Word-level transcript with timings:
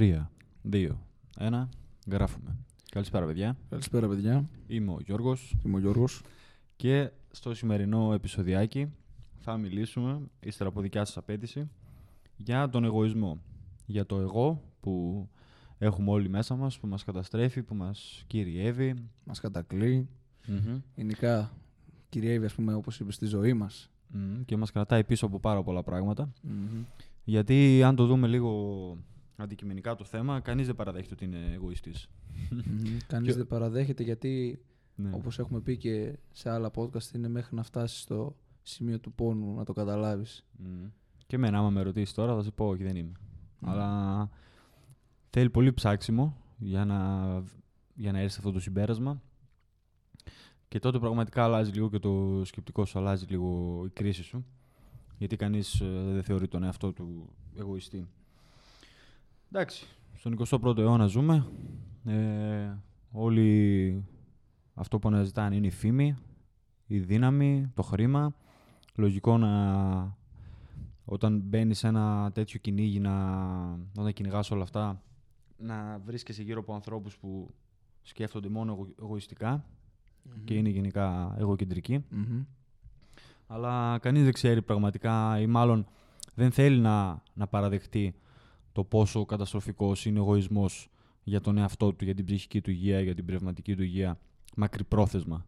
Τρία, 0.00 0.30
δύο, 0.62 1.06
ένα, 1.38 1.68
γράφουμε. 2.10 2.56
Καλησπέρα, 2.90 3.26
παιδιά. 3.26 3.56
Καλησπέρα, 3.68 4.08
παιδιά. 4.08 4.48
Είμαι 4.66 4.92
ο 4.92 4.98
Γιώργος 5.04 5.56
Είμαι 5.64 5.76
ο 5.76 5.78
Γιώργος. 5.78 6.22
και 6.76 7.10
στο 7.30 7.54
σημερινό 7.54 8.12
επεισοδιάκι 8.12 8.92
θα 9.38 9.56
μιλήσουμε, 9.56 10.20
ύστερα 10.40 10.68
από 10.68 10.80
δικιά 10.80 11.04
σας 11.04 11.16
απέτηση, 11.16 11.70
για 12.36 12.68
τον 12.68 12.84
εγωισμό. 12.84 13.40
Για 13.86 14.06
το 14.06 14.18
εγώ 14.18 14.62
που 14.80 15.28
έχουμε 15.78 16.10
όλοι 16.10 16.28
μέσα 16.28 16.54
μας, 16.54 16.78
που 16.78 16.86
μας 16.86 17.04
καταστρέφει, 17.04 17.62
που 17.62 17.74
μας 17.74 18.24
κυριεύει. 18.26 18.94
Μας 19.24 19.40
κατακλεί. 19.40 20.08
Γενικά, 20.94 21.52
κυριεύει, 22.08 22.44
ας 22.44 22.54
πούμε, 22.54 22.74
όπως 22.74 23.00
είπε, 23.00 23.12
στη 23.12 23.26
ζωή 23.26 23.52
μας. 23.52 23.90
Μμμ, 24.08 24.44
και 24.44 24.56
μας 24.56 24.70
κρατάει 24.72 25.04
πίσω 25.04 25.26
από 25.26 25.40
πάρα 25.40 25.62
πολλά 25.62 25.82
πράγματα. 25.82 26.32
Γιατί 27.24 27.82
αν 27.82 27.96
το 27.96 28.06
δούμε 28.06 28.26
λίγο 28.26 28.96
αντικειμενικά 29.42 29.94
το 29.94 30.04
θέμα, 30.04 30.40
κανείς 30.40 30.66
δεν 30.66 30.74
παραδέχεται 30.76 31.14
ότι 31.14 31.24
είναι 31.24 31.52
εγωιστής. 31.54 32.08
Μμμ. 32.50 32.96
Κανείς 33.06 33.28
Και- 33.30 33.36
δεν 33.36 33.46
παραδέχεται 33.46 34.02
γιατί, 34.02 34.62
Ναι. 34.94 35.10
όπως 35.12 35.38
έχουμε 35.38 35.60
πει 35.60 35.76
και 35.76 36.18
σε 36.32 36.50
άλλα 36.50 36.70
podcast, 36.74 37.14
είναι 37.14 37.28
μέχρι 37.28 37.56
να 37.56 37.62
φτάσεις 37.62 38.00
στο 38.00 38.36
σημείο 38.62 38.98
του 38.98 39.12
πόνου 39.12 39.54
να 39.54 39.64
το 39.64 39.72
καταλάβεις. 39.72 40.46
Μμμ. 40.56 40.86
Και 41.26 41.36
εμένα, 41.36 41.58
άμα 41.58 41.70
με 41.70 41.82
ρωτήσεις 41.82 42.14
τώρα, 42.14 42.34
θα 42.34 42.42
σου 42.42 42.52
πω 42.52 42.66
όχι, 42.68 42.82
δεν 42.82 42.96
είμαι. 42.96 43.12
Μμμ. 43.58 43.70
Αλλά 43.70 44.28
θέλει 45.30 45.50
πολύ 45.50 45.72
ψάξιμο 45.72 46.36
για 46.58 46.84
να, 46.84 47.24
για 47.94 48.12
να 48.12 48.18
έρθει 48.18 48.32
σε 48.32 48.38
αυτό 48.38 48.52
το 48.52 48.60
συμπέρασμα. 48.60 49.22
Και 50.68 50.78
τότε 50.78 50.98
πραγματικά 50.98 51.44
αλλάζει 51.44 51.70
λίγο 51.70 51.90
και 51.90 51.98
το 51.98 52.42
σκεπτικό 52.44 52.84
σου, 52.84 52.98
αλλάζει 52.98 53.24
λίγο 53.28 53.82
η 53.86 53.90
κρίση 53.90 54.22
σου. 54.22 54.44
Γιατί 55.18 55.36
κανείς 55.36 55.80
ε, 55.80 55.86
δεν 56.12 56.22
θεωρεί 56.22 56.48
τον 56.48 56.62
εαυτό 56.62 56.92
του 56.92 57.28
εγωιστή. 57.58 58.08
Εντάξει, 59.52 59.86
στον 60.14 60.38
21ο 60.48 60.78
αιώνα 60.78 61.06
ζούμε. 61.06 61.46
Ε, 62.04 62.72
όλοι 63.10 64.04
αυτό 64.74 64.98
που 64.98 65.08
αναζητάνε 65.08 65.56
είναι 65.56 65.66
η 65.66 65.70
φήμη, 65.70 66.16
η 66.86 66.98
δύναμη, 66.98 67.70
το 67.74 67.82
χρήμα. 67.82 68.34
Λογικό 68.94 69.38
να 69.38 70.18
όταν 71.04 71.40
μπαίνεις 71.44 71.78
σε 71.78 71.86
ένα 71.86 72.30
τέτοιο 72.34 72.58
κυνήγι, 72.58 73.00
να, 73.00 73.12
όταν 73.96 74.12
κυνηγάς 74.12 74.50
όλα 74.50 74.62
αυτά, 74.62 75.02
να 75.56 75.98
βρίσκεσαι 76.04 76.42
γύρω 76.42 76.60
από 76.60 76.74
ανθρώπους 76.74 77.16
που 77.18 77.50
σκέφτονται 78.02 78.48
μόνο 78.48 78.72
εγω- 78.72 78.94
εγωιστικά 79.02 79.64
και 80.44 80.54
είναι 80.54 80.68
γενικά 80.68 81.34
εγωκεντρικοί. 81.38 82.04
Μμμ. 82.10 82.44
Αλλά 83.46 83.98
κανείς 83.98 84.22
δεν 84.22 84.32
ξέρει 84.32 84.62
πραγματικά 84.62 85.40
ή 85.40 85.46
μάλλον 85.46 85.86
δεν 86.34 86.50
θέλει 86.50 86.78
να, 86.80 87.22
να 87.34 87.46
παραδεχτεί 87.46 88.14
το 88.72 88.84
πόσο 88.84 89.24
καταστροφικός 89.24 90.04
είναι 90.04 90.18
ο 90.18 90.22
εγωισμός 90.22 90.90
για 91.22 91.40
τον 91.40 91.58
εαυτό 91.58 91.92
του, 91.92 92.04
για 92.04 92.14
την 92.14 92.24
ψυχική 92.24 92.60
του 92.60 92.70
υγεία, 92.70 93.00
για 93.00 93.14
την 93.14 93.24
πνευματική 93.24 93.76
του 93.76 93.82
υγεία, 93.82 94.18
μακρυπρόθεσμα. 94.56 95.46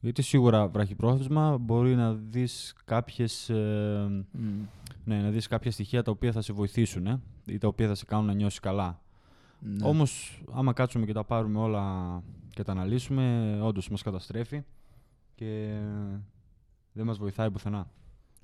Γιατί 0.00 0.22
σίγουρα 0.22 0.68
βραχυπρόθεσμα 0.68 1.58
μπορεί 1.58 1.94
να 1.94 2.14
δεις 2.14 2.74
κάποιες, 2.84 3.48
ε, 3.48 4.24
Μμ. 4.32 4.62
ναι, 5.04 5.22
να 5.22 5.30
δεις 5.30 5.46
κάποια 5.46 5.70
στοιχεία 5.70 6.02
τα 6.02 6.10
οποία 6.10 6.32
θα 6.32 6.40
σε 6.40 6.52
βοηθήσουν 6.52 7.06
ε, 7.06 7.20
ή 7.46 7.58
τα 7.58 7.68
οποία 7.68 7.88
θα 7.88 7.94
σε 7.94 8.04
κάνουν 8.04 8.26
να 8.26 8.34
νιώσεις 8.34 8.60
καλά. 8.60 9.00
Ναι. 9.58 9.86
Όμως, 9.88 10.42
άμα 10.52 10.72
κάτσουμε 10.72 11.06
και 11.06 11.12
τα 11.12 11.24
πάρουμε 11.24 11.58
όλα 11.58 12.22
και 12.50 12.62
τα 12.62 12.72
αναλύσουμε, 12.72 13.58
όντως 13.62 13.88
μας 13.88 14.02
καταστρέφει 14.02 14.62
και 15.34 15.80
δεν 16.92 17.06
μας 17.06 17.18
βοηθάει 17.18 17.50
πουθενά. 17.50 17.90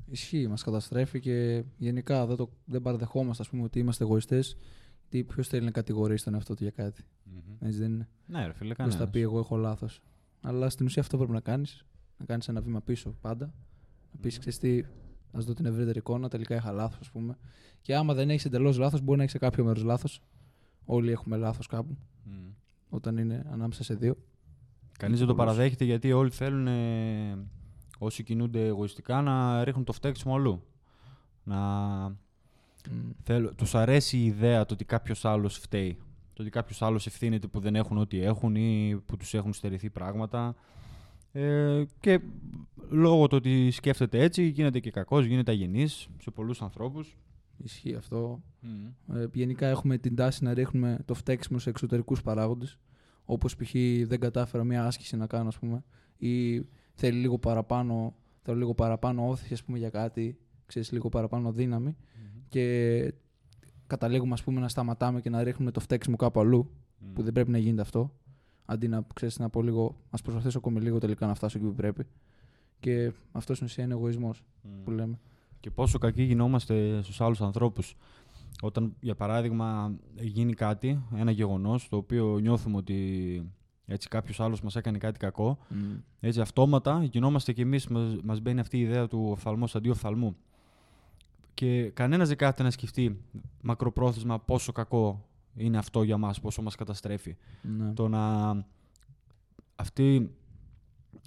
Ισχύει, 0.07 0.47
μας 0.49 0.63
καταστρέφει 0.63 1.21
και 1.21 1.65
γενικά 1.77 2.27
δεν, 2.27 2.37
το, 2.37 2.51
δεν 2.65 2.83
παραδεχόμαστε, 2.83 3.43
ας 3.43 3.49
πούμε, 3.49 3.63
ότι 3.63 3.79
είμαστε 3.79 4.05
εγωιστές. 4.05 4.57
Γιατί 5.01 5.25
ποιος 5.33 5.49
θέλει 5.49 5.65
να 5.65 5.71
κατηγορήσει 5.71 6.25
τον 6.25 6.35
εαυτό 6.35 6.55
του 6.55 6.63
για 6.63 6.73
κάτι. 6.73 7.03
Έτσι 7.61 7.79
δεν 7.79 7.93
είναι. 7.93 8.09
Ναι, 8.27 8.47
ρε 8.47 8.53
φίλε, 8.53 8.75
Ποιος 8.75 8.87
θα 8.89 8.93
κανένας. 8.93 9.11
πει 9.11 9.21
εγώ 9.21 9.39
έχω 9.39 9.57
λάθος. 9.57 10.03
Αλλά 10.41 10.69
στην 10.71 10.87
ουσία 10.87 11.03
αυτό 11.03 11.17
πρέπει 11.17 11.33
να 11.33 11.41
κάνεις. 11.41 11.85
Να 12.19 12.25
κάνεις 12.25 12.49
ένα 12.49 12.61
βήμα 12.61 12.81
πίσω 12.81 13.15
πάντα. 13.21 13.45
Να 14.13 14.19
πεις, 14.21 14.33
Μμμ. 14.35 14.41
ξέρεις 14.41 14.59
τι, 14.59 14.83
ας 15.33 15.45
δω 15.45 15.55
την 15.55 15.67
ευρύτερη 15.67 15.99
εικόνα, 15.99 16.29
τελικά 16.29 16.55
είχα 16.55 16.73
λάθος, 16.73 16.99
ας 17.01 17.11
πούμε. 17.11 17.39
Και 17.83 17.95
άμα 17.97 18.15
δεν 18.15 18.31
έχεις 18.31 18.45
εντελώς 18.45 18.79
λάθος, 18.79 19.01
μπορεί 19.01 19.17
να 19.17 19.23
έχεις 19.23 19.33
σε 19.35 19.39
κάποιο 19.39 19.65
μέρος 19.65 19.83
λάθος. 19.83 20.23
Όλοι 20.85 21.11
έχουμε 21.11 21.37
λάθος 21.37 21.67
κάπου, 21.67 21.97
Μμ. 22.25 22.33
όταν 22.89 23.17
είναι 23.17 23.47
ανάμεσα 23.51 23.85
σε 23.85 23.95
δύο. 23.95 24.17
Κανείς 24.99 25.19
δεν 25.19 25.27
το 25.29 25.35
Πολλούς. 25.35 25.51
παραδέχεται 25.53 25.85
γιατί 25.85 26.13
όλοι 26.13 26.31
θέλουν, 26.31 26.67
ε, 26.67 27.39
όσοι 28.03 28.23
κινούνται 28.23 28.67
εγωιστικά, 28.67 29.23
να 29.23 29.65
ρίχνουν 29.65 29.85
το 29.85 29.93
φταίξιμο 29.93 30.35
αλλού. 30.35 30.63
Να 31.43 31.59
Μμ. 32.91 33.11
θέλ, 33.23 33.55
τους 33.55 33.75
αρέσει 33.75 34.17
η 34.19 34.25
ιδέα 34.25 34.67
το 34.67 34.75
ότι 34.75 34.85
κάποιος 34.85 35.25
άλλος 35.25 35.59
φταίει. 35.59 35.99
Το 36.33 36.43
ότι 36.43 36.51
κάποιος 36.51 36.83
άλλος 36.83 37.07
ευθύνεται 37.07 37.47
που 37.47 37.61
δεν 37.61 37.75
έχουν 37.75 37.99
ό,τι 37.99 38.23
έχουν 38.23 38.55
ή 38.55 39.03
που 39.07 39.17
τους 39.17 39.35
έχουν 39.35 39.53
στερηθεί 39.53 39.91
πράγματα. 39.91 40.55
Ε, 41.33 41.85
και 42.01 42.21
λόγω 42.91 43.27
του 43.27 43.37
ότι 43.37 43.71
σκέφτεται 43.71 44.23
έτσι 44.23 44.43
γίνεται 44.43 44.81
και 44.81 44.91
κακός, 44.91 45.25
γίνεται 45.25 45.51
αγενής 45.51 46.09
σε 46.19 46.31
πολλούς 46.31 46.63
ανθρώπους. 46.63 47.17
Ισχύει 47.57 47.95
αυτό. 47.95 48.43
Ε, 49.15 49.27
γενικά 49.33 49.67
έχουμε 49.67 49.99
την 49.99 50.15
τάση 50.15 50.45
να 50.45 50.55
ρίχνουμε 50.55 50.99
το 51.05 51.15
φταίξιμο 51.15 51.59
σε 51.59 51.71
εξωτερικούς 51.71 52.23
παράγοντες. 52.23 52.79
Όπως 53.25 53.57
π.χ. 53.57 53.73
δεν 54.07 54.21
κατάφερα 54.21 54.65
μια 54.65 54.85
άσκηση 54.85 55.17
να 55.17 55.27
κάνω, 55.27 55.49
ας 55.49 55.59
πούμε. 55.59 55.85
Ή 56.17 56.65
θέλει 57.01 57.19
λίγο 57.19 57.39
παραπάνω, 57.39 58.15
θέλω 58.43 58.57
λίγο 58.57 58.75
παραπάνω 58.75 59.29
όθηση, 59.29 59.53
ας 59.53 59.65
πούμε, 59.65 59.79
για 59.79 59.91
κάτι. 59.91 60.39
Ξέρεις, 60.67 60.93
λίγο 60.93 61.09
παραπάνω 61.09 61.53
δύναμη. 61.53 61.97
Και 62.49 63.15
καταλήγουμε, 63.87 64.33
ας 64.33 64.43
πούμε, 64.43 64.61
να 64.61 64.69
σταματάμε 64.69 65.21
και 65.21 65.31
να 65.31 65.43
ρίχνουμε 65.43 65.71
το 65.71 65.81
φταίξιμο 65.81 66.17
κάπου 66.17 66.41
αλλού. 66.41 66.71
Που 67.13 67.23
δεν 67.23 67.33
πρέπει 67.33 67.51
να 67.51 67.59
γίνεται 67.59 67.83
αυτό. 67.83 68.13
Αντί 68.65 68.89
να, 68.89 69.07
ξέρεις, 69.15 69.39
να 69.39 69.49
πω 69.51 69.63
λίγο, 69.63 69.97
ας 70.11 70.23
προσπαθήσω 70.23 70.59
ακόμη 70.59 70.81
λίγο 70.81 70.99
τελικά 70.99 71.27
να 71.27 71.35
φτάσω 71.35 71.59
εκεί 71.59 71.67
που 71.67 71.75
πρέπει. 71.75 72.07
Και 72.81 73.13
αυτός 73.33 73.57
στην 73.57 73.69
ουσία 73.69 73.85
είναι 73.85 73.93
εγωισμός 73.93 74.45
Μμ. 74.63 74.83
που 74.83 74.91
λέμε. 74.91 75.19
Και 75.61 75.71
πόσο 75.71 75.99
κακοί 75.99 76.23
γινόμαστε 76.23 77.03
στους 77.03 77.21
άλλους 77.21 77.41
ανθρώπους. 77.41 77.97
Όταν, 78.63 78.97
για 79.01 79.15
παράδειγμα, 79.15 79.95
γίνει 80.21 80.53
κάτι, 80.53 81.03
ένα 81.17 81.31
γεγονός, 81.31 81.89
το 81.89 81.97
οποίο 81.97 82.39
νιώθουμε 82.39 82.77
ότι 82.77 83.43
έτσι 83.91 84.09
κάποιος 84.09 84.41
άλλος 84.41 84.61
μας 84.61 84.77
έκανε 84.77 84.99
κάτι 84.99 85.19
κακό, 85.19 85.59
Μμ. 85.69 85.79
έτσι 86.21 86.41
αυτόματα 86.41 87.05
γινόμαστε 87.05 87.53
κι 87.53 87.61
εμείς, 87.61 87.87
μας, 87.87 88.17
μας 88.23 88.41
μπαίνει 88.41 88.61
αυτή 88.61 88.79
η 88.79 88.81
ιδέα 88.81 89.09
του 89.09 89.29
οφθαλμός 89.31 89.75
αντί 89.75 89.89
οφθαλμού. 89.89 90.37
Και 91.55 91.91
κανένας 91.91 92.29
δεν 92.29 92.37
κάθεται 92.37 92.63
να 92.63 92.71
σκεφτεί 92.71 93.21
μακροπρόθεσμα 93.61 94.41
πόσο 94.41 94.73
κακό 94.73 95.29
είναι 95.55 95.79
αυτό 95.79 96.03
για 96.03 96.17
μας, 96.17 96.41
πόσο 96.41 96.63
μας 96.63 96.75
καταστρέφει. 96.75 97.37
Ναι. 97.63 97.93
Το 97.93 98.09
να 98.09 98.53
αυτή, 99.77 100.35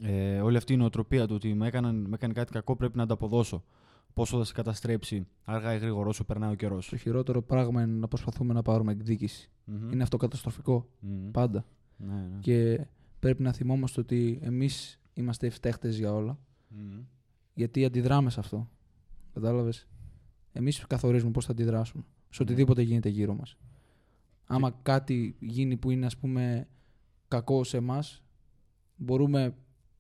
ε, 0.02 0.42
όλη 0.42 0.58
αυτή 0.58 0.74
η 0.74 0.78
νοοτροπία 0.78 1.28
του 1.28 1.36
ότι 1.36 1.54
με, 1.54 1.68
έκαναν, 1.68 1.96
με 1.96 2.16
έκανε 2.16 2.34
κάτι 2.34 2.52
κακό 2.52 2.76
πρέπει 2.76 2.98
να 2.98 3.04
ανταποδώσω. 3.04 3.64
Πόσο 4.14 4.38
θα 4.38 4.44
σε 4.44 4.54
καταστρέψει 4.54 5.28
αργά 5.44 5.74
ή 5.74 5.78
γρήγορα 5.78 6.10
όσο 6.10 6.24
περνάει 6.24 6.52
ο 6.52 6.56
καιρός. 6.56 6.90
Το 6.90 6.98
χειρότερο 6.98 7.42
πράγμα 7.42 7.82
είναι 7.82 7.94
να 7.94 8.08
προσπαθούμε 8.08 8.54
να 8.54 8.62
πάρουμε 8.62 8.92
εκδίκηση. 8.92 9.50
Είναι 9.92 10.04
αυτό 10.04 10.18
καταστροφικό. 10.18 10.88
Πάντα. 11.32 11.66
Ναι, 12.08 12.14
ναι. 12.14 12.40
Και 12.40 12.86
πρέπει 13.20 13.44
να 13.44 13.52
θυμόμαστε 13.54 14.02
ότι 14.02 14.40
εμείς 14.42 15.00
είμαστε 15.14 15.46
οι 15.46 15.50
φταίχτες 15.50 15.98
για 15.98 16.14
όλα. 16.14 16.40
Μμμ. 16.68 17.02
Γιατί 17.54 17.86
αντιδράμε 17.86 18.30
σε 18.30 18.40
αυτό. 18.40 18.70
Κατάλαβες; 19.34 19.88
Εμείς 20.52 20.86
καθορίζουμε 20.88 21.32
πώς 21.32 21.46
θα 21.46 21.52
αντιδράσουμε. 21.52 22.04
Σε 22.30 22.42
οτιδήποτε 22.42 22.82
γίνεται 22.82 23.10
γύρω 23.10 23.36
μας. 23.36 23.58
Άμα 24.46 24.72
κάτι 24.82 25.36
γίνει 25.40 25.78
που 25.78 25.92
είναι, 25.92 26.06
ας 26.06 26.18
πούμε, 26.18 26.68
κακό 27.28 27.64
σε 27.64 27.78
εμάς, 27.78 28.24
μπορούμε 28.96 29.56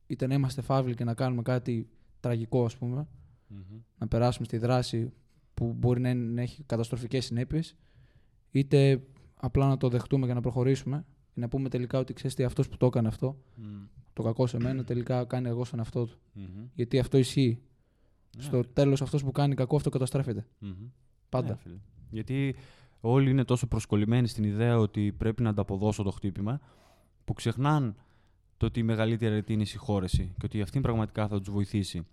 είτε 0.07 0.27
να 0.27 0.33
είμαστε 0.33 0.61
φαύλοι 0.61 0.95
και 0.95 1.03
να 1.03 1.13
κάνουμε 1.13 1.41
κάτι 1.41 1.89
τραγικό, 2.19 2.65
ας 2.65 2.77
πούμε, 2.77 3.07
Μμμ. 3.47 3.59
να 3.97 4.07
περάσουμε 4.07 4.45
στη 4.45 4.57
δράση 4.57 5.13
που 5.53 5.73
μπορεί 5.77 6.01
να, 6.01 6.09
είναι- 6.09 6.33
να 6.33 6.41
έχει 6.41 6.63
καταστροφικές 6.63 7.25
συνέπειες 7.25 7.75
είτε 8.51 9.03
απλά 9.35 9.67
να 9.67 9.77
το 9.77 9.89
δεχτούμε 9.89 10.27
και 10.27 10.33
να 10.33 10.41
προχωρήσουμε 10.41 11.05
και 11.33 11.39
να 11.39 11.47
πούμε 11.47 11.69
τελικά 11.69 11.99
ότι 11.99 12.13
ξέρεις 12.13 12.35
τι 12.35 12.43
αυτός 12.43 12.69
που 12.69 12.77
το 12.77 12.85
έκανε 12.85 13.07
αυτό 13.07 13.37
Μμμ. 13.55 13.81
το 14.13 14.23
κακό 14.23 14.47
σε 14.47 14.59
μένα 14.59 14.83
τελικά 14.83 15.25
κάνει 15.25 15.47
εγώ 15.47 15.65
στον 15.65 15.79
εαυτό 15.79 16.05
του 16.05 16.17
Μμμ. 16.33 16.45
γιατί 16.73 16.99
αυτό 16.99 17.17
ισχύει 17.17 17.59
Ναι. 18.37 18.43
στο 18.43 18.63
τέλος 18.73 19.01
αυτός 19.01 19.23
που 19.23 19.31
κάνει 19.31 19.55
κακό 19.55 19.75
αυτό 19.75 19.89
καταστρέφεται 19.89 20.45
Μμμ. 20.59 20.71
πάντα 21.29 21.47
Ναι, 21.49 21.55
φίλε. 21.55 21.75
Γιατί 22.09 22.55
όλοι 23.01 23.29
είναι 23.29 23.43
τόσο 23.43 23.67
προσκολλημένοι 23.67 24.27
στην 24.27 24.43
ιδέα 24.43 24.77
ότι 24.77 25.11
πρέπει 25.11 25.41
να 25.43 25.49
ανταποδώσω 25.49 26.03
το 26.03 26.11
χτύπημα, 26.11 26.59
που 27.25 27.33
ξεχνάν 27.33 27.95
το 28.57 28.65
ότι 28.65 28.79
η 28.79 28.83
μεγαλύτερη 28.83 29.31
αρετή 29.31 29.53
είναι 29.53 29.61
η 29.61 29.65
συγχώρεση 29.65 30.33
και 30.39 30.45
ότι 30.45 30.61
αυτή 30.61 30.79
πραγματικά 30.81 31.27
θα 31.27 31.39
τους 31.39 31.49
βοηθήσει 31.53 32.05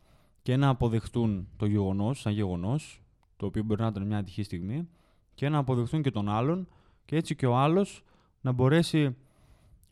και 0.43 0.57
να 0.57 0.69
αποδεχτούν 0.69 1.49
το 1.57 1.67
γεγονός 1.67 2.21
σαν 2.21 2.33
γεγονός, 2.33 3.03
το 3.37 3.47
οποίο 3.47 3.63
μπορεί 3.63 3.81
να 3.81 3.87
ήταν 3.87 4.07
μια 4.07 4.19
ατυχή 4.19 4.43
στιγμή, 4.43 4.89
και 5.35 5.49
να 5.49 5.59
αποδεχτούν 5.59 6.03
και 6.03 6.11
τον 6.11 6.29
άλλον, 6.29 6.69
και 7.05 7.17
έτσι 7.17 7.35
και 7.37 7.47
ο 7.47 7.57
άλλος 7.57 8.05
να 8.41 8.53
μπορέσει 8.53 9.17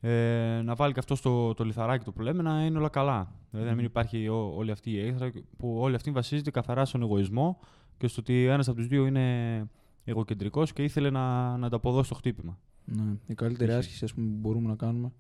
ε, 0.00 0.61
να 0.65 0.75
βάλει 0.75 0.93
και 0.93 0.99
αυτό 0.99 1.21
το, 1.23 1.55
το 1.55 1.65
λιθαράκι 1.65 2.05
το 2.05 2.12
που 2.12 2.21
λέμε 2.21 2.43
να 2.43 2.65
είναι 2.65 2.79
όλα 2.79 2.89
καλά. 2.89 3.33
Δηλαδή 3.50 3.69
να 3.69 3.75
μην 3.75 3.85
υπάρχει 3.85 4.29
ό- 4.29 4.53
όλη 4.56 4.71
αυτή 4.71 4.91
η 4.91 4.99
έχθρα 5.00 5.33
που 5.56 5.77
όλη 5.79 5.95
αυτή 5.95 6.11
βασίζεται 6.11 6.50
καθαρά 6.50 6.85
στον 6.85 7.03
εγωισμό 7.03 7.59
και 7.97 8.06
στο 8.09 8.21
ότι 8.21 8.45
ένας 8.47 8.69
από 8.69 8.77
τους 8.77 8.87
δύο 8.87 9.06
είναι 9.06 9.67
εγωκεντρικός 10.05 10.73
και 10.73 10.83
ήθελε 10.83 11.11
να, 11.11 11.56
να 11.56 11.67
ανταποδώσει 11.67 12.09
το 12.09 12.15
χτύπημα. 12.15 12.59
Ναι. 12.85 13.03
Η 13.27 13.35
καλύτερη 13.35 13.71
Είχε. 13.71 13.79
άσκηση 13.79 14.05
ας 14.05 14.15
πούμε, 14.15 14.27
που 14.31 14.37
μπορούμε 14.39 14.69
να 14.69 14.75
κάνουμε 14.77 15.12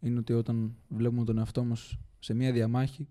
είναι 0.00 0.18
ότι 0.18 0.32
όταν 0.32 0.74
βλέπουμε 0.88 1.24
τον 1.24 1.38
εαυτό 1.38 1.64
μας 1.64 1.98
σε 2.18 2.34
μια 2.34 2.52
διαμάχη, 2.52 3.08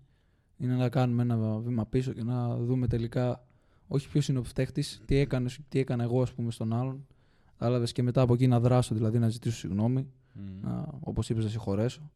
είναι 0.56 0.74
να 0.74 0.88
κάνουμε 0.88 1.22
ένα 1.22 1.58
βήμα 1.58 1.86
πίσω 1.86 2.12
και 2.12 2.22
να 2.22 2.56
δούμε 2.56 2.86
τελικά 2.86 3.44
όχι 3.88 4.08
ποιος 4.08 4.28
είναι 4.28 4.38
ο 4.38 4.42
φταίχτης, 4.42 5.02
τι, 5.06 5.16
έκανες, 5.16 5.58
τι 5.68 5.78
έκανα 5.78 6.02
εγώ 6.02 6.22
ας 6.22 6.32
πούμε, 6.32 6.50
στον 6.50 6.72
άλλον. 6.72 7.06
Κατάλαβε 7.60 7.86
και 7.86 8.02
μετά 8.02 8.20
από 8.20 8.34
εκεί 8.34 8.46
να 8.46 8.60
δράσω, 8.60 8.94
δηλαδή 8.94 9.18
να 9.18 9.28
ζητήσω 9.28 9.56
συγγνώμη, 9.56 10.06
να, 10.62 10.88
όπως 11.00 11.28
είπες, 11.28 11.44
να 11.44 11.50
συγχωρέσω 11.50 12.10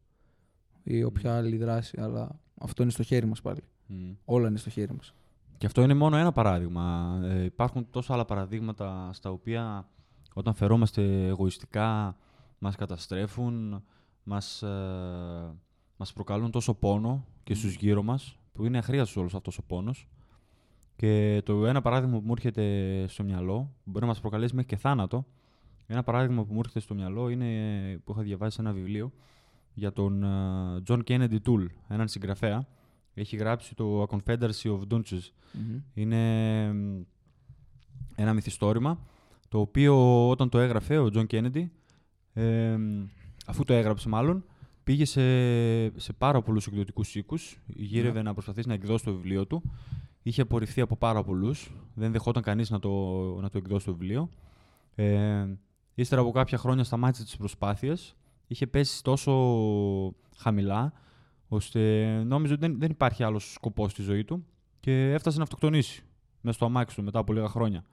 ή 0.83 1.03
όποια 1.03 1.37
άλλη 1.37 1.57
δράση. 1.57 2.01
Αλλά 2.01 2.39
αυτό 2.57 2.81
είναι 2.81 2.91
στο 2.91 3.03
χέρι 3.03 3.25
μας 3.25 3.41
πάλι. 3.41 3.63
Μμ. 3.87 4.11
Όλα 4.25 4.47
είναι 4.47 4.57
στο 4.57 4.69
χέρι 4.69 4.93
μας. 4.93 5.13
Και 5.57 5.65
αυτό 5.65 5.81
είναι 5.81 5.93
μόνο 5.93 6.17
ένα 6.17 6.31
παράδειγμα. 6.31 7.19
Ε, 7.23 7.43
υπάρχουν 7.43 7.87
τόσα 7.89 8.13
άλλα 8.13 8.25
παραδείγματα 8.25 9.09
στα 9.13 9.31
οποία 9.31 9.89
όταν 10.33 10.53
φερόμαστε 10.53 11.27
εγωιστικά 11.27 12.17
μας 12.57 12.75
καταστρέφουν, 12.75 13.83
μας, 14.23 14.61
ε, 14.61 15.53
μας 15.97 16.13
προκαλούν 16.13 16.51
τόσο 16.51 16.73
πόνο 16.73 17.25
και 17.43 17.53
στους 17.53 17.75
γύρω 17.75 18.03
μας, 18.03 18.39
που 18.53 18.65
είναι 18.65 18.77
αχρίαστος 18.77 19.17
όλος 19.17 19.35
αυτός 19.35 19.57
ο 19.57 19.63
πόνος. 19.63 20.07
Και 20.95 21.41
το 21.45 21.65
ένα 21.65 21.81
παράδειγμα 21.81 22.17
που 22.17 22.25
μου 22.25 22.31
έρχεται 22.31 23.05
στο 23.07 23.23
μυαλό, 23.23 23.71
που 23.83 23.89
μπορεί 23.89 24.01
να 24.01 24.11
μας 24.11 24.19
προκαλέσει 24.19 24.55
μέχρι 24.55 24.69
και 24.69 24.77
θάνατο, 24.77 25.25
ένα 25.87 26.03
παράδειγμα 26.03 26.43
που 26.45 26.53
μου 26.53 26.59
έρχεται 26.59 26.79
στο 26.79 26.93
μυαλό 26.93 27.29
είναι 27.29 27.47
που 28.03 28.11
είχα 28.11 28.21
διαβάσει 28.21 28.55
σε 28.55 28.61
ένα 28.61 28.71
βιβλίο 28.71 29.11
για 29.73 29.93
τον 29.93 30.23
ε, 30.23 30.83
John 30.87 30.99
Kennedy 31.07 31.37
Toole, 31.45 31.67
έναν 31.87 32.07
συγγραφέα. 32.07 32.67
Έχει 33.13 33.35
γράψει 33.35 33.75
το 33.75 34.03
A 34.03 34.15
Confederacy 34.15 34.79
of 34.79 34.79
Dunces. 34.89 35.31
Είναι 35.93 36.73
μ, 36.73 37.01
ένα 38.15 38.33
μυθιστόρημα 38.33 38.99
το 39.49 39.59
οποίο 39.59 40.27
όταν 40.29 40.49
το 40.49 40.59
έγραφε 40.59 40.97
ο 40.97 41.09
Τζον 41.09 41.27
Κέννεντι, 41.27 41.71
ε, 42.33 42.75
μ, 42.77 43.05
αφού 43.45 43.63
το 43.63 43.73
έγραψε 43.73 44.09
μάλλον, 44.09 44.45
πήγε 44.83 45.05
σε, 45.05 45.99
σε 45.99 46.13
πάρα 46.13 46.41
πολλούς 46.41 46.67
εκδοτικούς 46.67 47.15
οίκους, 47.15 47.59
γύρευε 47.65 48.21
να 48.21 48.33
προσπαθήσει 48.33 48.67
να 48.67 48.73
εκδώσει 48.73 49.03
το 49.03 49.13
βιβλίο 49.13 49.45
του. 49.45 49.61
Είχε 50.27 50.41
απορριφθεί 50.41 50.81
από 50.81 50.95
πάρα 50.97 51.23
πολλούς. 51.23 51.71
Δεν 51.93 52.11
δεχόταν 52.11 52.43
κανείς 52.43 52.69
να 52.69 52.79
το, 52.79 52.89
να 53.41 53.49
το 53.49 53.57
εκδώσει 53.57 53.85
το 53.85 53.91
βιβλίο. 53.91 54.29
Ε, 54.95 55.45
ύστερα 55.95 56.21
από 56.21 56.31
κάποια 56.31 56.57
χρόνια 56.57 56.83
σταμάτησε 56.83 57.23
τις 57.23 57.37
προσπάθειες. 57.37 58.15
Είχε 58.47 58.67
πέσει 58.67 59.03
τόσο 59.03 59.31
χαμηλά, 60.37 60.93
ώστε 61.47 62.05
νόμιζε 62.23 62.53
ότι 62.53 62.67
δεν, 62.67 62.79
δεν 62.79 62.89
υπάρχει 62.91 63.23
άλλος 63.23 63.53
σκοπός 63.53 63.91
στη 63.91 64.01
ζωή 64.01 64.23
του 64.25 64.45
και 64.79 65.11
έφτασε 65.13 65.37
να 65.37 65.43
αυτοκτονήσει 65.43 66.03
μέσα 66.41 66.55
στο 66.55 66.65
αμάξι 66.65 66.95
του 66.95 67.03
μετά 67.03 67.19
από 67.19 67.33
λίγα 67.33 67.47
χρόνια. 67.47 67.83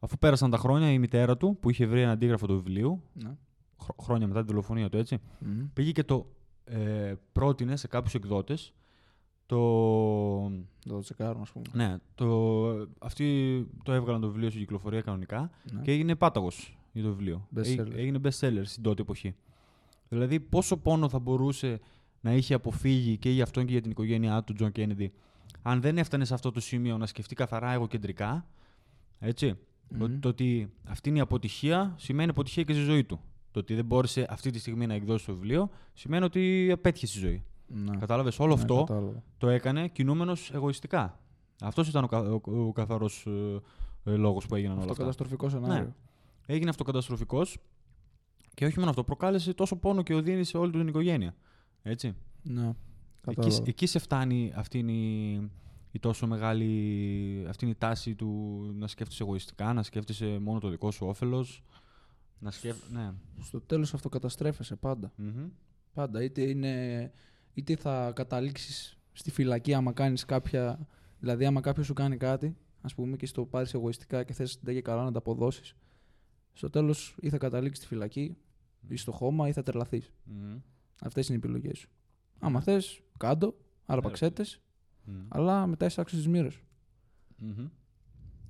Αφού 0.00 0.18
πέρασαν 0.18 0.50
τα 0.50 0.56
χρόνια, 0.58 0.92
η 0.92 0.98
μητέρα 0.98 1.36
του, 1.36 1.56
που 1.60 1.70
είχε 1.70 1.86
βρει 1.86 2.00
ένα 2.00 2.10
αντίγραφο 2.12 2.46
του 2.46 2.54
βιβλίου, 2.54 3.02
Ναι. 3.12 3.36
χρο- 3.82 3.96
χρόνια 4.02 4.26
μετά 4.26 4.40
τη 4.40 4.46
δολοφονία 4.46 4.88
του, 4.88 4.96
έτσι, 4.96 5.18
Μμμ. 5.38 5.64
πήγε 5.72 5.92
και 5.92 6.04
το 6.04 6.26
ε, 6.64 7.14
πρότεινε 7.32 7.76
σε 7.76 7.86
κάποιους 7.88 8.14
εκδότες 8.14 8.74
το... 9.50 10.52
Το 10.88 10.98
τσεκάρω, 11.00 11.40
ας 11.40 11.50
πούμε. 11.50 11.64
Ναι, 11.72 11.96
το, 12.14 12.66
αυτοί 12.98 13.66
το 13.82 13.92
έβγαλαν 13.92 14.20
το 14.20 14.26
βιβλίο 14.26 14.48
στην 14.48 14.60
κυκλοφορία 14.60 15.00
κανονικά 15.00 15.50
Ναι. 15.72 15.80
και 15.82 15.90
έγινε 15.92 16.14
πάταγος 16.14 16.78
για 16.92 17.02
το 17.02 17.08
βιβλίο. 17.08 17.46
Best 17.56 17.66
Έ- 17.66 17.80
seller. 17.80 17.92
Έγινε 17.94 18.18
best 18.22 18.38
seller 18.46 18.62
στην 18.62 18.82
τότε 18.82 19.02
εποχή. 19.02 19.34
Δηλαδή, 20.08 20.40
πόσο 20.40 20.76
πόνο 20.76 21.08
θα 21.08 21.18
μπορούσε 21.18 21.80
να 22.20 22.32
είχε 22.34 22.54
αποφύγει 22.54 23.16
και 23.16 23.30
για 23.30 23.42
αυτόν 23.42 23.64
και 23.66 23.72
για 23.72 23.80
την 23.80 23.90
οικογένειά 23.90 24.42
του, 24.44 24.52
Τζον 24.52 24.72
Κέννιντι, 24.72 25.12
αν 25.62 25.80
δεν 25.80 25.98
έφτανε 25.98 26.24
σε 26.24 26.34
αυτό 26.34 26.50
το 26.50 26.60
σημείο 26.60 26.98
να 26.98 27.06
σκεφτεί 27.06 27.34
καθαρά 27.34 27.72
εγωκεντρικά. 27.72 28.46
Έτσι; 29.18 29.54
Το, 29.98 30.08
Μμμ. 30.08 30.18
το 30.20 30.28
ότι 30.28 30.72
αυτή 30.88 31.08
είναι 31.08 31.18
η 31.18 31.20
αποτυχία 31.20 31.94
σημαίνει 31.98 32.30
αποτυχία 32.30 32.62
και 32.62 32.72
στη 32.72 32.82
ζωή 32.82 33.04
του. 33.04 33.20
Το 33.50 33.58
ότι 33.60 33.74
δεν 33.74 33.84
μπόρεσε 33.84 34.26
αυτή 34.30 34.50
τη 34.50 34.58
στιγμή 34.58 34.86
να 34.86 34.94
εκδώσει 34.94 35.26
το 35.26 35.32
βιβλίο 35.34 35.70
σημαίνει 35.94 36.24
ότι 36.24 36.68
απέτυχε 36.72 37.06
στη 37.06 37.18
ζωή. 37.18 37.44
Ναι. 37.72 37.96
Κατάλαβες 37.96 38.38
όλο 38.38 38.54
Ναι, 38.54 38.60
αυτό 38.60 38.84
κατάλαβα. 38.84 39.22
το 39.38 39.48
έκανε 39.48 39.88
κινούμενος 39.88 40.50
εγωιστικά. 40.52 41.20
Αυτός 41.60 41.88
ήταν 41.88 42.04
ο, 42.04 42.06
κα, 42.06 42.18
ο, 42.20 42.40
ο 42.66 42.72
καθαρός 42.72 43.26
ε, 44.04 44.16
λόγος 44.16 44.46
που 44.46 44.54
έγιναν 44.54 44.72
όλα 44.72 44.80
Αυτό 44.80 44.92
αυτά. 44.92 45.02
καταστροφικό 45.04 45.48
σενάριο. 45.48 45.94
Έγινε 46.46 46.70
αυτοκαταστροφικός 46.70 47.58
και 48.54 48.64
όχι 48.66 48.78
μόνο 48.78 48.90
αυτό, 48.90 49.04
προκάλεσε 49.04 49.54
τόσο 49.54 49.76
πόνο 49.76 50.02
και 50.02 50.14
οδύνη 50.14 50.44
σε 50.44 50.56
όλη 50.56 50.72
του 50.72 50.78
την 50.78 50.88
οικογένεια. 50.88 51.34
Έτσι. 51.82 52.14
Ναι. 52.42 52.66
Εκεί, 52.66 52.74
Κατάλαβα. 53.34 53.62
εκεί 53.66 53.86
σε 53.86 53.98
φτάνει 53.98 54.52
αυτή 54.56 54.78
είναι 54.78 54.92
η, 54.92 55.32
η 55.92 55.98
τόσο 55.98 56.26
μεγάλη 56.26 57.44
αυτή 57.48 57.64
είναι 57.64 57.74
η 57.74 57.78
τάση 57.78 58.14
του 58.14 58.60
να 58.74 58.86
σκέφτεσαι 58.86 59.22
εγωιστικά, 59.22 59.72
να 59.72 59.82
σκέφτεσαι 59.82 60.38
μόνο 60.40 60.58
το 60.58 60.68
δικό 60.68 60.90
σου 60.90 61.06
όφελος. 61.06 61.62
Να 62.38 62.50
σκέφ... 62.50 62.76
Ναι. 62.92 63.12
Στο 63.40 63.60
τέλος 63.60 63.94
αυτοκαταστρέφεσαι 63.94 64.76
πάντα. 64.76 65.12
Μμμ. 65.16 65.48
Πάντα. 65.94 66.22
Είτε, 66.22 66.42
είναι, 66.42 67.12
είτε 67.54 67.76
θα 67.76 68.12
καταλήξεις 68.14 68.98
στη 69.12 69.30
φυλακή 69.30 69.74
άμα 69.74 69.92
κάνεις 69.92 70.24
κάποια... 70.24 70.88
Δηλαδή 71.18 71.46
άμα 71.46 71.60
κάποιος 71.60 71.86
σου 71.86 71.92
κάνει 71.92 72.16
κάτι, 72.16 72.56
ας 72.80 72.94
πούμε, 72.94 73.16
και 73.16 73.26
στο 73.26 73.44
πάρεις 73.44 73.74
εγωιστικά 73.74 74.24
και 74.24 74.32
θες 74.32 74.60
ντε 74.60 74.72
και 74.72 74.82
καλά 74.82 75.04
να 75.04 75.12
τα 75.12 75.18
αποδώσεις, 75.18 75.74
στο 76.52 76.70
τέλος 76.70 77.16
ή 77.20 77.28
θα 77.28 77.38
καταλήξεις 77.38 77.84
στη 77.84 77.94
φυλακή 77.94 78.36
ή 78.88 78.96
στο 78.96 79.12
χώμα 79.12 79.48
ή 79.48 79.52
θα 79.52 79.62
τρελαθείς. 79.62 80.12
Μμμ. 80.24 80.58
Αυτές 81.00 81.28
είναι 81.28 81.36
οι 81.36 81.40
επιλογές 81.44 81.78
σου. 81.78 81.88
Άμα 82.38 82.60
θες, 82.60 83.02
κάντο, 83.18 83.56
αρπαξέτες, 83.86 84.60
Μμμ. 85.04 85.26
αλλά 85.28 85.66
μετά 85.66 85.86
είσαι 85.86 86.00
άξιος 86.00 86.20
της 86.22 86.30
μοίρας 86.30 86.52
σου. 86.52 86.64
Μμμ. 87.36 87.66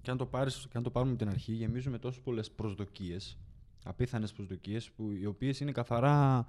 Και 0.03 0.11
αν 0.11 0.17
το, 0.17 0.27
πάρεις, 0.27 0.67
και 0.71 0.77
αν 0.77 0.83
το 0.83 0.91
πάρουμε 0.91 1.13
από 1.13 1.23
την 1.23 1.31
αρχή, 1.31 1.53
γεμίζουμε 1.53 1.99
τόσες 1.99 2.23
πολλές 2.23 2.51
προσδοκίες, 2.51 3.39
απίθανες 3.85 4.33
προσδοκίες, 4.33 4.91
που, 4.91 5.11
οι 5.11 5.27
οποίες 5.27 5.61
είναι 5.61 5.73
καθαρά 5.73 6.47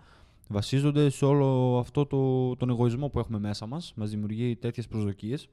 βασίζονται 0.51 1.09
σε 1.09 1.25
όλο 1.25 1.77
αυτό 1.77 2.05
το, 2.05 2.55
τον 2.55 2.69
εγωισμό 2.69 3.09
που 3.09 3.19
έχουμε 3.19 3.39
μέσα 3.39 3.65
μας. 3.65 3.93
Μας 3.95 4.09
δημιουργεί 4.09 4.55
τέτοιες 4.55 4.87
προσδοκίες, 4.87 5.49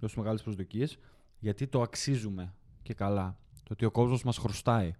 τόσο 0.00 0.20
μεγάλες 0.20 0.42
προσδοκίες, 0.42 0.98
γιατί 1.38 1.66
το 1.66 1.80
αξίζουμε 1.82 2.54
και 2.82 2.94
καλά. 2.94 3.36
Το 3.62 3.68
ότι 3.72 3.84
ο 3.84 3.90
κόσμος 3.90 4.24
μας 4.24 4.38
χρωστάει. 4.38 4.92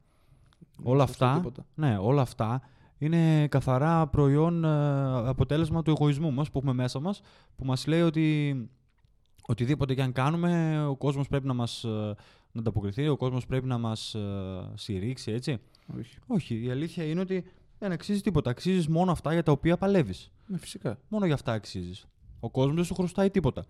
Όλα 0.82 1.06
Σωστό 1.06 1.24
αυτά, 1.24 1.38
τίποτα. 1.38 1.66
ναι, 1.74 1.98
όλα 1.98 2.22
αυτά 2.22 2.62
είναι 2.98 3.48
καθαρά 3.48 4.06
προϊόν, 4.06 4.64
ε, 4.64 5.28
αποτέλεσμα 5.28 5.82
του 5.82 5.90
εγωισμού 5.90 6.32
μας 6.32 6.50
που 6.50 6.58
έχουμε 6.58 6.72
μέσα 6.72 7.00
μας, 7.00 7.20
που 7.56 7.64
μας 7.64 7.86
λέει 7.86 8.00
ότι 8.00 8.56
οτιδήποτε 9.46 9.94
και 9.94 10.02
αν 10.02 10.12
κάνουμε, 10.12 10.84
ο 10.86 10.96
κόσμος 10.96 11.28
πρέπει 11.28 11.46
να 11.46 11.54
μας 11.54 11.84
ε, 11.84 12.14
να 12.52 12.60
ανταποκριθεί, 12.60 13.08
ο 13.08 13.16
κόσμος 13.16 13.46
πρέπει 13.46 13.66
να 13.66 13.78
μας 13.78 14.14
ε, 14.14 14.70
στηρίξει, 14.74 15.32
έτσι. 15.32 15.58
Όχι. 15.98 16.18
Όχι, 16.26 16.64
η 16.64 16.70
αλήθεια 16.70 17.04
είναι 17.04 17.20
ότι 17.20 17.44
δεν 17.78 17.92
αξίζεις 17.92 18.22
τίποτα. 18.22 18.50
Αξίζεις 18.50 18.88
μόνο 18.88 19.10
αυτά 19.12 19.32
για 19.32 19.42
τα 19.42 19.52
οποία 19.52 19.76
παλεύεις. 19.76 20.30
Ναι, 20.46 20.58
φυσικά. 20.58 20.98
Μόνο 21.08 21.24
για 21.26 21.34
αυτά 21.34 21.52
αξίζεις. 21.52 22.06
Ο 22.40 22.50
κόσμος 22.50 22.74
δεν 22.74 22.84
σου 22.84 22.94
χρωστάει 22.94 23.30
τίποτα. 23.30 23.64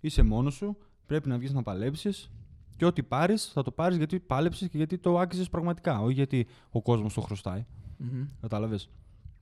Είσαι 0.00 0.22
μόνος 0.22 0.54
σου, 0.54 0.76
πρέπει 1.06 1.28
να 1.28 1.38
βγεις 1.38 1.52
να 1.52 1.62
παλέψεις 1.62 2.30
και 2.76 2.84
ό,τι 2.84 3.02
πάρεις 3.02 3.44
θα 3.44 3.62
το 3.62 3.70
πάρεις 3.70 3.96
γιατί 3.96 4.20
πάλεψες 4.20 4.68
και 4.68 4.76
γιατί 4.76 4.98
το 4.98 5.18
άξιζες 5.18 5.48
πραγματικά, 5.48 6.00
όχι 6.00 6.14
γιατί 6.14 6.46
ο 6.70 6.82
κόσμος 6.82 7.14
το 7.14 7.20
χρωστάει. 7.20 7.64
Μμμ. 7.98 8.26
Κατάλαβες; 8.40 8.90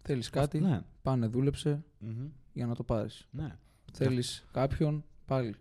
Θέλεις 0.03 0.31
κάτι, 0.31 0.61
Ναι. 0.61 0.81
πάνε 1.03 1.27
δούλεψε 1.27 1.85
Μμμ. 1.99 2.27
για 2.53 2.67
να 2.67 2.75
το 2.75 2.83
πάρεις. 2.83 3.29
ναι. 3.31 3.57
Θέλεις 3.93 4.45
κάποιον, 4.53 5.05
πάλι. 5.27 5.55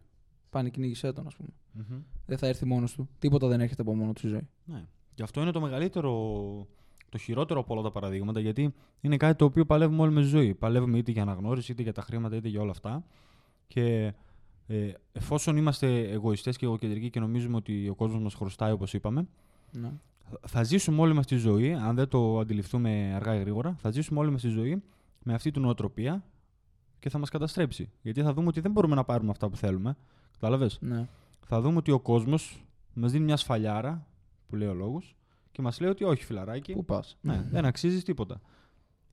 Πάνε 0.50 0.70
κυνήγησέ 0.70 1.14
τον, 1.14 1.28
ας 1.28 1.36
πούμε. 1.36 1.50
Μμμ. 1.72 2.02
Δεν 2.26 2.38
θα 2.38 2.48
έρθει 2.48 2.66
μόνος 2.66 2.94
του. 2.94 3.10
Τίποτα 3.20 3.48
δεν 3.48 3.62
έρχεται 3.62 3.82
από 3.82 3.96
μόνο 3.96 4.12
του 4.14 4.20
στη 4.20 4.28
ζωή. 4.28 4.48
Ναι. 4.66 4.86
Και 5.14 5.24
αυτό 5.24 5.42
είναι 5.42 5.52
το 5.52 5.62
μεγαλύτερο, 5.62 6.68
το 7.12 7.18
χειρότερο 7.18 7.60
από 7.60 7.74
όλα 7.74 7.82
τα 7.84 7.92
παραδείγματα, 7.92 8.40
γιατί 8.40 8.74
είναι 9.02 9.18
κάτι 9.18 9.36
το 9.38 9.46
οποίο 9.46 9.66
παλεύουμε 9.66 10.02
όλοι 10.02 10.12
με 10.12 10.22
τη 10.22 10.28
ζωή. 10.28 10.54
Παλεύουμε 10.54 10.98
είτε 10.98 11.12
για 11.12 11.22
αναγνώριση, 11.22 11.72
είτε 11.72 11.82
για 11.82 11.94
τα 11.94 12.02
χρήματα, 12.02 12.36
είτε 12.36 12.48
για 12.48 12.62
όλα 12.62 12.72
αυτά. 12.72 13.04
Και 13.68 14.14
ε, 14.68 14.92
εφόσον 15.12 15.58
είμαστε 15.58 16.02
εγωιστές 16.12 16.58
και 16.58 16.66
εγωκεντρικοί 16.66 17.10
και 17.10 17.20
νομίζουμε 17.20 17.56
ότι 17.56 17.90
ο 17.90 17.96
κόσμος 17.96 18.22
μας 18.22 18.34
χρωστάει, 18.34 18.72
όπως 18.72 18.94
είπαμε, 18.94 19.28
Ναι. 19.72 19.92
θα- 20.30 20.40
θα 20.48 20.64
ζήσουμε 20.64 21.02
όλοι 21.02 21.14
μας 21.14 21.26
τη 21.26 21.36
ζωή, 21.36 21.74
αν 21.74 21.96
δεν 21.96 22.08
το 22.08 22.40
αντιληφθούμε 22.40 23.12
αργά 23.16 23.36
ή 23.36 23.40
γρήγορα, 23.40 23.76
θα 23.80 23.92
ζήσουμε 23.92 24.20
όλοι 24.20 24.32
μας 24.32 24.42
τη 24.42 24.48
ζωή 24.48 24.84
με 25.24 25.34
αυτή 25.34 25.52
την 25.52 25.62
νοοτροπία 25.62 26.24
και 27.00 27.10
θα 27.10 27.18
μας 27.18 27.30
καταστρέψει. 27.30 27.90
Γιατί 28.02 28.22
θα 28.22 28.34
δούμε 28.34 28.48
ότι 28.48 28.60
δεν 28.60 28.72
μπορούμε 28.72 28.96
να 28.96 29.04
πάρουμε 29.04 29.30
αυτά 29.32 29.50
που 29.50 29.56
θέλουμε. 29.58 29.98
Κατάλαβες; 30.34 30.78
ναι. 30.82 31.08
θα 31.46 31.62
δούμε 31.62 31.78
ότι 31.78 31.92
ο 31.92 32.00
κόσμος 32.00 32.66
μας 32.94 33.12
δίνει 33.12 33.26
μια 33.26 33.38
σφαλιάρα, 33.38 34.06
που 34.48 34.56
λέει 34.56 34.68
ο 34.68 34.74
λόγος, 34.74 35.16
και 35.52 35.62
μας 35.62 35.80
λέει 35.80 35.90
ότι 35.90 36.04
όχι, 36.04 36.24
φιλαράκι. 36.24 36.74
Πού 36.74 36.86
πας; 36.86 37.18
Ναι, 37.22 37.46
δεν 37.52 37.66
αξίζεις 37.66 38.04
τίποτα. 38.04 38.42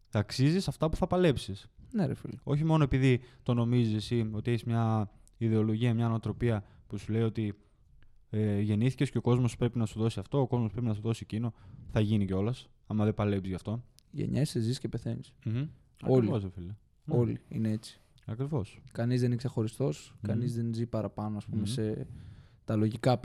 Θα 0.08 0.18
αξίζεις 0.18 0.68
αυτά 0.68 0.88
που 0.88 0.96
θα 0.96 1.06
παλέψεις. 1.06 1.68
Ναι, 1.92 2.06
ρε 2.06 2.14
φίλε. 2.14 2.34
Όχι 2.42 2.64
μόνο 2.64 2.84
επειδή 2.84 3.20
το 3.42 3.54
νομίζεις 3.54 3.94
εσύ 3.94 4.30
ότι 4.32 4.50
έχεις 4.50 4.64
μια 4.64 5.10
ιδεολογία, 5.36 5.94
μια 5.94 6.08
νοοτροπία 6.08 6.64
που 6.86 6.98
σου 6.98 7.12
λέει 7.12 7.22
ότι 7.22 7.54
ε, 8.30 8.60
γεννήθηκες 8.60 9.10
και 9.10 9.18
ο 9.18 9.20
κόσμος 9.20 9.56
πρέπει 9.56 9.78
να 9.78 9.86
σου 9.86 9.98
δώσει 9.98 10.20
αυτό, 10.20 10.40
ο 10.40 10.46
κόσμος 10.46 10.72
πρέπει 10.72 10.86
να 10.86 10.94
σου 10.94 11.00
δώσει 11.00 11.20
εκείνο. 11.22 11.54
Θα 11.90 12.00
γίνει 12.00 12.26
κιόλας, 12.26 12.68
άμα 12.86 13.04
δεν 13.04 13.14
παλέψεις 13.14 13.48
γι' 13.48 13.54
αυτό. 13.54 13.84
Γεννιέσαι, 14.10 14.60
ζεις 14.60 14.78
και 14.78 14.88
πεθαίνεις. 14.88 15.32
Mm-hmm. 15.44 15.68
Όλοι. 16.02 16.18
Ακριβώς, 16.18 16.42
ρε 16.42 16.48
φίλε. 16.50 16.74
Όλοι 17.08 17.40
είναι 17.48 17.70
έτσι. 17.70 18.00
Ακριβώς. 18.26 18.80
Κανείς 18.92 19.18
δεν 19.18 19.26
είναι 19.28 19.36
ξεχωριστός, 19.36 20.14
Μμμ. 20.14 20.28
κανείς 20.30 20.54
δεν 20.54 20.74
ζει 20.74 20.86
παραπάνω, 20.86 21.36
ας 21.36 21.44
πούμε, 21.44 21.60
Μμμ. 21.60 21.66
σε 21.66 22.06
τα 22.68 22.76
λογικά 22.76 23.20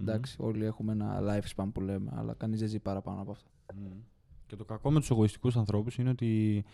Εντάξει, 0.00 0.36
όλοι 0.38 0.64
έχουμε 0.64 0.92
ένα 0.92 1.20
lifespan 1.20 1.66
που 1.72 1.80
λέμε, 1.80 2.10
αλλά 2.14 2.34
κανείς 2.34 2.58
δεν 2.58 2.68
ζει 2.68 2.78
παραπάνω 2.78 3.20
από 3.20 3.30
αυτό. 3.30 3.50
Και 4.46 4.56
το 4.56 4.64
κακό 4.64 4.90
με 4.90 4.98
τους 4.98 5.10
εγωιστικούς 5.10 5.56
ανθρώπους 5.56 5.96
είναι 5.96 6.10
ότι 6.10 6.64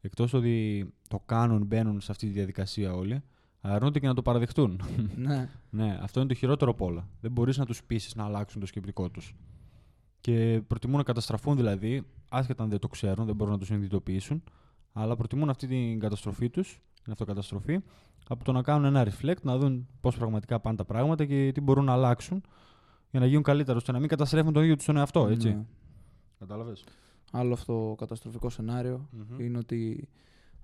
εκτός 0.00 0.32
ότι 0.32 0.86
το 1.08 1.18
κάνουν, 1.26 1.66
μπαίνουν 1.66 2.00
σε 2.00 2.12
αυτή 2.12 2.26
τη 2.26 2.32
διαδικασία 2.32 2.94
όλοι, 2.94 3.22
αρνούνται 3.60 3.98
και 3.98 4.06
να 4.06 4.14
το 4.14 4.22
παραδεχτούν. 4.22 4.82
ναι. 5.16 5.48
ναι, 5.70 5.98
αυτό 6.02 6.20
είναι 6.20 6.28
το 6.28 6.34
χειρότερο 6.34 6.70
από 6.70 6.86
όλα. 6.86 7.08
Δεν 7.20 7.30
μπορείς 7.30 7.58
να 7.58 7.66
τους 7.66 7.84
πείσεις 7.84 8.14
να 8.14 8.24
αλλάξουν 8.24 8.60
το 8.60 8.66
σκεπτικό 8.66 9.10
τους. 9.10 9.34
Και 10.20 10.62
προτιμούν 10.66 10.96
να 10.96 11.02
καταστραφούν 11.02 11.56
δηλαδή, 11.56 12.02
άσχετα 12.28 12.62
αν 12.62 12.70
δεν 12.70 12.78
το 12.78 12.88
ξέρουν, 12.88 13.26
δεν 13.26 13.34
μπορούν 13.34 13.52
να 13.52 13.58
το 13.58 13.64
συνειδητοποιήσουν, 13.64 14.42
αλλά 14.92 15.16
προτιμούν 15.16 15.48
αυτή 15.48 15.66
την 15.66 15.98
καταστροφή 15.98 16.50
τους, 16.50 16.80
την 17.02 17.12
αυτοκαταστροφή, 17.12 17.80
από 18.28 18.44
το 18.44 18.52
να 18.52 18.62
κάνουν 18.62 18.84
ένα 18.84 19.08
reflect, 19.08 19.42
να 19.42 19.58
δουν 19.58 19.88
πώς 20.00 20.16
πραγματικά 20.16 20.60
πάνε 20.60 20.76
τα 20.76 20.84
πράγματα 20.84 21.24
και 21.24 21.50
τι 21.54 21.60
μπορούν 21.60 21.84
να 21.84 21.92
αλλάξουν 21.92 22.42
για 23.10 23.20
να 23.20 23.26
γίνουν 23.26 23.42
καλύτερα, 23.42 23.76
ώστε 23.76 23.92
να 23.92 23.98
μην 23.98 24.08
καταστρέφουν 24.08 24.52
τον 24.52 24.62
ίδιο 24.62 24.76
τους 24.76 24.84
τον 24.84 24.96
εαυτό, 24.96 25.26
έτσι. 25.26 25.48
Ναι. 25.48 25.64
Κατάλαβες. 26.38 26.84
Άλλο 27.32 27.52
αυτό 27.52 27.94
καταστροφικό 27.98 28.50
είναι 29.38 29.58
ότι, 29.58 30.08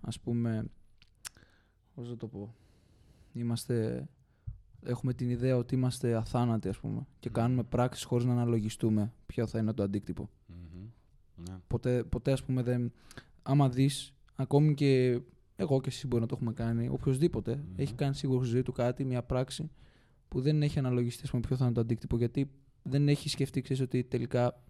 ας 0.00 0.20
πούμε, 0.20 0.70
πώς 1.94 2.08
θα 2.08 2.16
το 2.16 2.26
πω, 2.26 2.54
είμαστε, 3.32 4.06
έχουμε 4.82 5.12
την 5.12 5.30
ιδέα 5.30 5.56
ότι 5.56 5.74
είμαστε 5.74 6.14
αθάνατοι, 6.14 6.68
ας 6.68 6.78
πούμε, 6.78 7.06
και 7.20 7.30
κάνουμε 7.30 7.62
πράξεις 7.62 8.04
χωρίς 8.04 8.24
να 8.24 8.32
αναλογιστούμε 8.32 9.12
ποιο 9.26 9.46
θα 9.46 9.58
είναι 9.58 9.72
το 9.72 9.82
αντικτυπο 9.82 10.28
ναι. 11.36 11.56
Ποτέ, 11.66 12.04
ποτέ, 12.04 12.32
ας 12.32 12.42
πούμε, 12.42 12.62
δεν, 12.62 12.92
άμα 13.42 13.68
δεις, 13.68 14.14
ακόμη 14.34 14.74
και 14.74 15.20
εγώ 15.56 15.80
και 15.80 15.88
εσύ 15.88 16.06
μπορεί 16.06 16.22
να 16.22 16.28
το 16.28 16.34
έχουμε 16.34 16.52
κάνει, 16.52 16.90
έχει 17.76 17.94
κάνει 17.94 18.14
σίγουρα 18.14 18.40
στη 18.40 18.52
ζωή 18.52 18.62
του 18.62 18.72
κάτι, 18.72 19.04
μια 19.04 19.22
πράξη 19.22 19.70
που 20.28 20.40
δεν 20.40 20.62
έχει 20.62 20.78
αναλογιστεί 20.78 21.22
ας 21.24 21.30
πούμε, 21.30 21.42
ποιο 21.46 21.56
θα 21.56 21.64
είναι 21.64 21.74
το 21.74 21.80
αντίκτυπο, 21.80 22.16
γιατί 22.16 22.50
δεν 22.82 23.08
έχει 23.08 23.28
σκεφτεί, 23.28 23.60
ξέρεις, 23.60 23.82
ότι 23.82 24.04
τελικά 24.04 24.60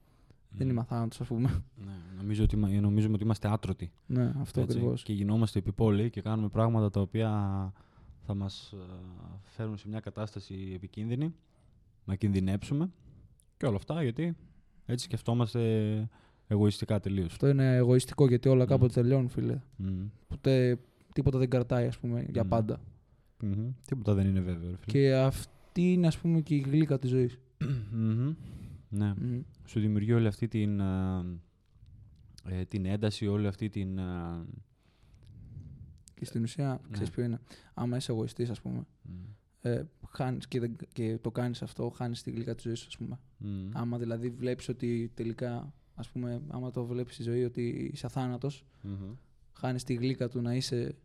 δεν 0.51 0.69
είμαι 0.69 0.81
αθάνατος, 0.81 1.21
ας 1.21 1.27
πούμε. 1.27 1.65
Ναι, 1.75 1.93
νομίζω 2.17 2.45
ότι, 2.45 2.57
νομίζουμε 2.57 3.15
ότι 3.15 3.25
είμαστε 3.25 3.49
άτρωτοι. 3.49 3.93
Ναι, 4.07 4.33
αυτό 4.41 4.61
ακριβώς. 4.61 5.03
Και 5.03 5.13
γινόμαστε 5.13 5.59
επιπόλαιοι 5.59 6.11
και 6.11 6.21
κάνουμε 6.21 6.49
πράγματα 6.49 6.91
τα 6.91 7.01
οποία 7.01 7.31
θα 8.27 8.35
μας 8.35 8.73
ε, 8.73 8.77
φέρουν 9.43 9.77
σε 9.77 9.89
μια 9.89 10.01
κατάσταση 10.01 10.73
επικίνδυνη, 10.75 11.35
να 12.05 12.15
κινδυνέψουμε 12.15 12.91
και 13.57 13.67
όλα 13.67 13.77
αυτά 13.77 14.03
γιατί 14.03 14.37
έτσι 14.87 15.05
σκεφτόμαστε 15.05 15.61
εγωιστικά 16.47 17.01
τελείως. 17.01 17.27
Αυτό 17.27 17.49
είναι 17.49 17.77
εγωιστικό 17.77 18.27
γιατί 18.29 18.49
όλα 18.49 18.65
κάποτε 18.65 19.01
τελειώνουν, 19.01 19.29
φίλε. 19.29 19.61
Mm. 19.83 20.11
Ποτέ 20.29 20.79
τίποτα 21.13 21.39
δεν 21.39 21.49
κρατάει, 21.49 21.87
ας 21.87 21.99
πούμε, 21.99 22.27
για 22.29 22.45
πάντα. 22.45 22.81
Mm-hmm. 23.43 23.73
Τίποτα 23.87 24.15
δεν 24.15 24.27
είναι 24.27 24.41
βέβαιο. 24.41 24.69
Φίλε. 24.69 24.77
Και 24.87 25.15
αυτή 25.15 25.93
είναι, 25.93 26.07
ας 26.07 26.19
πούμε, 26.19 26.41
και 26.41 26.55
η 26.55 26.59
γλύκα 26.59 26.99
της 26.99 27.11
ζωής. 27.11 27.39
Mm-hmm. 27.61 28.35
Ναι. 28.89 29.15
Mm. 29.21 29.41
Σου 29.65 29.81
δημιουργεί 29.81 30.13
όλη 30.13 30.27
αυτή 30.27 30.49
την, 30.49 30.81
ε, 30.81 32.65
την 32.69 32.87
ένταση, 32.87 33.27
όλη 33.27 33.47
αυτή 33.47 33.69
την... 33.69 34.01
και 36.15 36.25
στην 36.25 36.43
ουσία, 36.43 36.69
ναι. 36.69 36.91
ξέρεις 36.91 37.11
ποιο 37.11 37.25
είναι; 37.25 37.41
Άμα 37.75 37.97
είσαι 37.97 38.13
εγωιστής, 38.13 38.51
ας 38.51 38.61
πούμε, 38.61 38.87
mm. 39.09 39.11
ε, 39.61 39.83
χάνεις 40.11 40.49
και, 40.49 40.71
και 40.93 41.19
το 41.21 41.31
κάνεις 41.31 41.63
αυτό, 41.63 41.91
χάνεις 41.91 42.23
τη 42.23 42.31
γλυκά 42.31 42.55
της 42.55 42.65
ζωής 42.65 42.79
σου, 42.79 42.87
ας 42.89 42.97
πούμε. 42.97 43.19
Mm. 43.45 43.71
Άμα 43.73 43.99
δηλαδή 43.99 44.31
βλέπεις 44.31 44.69
ότι 44.69 45.11
τελικά, 45.15 45.73
ας 45.97 46.09
πούμε, 46.09 46.43
άμα 46.49 46.71
το 46.71 46.85
βλέπεις 46.85 47.15
στη 47.15 47.23
ζωή 47.23 47.45
ότι 47.45 47.91
είσαι 47.93 48.07
αθάνατος, 48.07 48.65
mm-hmm. 48.85 49.15
χάνεις 49.53 49.85
τη 49.85 49.95
γλύκα 49.95 50.29
του 50.29 50.41
να 50.41 50.55
είσαι 50.55 50.97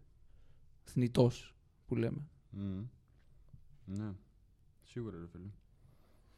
θνητός, 0.83 1.55
που 1.85 1.95
λέμε. 1.95 2.21
Mm. 2.57 2.83
Ναι, 3.85 4.11
σίγουρα 4.83 5.17
ρε 5.19 5.27
φίλε. 5.27 5.49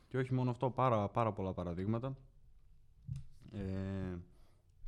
Και 0.07 0.17
όχι 0.17 0.33
μόνο 0.33 0.50
αυτό, 0.50 0.69
πάρα, 0.69 1.10
πάρα 1.10 1.33
πολλά 1.33 1.53
παραδείγματα. 1.53 2.17
Ε, 3.51 4.17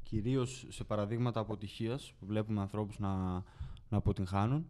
κυρίως 0.04 0.66
σε 0.70 0.84
παραδείγματα 0.84 1.40
αποτυχίας 1.40 2.14
που 2.20 2.26
βλέπουμε 2.26 2.62
ανθρώπους 2.62 3.00
να, 3.00 3.34
να 3.90 3.98
αποτυγχάνουν. 3.98 4.66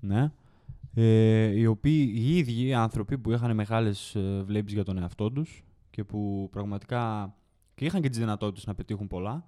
Ναι. 0.00 0.32
Ε, 0.94 1.46
οι 1.46 1.66
οποίοι 1.66 2.12
οι 2.14 2.36
ίδιοι 2.36 2.74
άνθρωποι 2.74 3.18
που 3.18 3.32
είχαν 3.32 3.54
μεγάλες 3.54 4.14
ε, 4.14 4.42
βλέψεις 4.42 4.74
για 4.74 4.84
τον 4.84 4.98
εαυτό 4.98 5.30
τους 5.30 5.64
και 5.90 6.04
που 6.04 6.48
πραγματικά 6.52 7.34
και 7.80 7.86
είχαν 7.86 8.00
και 8.00 8.08
τις 8.08 8.18
δυνατότητες 8.18 8.66
να 8.66 8.74
πετύχουν 8.74 9.06
πολλά, 9.06 9.44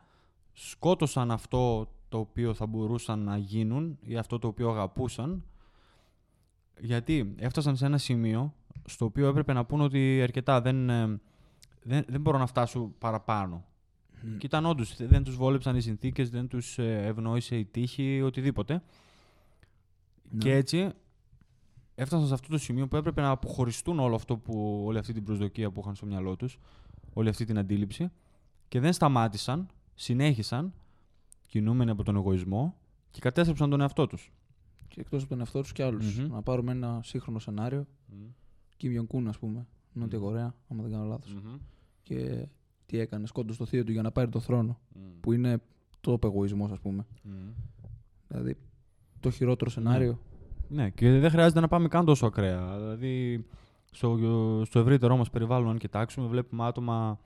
σκότωσαν 0.53 1.31
αυτό 1.31 1.89
το 2.09 2.19
οποίο 2.19 2.55
θα 2.55 2.67
μπορούσαν 2.67 3.19
να 3.19 3.37
γίνουν 3.37 3.99
ή 4.01 4.17
αυτό 4.17 4.39
το 4.39 4.49
οποίο 4.49 4.71
αγαπούσαν 4.71 5.45
γιατί 6.81 7.35
έφτασαν 7.39 7.77
σε 7.77 7.87
ένα 7.87 7.99
σημείο 7.99 8.55
στο 8.85 9.05
οποίο 9.05 9.29
έπρεπε 9.29 9.53
να 9.53 9.65
πούνε 9.65 9.83
ότι 9.83 10.23
αρκετά 10.23 10.61
δεν, 10.61 10.91
ε, 10.91 11.21
δεν, 11.83 12.05
δεν 12.09 12.21
μπορώ 12.21 12.39
να 12.39 12.47
φτάσω 12.47 12.93
παραπάνω. 12.99 13.65
Mm. 14.23 14.37
Και 14.39 14.47
ήταν 14.47 14.67
όντως, 14.67 14.97
δεν 14.97 15.25
τους 15.25 15.37
βόλεψαν 15.37 15.77
οι 15.77 15.81
συνθήκες, 15.81 16.31
δεν 16.31 16.49
τους 16.49 16.79
ε, 16.79 17.07
ευνόησε 17.07 17.57
η 17.57 17.65
τύχη, 17.65 18.23
οτιδήποτε. 18.23 18.83
Ναι. 20.31 20.39
Και 20.39 20.55
έτσι 20.55 20.91
έφτασαν 21.95 22.27
σε 22.27 22.35
αυτό 22.35 22.49
το 22.49 22.59
σημείο 22.59 22.89
που 22.89 22.97
έπρεπε 22.97 23.21
να 23.21 23.31
αποχωριστούν 23.31 23.99
όλο 23.99 24.15
αυτό 24.15 24.37
που, 24.37 24.83
όλη 24.87 24.99
αυτή 24.99 25.12
την 25.12 25.25
προσδοκία 25.25 25.71
που 25.71 25.81
είχαν 25.81 25.95
στο 25.95 26.07
μυαλό 26.07 26.37
τους, 26.37 26.59
όλη 27.12 27.29
αυτή 27.29 27.45
την 27.45 27.59
αντίληψη 27.59 28.11
και 28.73 28.81
δεν 28.81 28.93
σταμάτησαν, 28.93 29.67
συνέχισαν 29.95 30.73
κινούμενοι 31.47 31.91
από 31.91 32.02
τον 32.02 32.17
εγωισμό 32.17 32.76
και 33.11 33.21
κατέστρεψαν 33.21 33.71
τον 33.71 33.81
εαυτό 33.81 34.07
τους. 34.07 34.33
Και 34.88 35.00
εκτός 35.00 35.21
από 35.21 35.31
τον 35.31 35.38
εαυτό 35.38 35.61
τους 35.61 35.73
και 35.73 35.83
αλλου 35.83 36.00
Να 36.29 36.43
πάρουμε 36.43 36.73
ένα 36.73 37.00
σύγχρονο 37.05 37.38
σενάριο. 37.38 37.87
Mm. 38.12 38.33
Kim 38.81 39.00
Jong-un, 39.00 39.25
ας 39.29 39.38
πούμε, 39.38 39.67
Νότια 39.93 40.19
Κορέα, 40.19 40.55
άμα 40.69 40.83
δεν 40.83 40.93
κάνω 40.93 41.05
λάθος. 41.05 41.37
Και 42.02 42.47
τι 42.87 42.99
έκανε, 42.99 43.26
σκότωσε 43.26 43.59
το 43.59 43.67
θείο 43.67 43.85
του 43.85 43.93
για 43.93 44.02
να 44.02 44.11
πάρει 44.11 44.31
το 44.31 44.41
θρόνο. 44.41 44.81
Που 45.21 45.33
είναι 45.33 45.61
το 46.00 46.19
εγωισμός, 46.23 46.71
ας 46.71 46.81
πούμε. 46.81 47.07
Δηλαδή, 48.29 48.57
το 49.21 49.31
χειρότερο 49.31 49.71
ναι. 49.75 49.83
σενάριο. 49.83 50.19
Ναι, 50.69 50.91
και 50.91 51.19
δεν 51.19 51.31
χρειάζεται 51.31 51.61
να 51.61 51.69
πάμε 51.69 51.88
καν 51.88 52.05
τόσο 52.05 52.26
ακραία. 52.26 52.76
Δηλαδή, 52.76 53.45
στο, 53.91 54.19
στο 54.64 54.79
ευρύτερό 54.79 55.17
μας 55.17 55.31
περιβάλλον, 55.31 55.71
αν 55.71 55.79
κοιτάξουμε, 55.79 56.26
βλέπουμε 56.26 56.64
άτομα. 56.64 57.19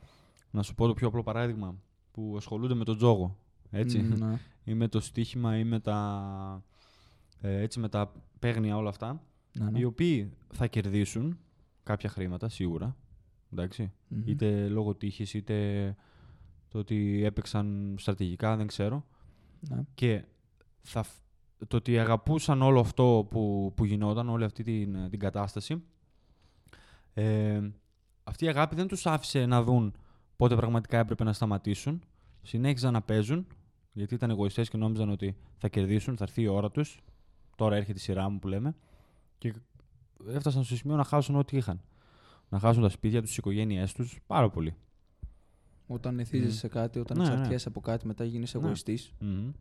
Να 0.51 0.63
σου 0.63 0.75
πω 0.75 0.87
το 0.87 0.95
πιο 0.95 1.09
απλό 1.09 1.23
παράδειγμα, 1.23 1.75
που 2.11 2.35
ασχολούνται 2.37 2.75
με 2.75 2.85
τον 2.85 2.97
τζόγο. 2.97 3.39
Έτσι. 3.71 4.03
Ναι. 4.03 4.39
ή 4.65 4.75
με 4.75 4.89
το 4.89 5.01
στοίχημα 5.01 5.59
ή 5.59 5.65
με 5.65 5.81
τα, 5.81 6.63
ε, 7.41 7.61
έτσι, 7.61 7.81
με 7.81 7.89
τα 7.89 8.13
παίγνια 8.39 8.77
όλα 8.77 8.89
αυτά. 8.89 9.23
Ναι, 9.59 9.71
ναι. 9.71 9.79
Οι 9.79 9.85
οποίοι 9.85 10.33
θα 10.53 10.67
κερδίσουν 10.67 11.39
κάποια 11.83 12.09
χρήματα, 12.09 12.49
σίγουρα. 12.49 12.97
Είτε 14.25 14.69
λόγω 14.69 14.95
τύχης, 14.95 15.35
είτε 15.35 15.97
το 16.69 16.79
ότι 16.79 17.25
έπαιξαν 17.25 17.95
στρατηγικά, 17.99 18.57
δεν 18.57 18.67
ξέρω. 18.67 19.07
Ναι. 19.61 19.83
Και 19.95 20.25
θα, 20.83 21.05
το 21.69 21.77
ότι 21.77 21.99
αγαπούσαν 21.99 22.63
όλο 22.63 22.81
αυτό 22.81 23.27
που, 23.31 23.73
που 23.77 23.85
γινόταν, 23.85 24.29
όλη 24.29 24.45
αυτή 24.45 24.63
την, 24.63 25.09
την 25.11 25.19
κατάσταση, 25.19 25.83
ε, 27.15 27.61
αυτή 28.25 28.45
η 28.45 28.49
αγάπη 28.49 28.75
δεν 28.75 28.87
τους 28.87 29.07
άφησε 29.07 29.47
να 29.47 29.63
δουν 29.63 29.95
πότε 30.37 30.57
πραγματικά 30.57 30.99
έπρεπε 30.99 31.25
να 31.25 31.33
σταματήσουν. 31.33 32.03
Συνέχιζαν 32.43 32.93
να 32.93 33.03
παίζουν, 33.03 33.47
γιατί 33.93 34.15
ήταν 34.15 34.31
εγωιστές 34.31 34.69
και 34.69 34.77
νόμιζαν 34.77 35.11
ότι 35.11 35.37
θα 35.59 35.69
κερδίσουν, 35.69 36.17
θα 36.17 36.25
έρθει 36.25 36.43
η 36.43 36.47
ώρα 36.47 36.71
τους. 36.71 37.01
Τώρα 37.57 37.77
έρχεται 37.77 37.99
η 37.99 38.01
σειρά 38.01 38.29
μου 38.29 38.39
που 38.39 38.49
λέμε. 38.49 38.75
Και 39.39 39.55
έφτασαν 40.29 40.65
στο 40.65 40.77
σημείο 40.77 40.97
να 40.97 41.05
χάσουν 41.05 41.37
ό,τι 41.37 41.57
είχαν 41.57 41.81
να 42.49 42.59
χάσουν 42.59 42.83
τα 42.83 42.89
σπίτια 42.89 43.21
τους, 43.21 43.29
τις 43.29 43.39
οικογένειές 43.39 43.93
τους. 43.93 44.19
Πάρα 44.27 44.51
πολύ. 44.51 44.75
Όταν 45.87 46.19
εθίζεσαι 46.19 46.57
mm. 46.57 46.61
σε 46.61 46.69
κάτι, 46.69 46.99
όταν 46.99 47.17
ναι, 47.19 47.23
εξαρτιέσαι 47.23 47.69
ναι. 47.69 47.75
από 47.77 47.81
κάτι, 47.81 48.07
μετά 48.07 48.25
γίνεις 48.25 48.55
ναι. 48.55 48.61
εγωιστής. 48.61 49.13
Mm. 49.21 49.53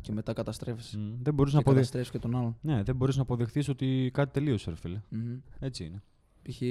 Και 0.00 0.12
μετά 0.12 0.32
καταστρέφει. 0.32 0.96
Mm. 0.96 1.16
Δεν 1.22 1.34
μπορείς 1.34 1.52
να 1.52 1.58
αποδεχθεί. 1.58 2.10
και 2.10 2.18
τον 2.18 2.36
άλλον. 2.36 2.56
Ναι, 2.60 2.82
δεν 2.82 2.96
μπορείς 2.96 3.16
να 3.16 3.22
αποδεχθείς 3.22 3.68
ότι 3.68 4.10
κάτι 4.12 4.32
τελείωσε, 4.32 4.70
ρε 4.70 4.76
φίλε. 4.76 5.00
Mm. 5.12 5.40
Έτσι 5.58 5.84
είναι. 5.84 6.02
Π.χ. 6.42 6.62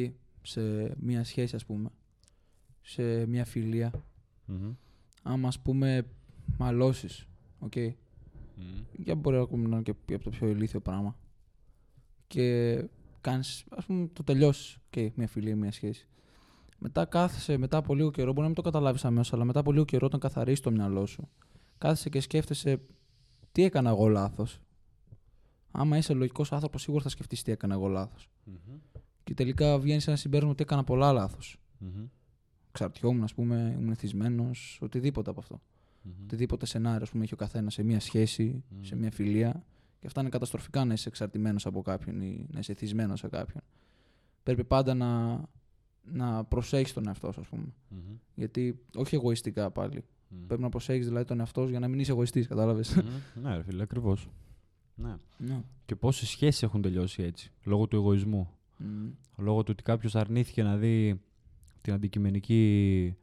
σε 0.41 0.93
μία 1.00 1.23
σχέση, 1.23 1.55
ας 1.55 1.65
πούμε, 1.65 1.89
σε 2.83 3.25
μία 3.25 3.45
φιλία, 3.45 3.91
mm-hmm. 4.47 4.75
άμα 5.23 5.47
ας 5.47 5.59
πούμε 5.59 6.05
μαλώσεις, 6.57 7.27
okay, 7.59 7.87
mm. 7.87 7.93
για 8.93 9.15
μπορεί 9.15 9.47
να 9.51 9.65
είναι 9.65 9.81
και 9.81 10.13
από 10.13 10.23
το 10.23 10.29
πιο 10.29 10.47
ηλίθιο 10.47 10.79
πράγμα. 10.79 11.17
Και 12.27 12.77
κάνεις, 13.21 13.65
ας 13.69 13.85
πούμε, 13.85 14.07
το 14.13 14.23
τελειώσεις 14.23 14.77
και 14.89 15.11
μια 15.15 15.27
φιλία, 15.27 15.55
μια 15.55 15.71
σχέση. 15.71 16.07
Μετά 16.77 17.05
κάθεσαι, 17.05 17.57
μετά 17.57 17.77
από 17.77 17.95
λίγο 17.95 18.11
καιρό, 18.11 18.27
μπορεί 18.27 18.39
να 18.39 18.45
μην 18.45 18.55
το 18.55 18.61
καταλάβεις 18.61 19.05
αμέσως, 19.05 19.33
αλλά 19.33 19.43
μετά 19.43 19.59
από 19.59 19.71
λίγο 19.71 19.85
καιρό, 19.85 20.05
όταν 20.05 20.19
καθαρίσει 20.19 20.61
το 20.61 20.71
μυαλό 20.71 21.05
σου, 21.05 21.29
κάθεσαι 21.77 22.09
και 22.09 22.19
σκέφτεσαι 22.19 22.81
τι 23.51 23.63
έκανα 23.63 23.89
εγώ 23.89 24.07
λάθος. 24.07 24.61
Άμα 25.71 25.97
είσαι 25.97 26.13
λογικός 26.13 26.51
άνθρωπος, 26.51 26.81
σίγουρα 26.81 27.03
θα 27.03 27.09
σκεφτείς 27.09 27.43
τι 27.43 27.51
έκανα 27.51 27.73
εγώ 27.73 27.87
λάθος. 27.87 28.29
Mm-hmm. 28.47 28.99
Και 29.23 29.33
τελικά 29.33 29.79
βγαίνεις 29.79 30.07
ένα 30.07 30.15
συμπέρασμα 30.15 30.51
ότι 30.51 30.63
έκανα 30.63 30.83
πολλά 30.83 31.11
λάθος. 31.11 31.57
Mm-hmm. 31.81 32.07
Ξαρτιόμουν, 32.74 33.24
ας 33.24 33.34
πούμε, 33.34 33.75
ήμουν 33.77 33.92
εθισμένος, 33.92 34.80
οτιδήποτε 34.82 35.30
από 35.30 35.39
αυτό. 35.39 35.62
Mm-hmm. 35.62 36.24
Οτιδήποτε 36.24 36.65
σενάριο, 36.65 37.01
ας 37.01 37.10
πούμε, 37.10 37.24
έχει 37.24 37.34
ο 37.34 37.38
καθένας 37.38 37.74
σε 37.74 37.84
μια 37.84 38.00
σχέση, 38.00 38.63
σε 38.82 38.96
μια 38.96 39.12
φιλία. 39.12 39.63
Και 40.00 40.08
αυτά 40.08 40.22
είναι 40.22 40.30
καταστροφικά 40.30 40.86
να 40.86 40.94
είσαι 40.94 41.10
εξαρτημένος 41.10 41.65
από 41.65 41.82
κάποιον 41.82 42.22
ή 42.22 42.46
να 42.51 42.60
είσαι 42.60 42.74
θυσμένο 42.74 43.15
σε 43.15 43.27
κάποιον. 43.27 43.63
πρέπει 44.44 44.63
πάντα 44.63 44.94
να, 44.94 45.42
να 46.03 46.44
προσέχεις 46.44 46.94
τον 46.94 47.08
εαυτό 47.08 47.32
σου, 47.32 47.39
ας 47.39 47.48
πούμε. 47.48 47.65
Μμμ. 47.89 48.00
Γιατί, 48.36 48.80
όχι 48.96 49.15
εγωιστικά 49.15 49.72
πάλι. 49.72 50.03
Μμμ. 50.27 50.46
Πρέπει 50.48 50.62
να 50.62 50.70
προσέχεις 50.70 51.08
δηλαδή 51.08 51.25
τον 51.25 51.39
εαυτό 51.39 51.63
σου 51.63 51.70
για 51.70 51.80
να 51.80 51.88
μην 51.88 52.00
είσαι 52.00 52.12
εγωιστής, 52.12 52.48
κατάλαβες. 52.48 52.96
Μμμ. 52.96 53.44
Ναι, 53.44 53.56
ρε 53.56 53.63
φίλε, 53.63 53.84
ακριβώς. 53.84 54.30
Ναι. 54.96 55.15
ναι. 55.38 55.62
Και 55.86 55.96
πόσες 55.96 56.30
σχέσεις 56.30 56.63
έχουν 56.63 56.82
τελειώσει 56.82 57.24
έτσι, 57.24 57.51
λόγω 57.63 57.88
του 57.88 57.96
εγωισμού; 57.96 58.50
Μμ. 58.77 59.10
Λόγω 59.38 59.63
του 59.63 59.70
ότι 59.72 59.84
κάποιος 59.84 60.15
αρνήθηκε 60.15 60.63
να 60.63 60.77
δει 60.77 61.22
την 61.83 61.93
αντικειμενική 61.93 63.15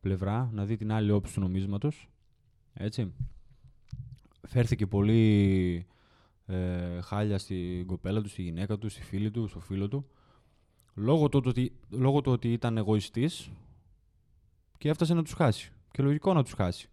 πλευρά, 0.00 0.50
να 0.52 0.64
δει 0.64 0.76
την 0.76 0.92
άλλη 0.92 1.10
όψη 1.10 1.34
του 1.34 1.40
νομίσματος. 1.40 2.08
Έτσι. 2.74 3.12
Φέρθηκε 4.46 4.86
πολύ 4.86 5.86
ε, 6.46 7.00
χάλια 7.00 7.38
στην 7.38 7.86
κοπέλα 7.86 8.20
του, 8.22 8.28
στη 8.28 8.42
γυναίκα 8.42 8.78
του, 8.78 8.88
στη 8.88 9.02
φίλη 9.02 9.30
του, 9.30 9.46
στο 9.46 9.60
φίλο 9.60 9.88
του. 9.88 10.06
Λόγω 10.94 11.28
του 11.28 11.42
ότι, 11.46 11.72
λόγω 11.90 12.20
του 12.20 12.32
ότι 12.32 12.52
ήταν 12.52 12.76
εγωιστής 12.76 13.50
και 14.78 14.88
έφτασε 14.88 15.14
να 15.14 15.22
τους 15.22 15.32
χάσει. 15.32 15.72
Και 15.90 16.02
λογικό 16.02 16.32
να 16.34 16.42
τους 16.42 16.52
χάσει. 16.52 16.88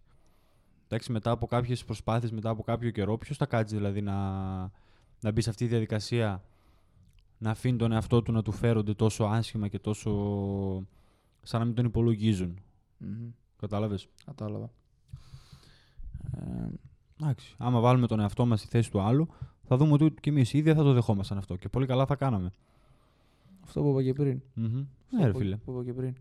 Εντάξει, 0.84 1.12
μετά 1.12 1.30
από 1.30 1.46
κάποιες 1.46 1.84
προσπάθειες, 1.84 2.32
μετά 2.32 2.50
από 2.50 2.62
κάποιο 2.62 2.90
καιρό, 2.90 3.18
ποιος 3.18 3.36
θα 3.36 3.46
κάτσει 3.46 3.74
δηλαδή 3.74 4.00
να, 4.00 4.14
να 5.20 5.30
μπει 5.32 5.40
σε 5.40 5.50
αυτή 5.50 5.64
τη 5.64 5.70
διαδικασία 5.70 6.44
να 7.38 7.50
αφήνει 7.50 7.78
τον 7.78 7.92
εαυτό 7.92 8.22
του 8.22 8.32
να 8.32 8.42
του 8.42 8.52
φέρονται 8.52 8.94
τόσο 8.94 9.24
άσχημα 9.24 9.68
και 9.68 9.78
τόσο 9.78 10.10
σαν 11.46 11.60
να 11.60 11.66
μην 11.66 11.74
τον 11.74 11.84
υπολογίζουν. 11.84 12.58
Μμμ. 12.98 13.28
Κατάλαβες; 13.56 14.08
Κατάλαβα. 14.24 14.70
Ε, 16.36 16.66
Εντάξει. 17.22 17.54
Άμα 17.58 17.80
βάλουμε 17.80 18.06
τον 18.06 18.20
εαυτό 18.20 18.46
μας 18.46 18.58
στη 18.60 18.68
θέση 18.68 18.90
του 18.90 19.00
άλλου, 19.00 19.28
θα 19.62 19.76
δούμε 19.76 19.92
ότι 19.92 20.14
και 20.20 20.30
εμείς 20.30 20.52
ίδια 20.52 20.74
θα 20.74 20.82
το 20.82 20.92
δεχόμασταν 20.92 21.38
αυτό. 21.38 21.56
Και 21.56 21.68
πολύ 21.68 21.86
καλά 21.86 22.06
θα 22.06 22.16
κάναμε. 22.16 22.50
αυτό 23.64 23.82
που 23.82 23.88
είπα 23.90 24.02
και 24.02 24.12
πριν. 24.12 24.40
Μμμ. 24.54 24.64
Αυτό 24.66 25.16
Ναι, 25.16 25.24
ρε 25.24 25.32
που- 25.32 25.38
φίλε. 25.38 25.56
Που 25.56 25.72
είπα 25.72 25.84
και 25.84 25.92
πριν. 25.92 26.14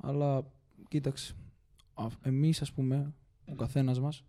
Αλλά 0.00 0.44
κοίταξε. 0.88 1.34
Εμείς, 2.22 2.62
ας 2.62 2.72
πούμε, 2.72 3.12
ο 3.50 3.54
καθένας 3.54 4.00
μας, 4.00 4.24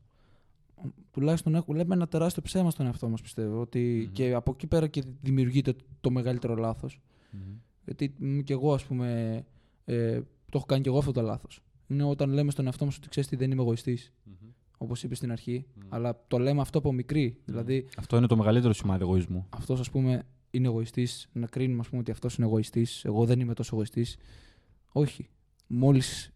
τουλάχιστον 1.12 1.56
έχουμε, 1.56 1.78
λέμε 1.78 1.94
ένα 1.96 2.08
τεράστιο 2.08 2.42
ψέμα 2.42 2.72
στον 2.72 2.86
εαυτό 2.86 3.10
μας, 3.10 3.22
πιστεύω. 3.22 3.60
Ότι 3.62 4.02
Μμμ. 4.06 4.12
και 4.14 4.34
από 4.34 4.52
εκεί 4.52 4.68
πέρα 4.68 4.88
και 4.88 5.04
δημιουργείται 5.22 5.74
το 6.02 6.10
μεγαλύτερο 6.12 6.56
λάθος. 6.56 7.02
Μμμ. 7.32 7.42
Γιατί 7.86 8.14
μ, 8.18 8.40
κι 8.40 8.52
εγώ, 8.52 8.74
ας 8.74 8.86
πούμε, 8.86 9.44
ε, 9.94 10.20
το 10.22 10.58
έχω 10.58 10.66
κάνει 10.66 10.82
κι 10.82 10.88
εγώ 10.88 10.98
αυτό 10.98 11.12
το 11.12 11.22
λάθος. 11.22 11.62
Είναι 11.88 12.04
όταν 12.04 12.30
λέμε 12.30 12.52
στον 12.52 12.66
εαυτό 12.66 12.86
μας 12.86 12.98
ότι 12.98 13.10
ξέρεις 13.10 13.30
τι 13.30 13.36
δεν 13.36 13.52
είμαι 13.52 13.62
εγωιστής, 13.62 14.14
Μμμ. 14.24 14.50
όπως 14.78 15.04
είπες 15.04 15.18
στην 15.18 15.32
αρχή. 15.32 15.66
Μμ. 15.76 15.82
Αλλά 15.90 16.24
το 16.28 16.38
λέμε 16.38 16.62
αυτό 16.62 16.78
από 16.78 16.92
μικρή. 16.94 17.38
Δηλαδή, 17.46 17.88
Αυτό 17.98 18.18
είναι 18.18 18.28
το 18.28 18.38
μεγαλύτερο 18.38 18.74
σημάδι 18.74 19.04
εγωισμού. 19.04 19.46
αυτός 19.50 19.80
ας 19.80 19.90
πούμε 19.90 20.24
είναι 20.52 20.68
εγωιστής, 20.68 21.30
να 21.34 21.48
κρίνουμε 21.48 21.80
ας 21.80 21.88
πούμε, 21.90 22.02
ότι 22.02 22.12
αυτός 22.12 22.36
είναι 22.38 22.46
εγωιστής, 22.48 23.06
εγώ 23.06 23.26
δεν 23.26 23.40
είμαι 23.40 23.54
τόσο 23.54 23.76
εγωιστής. 23.76 24.18
Όχι. 24.92 25.30
Μόλις 25.68 26.32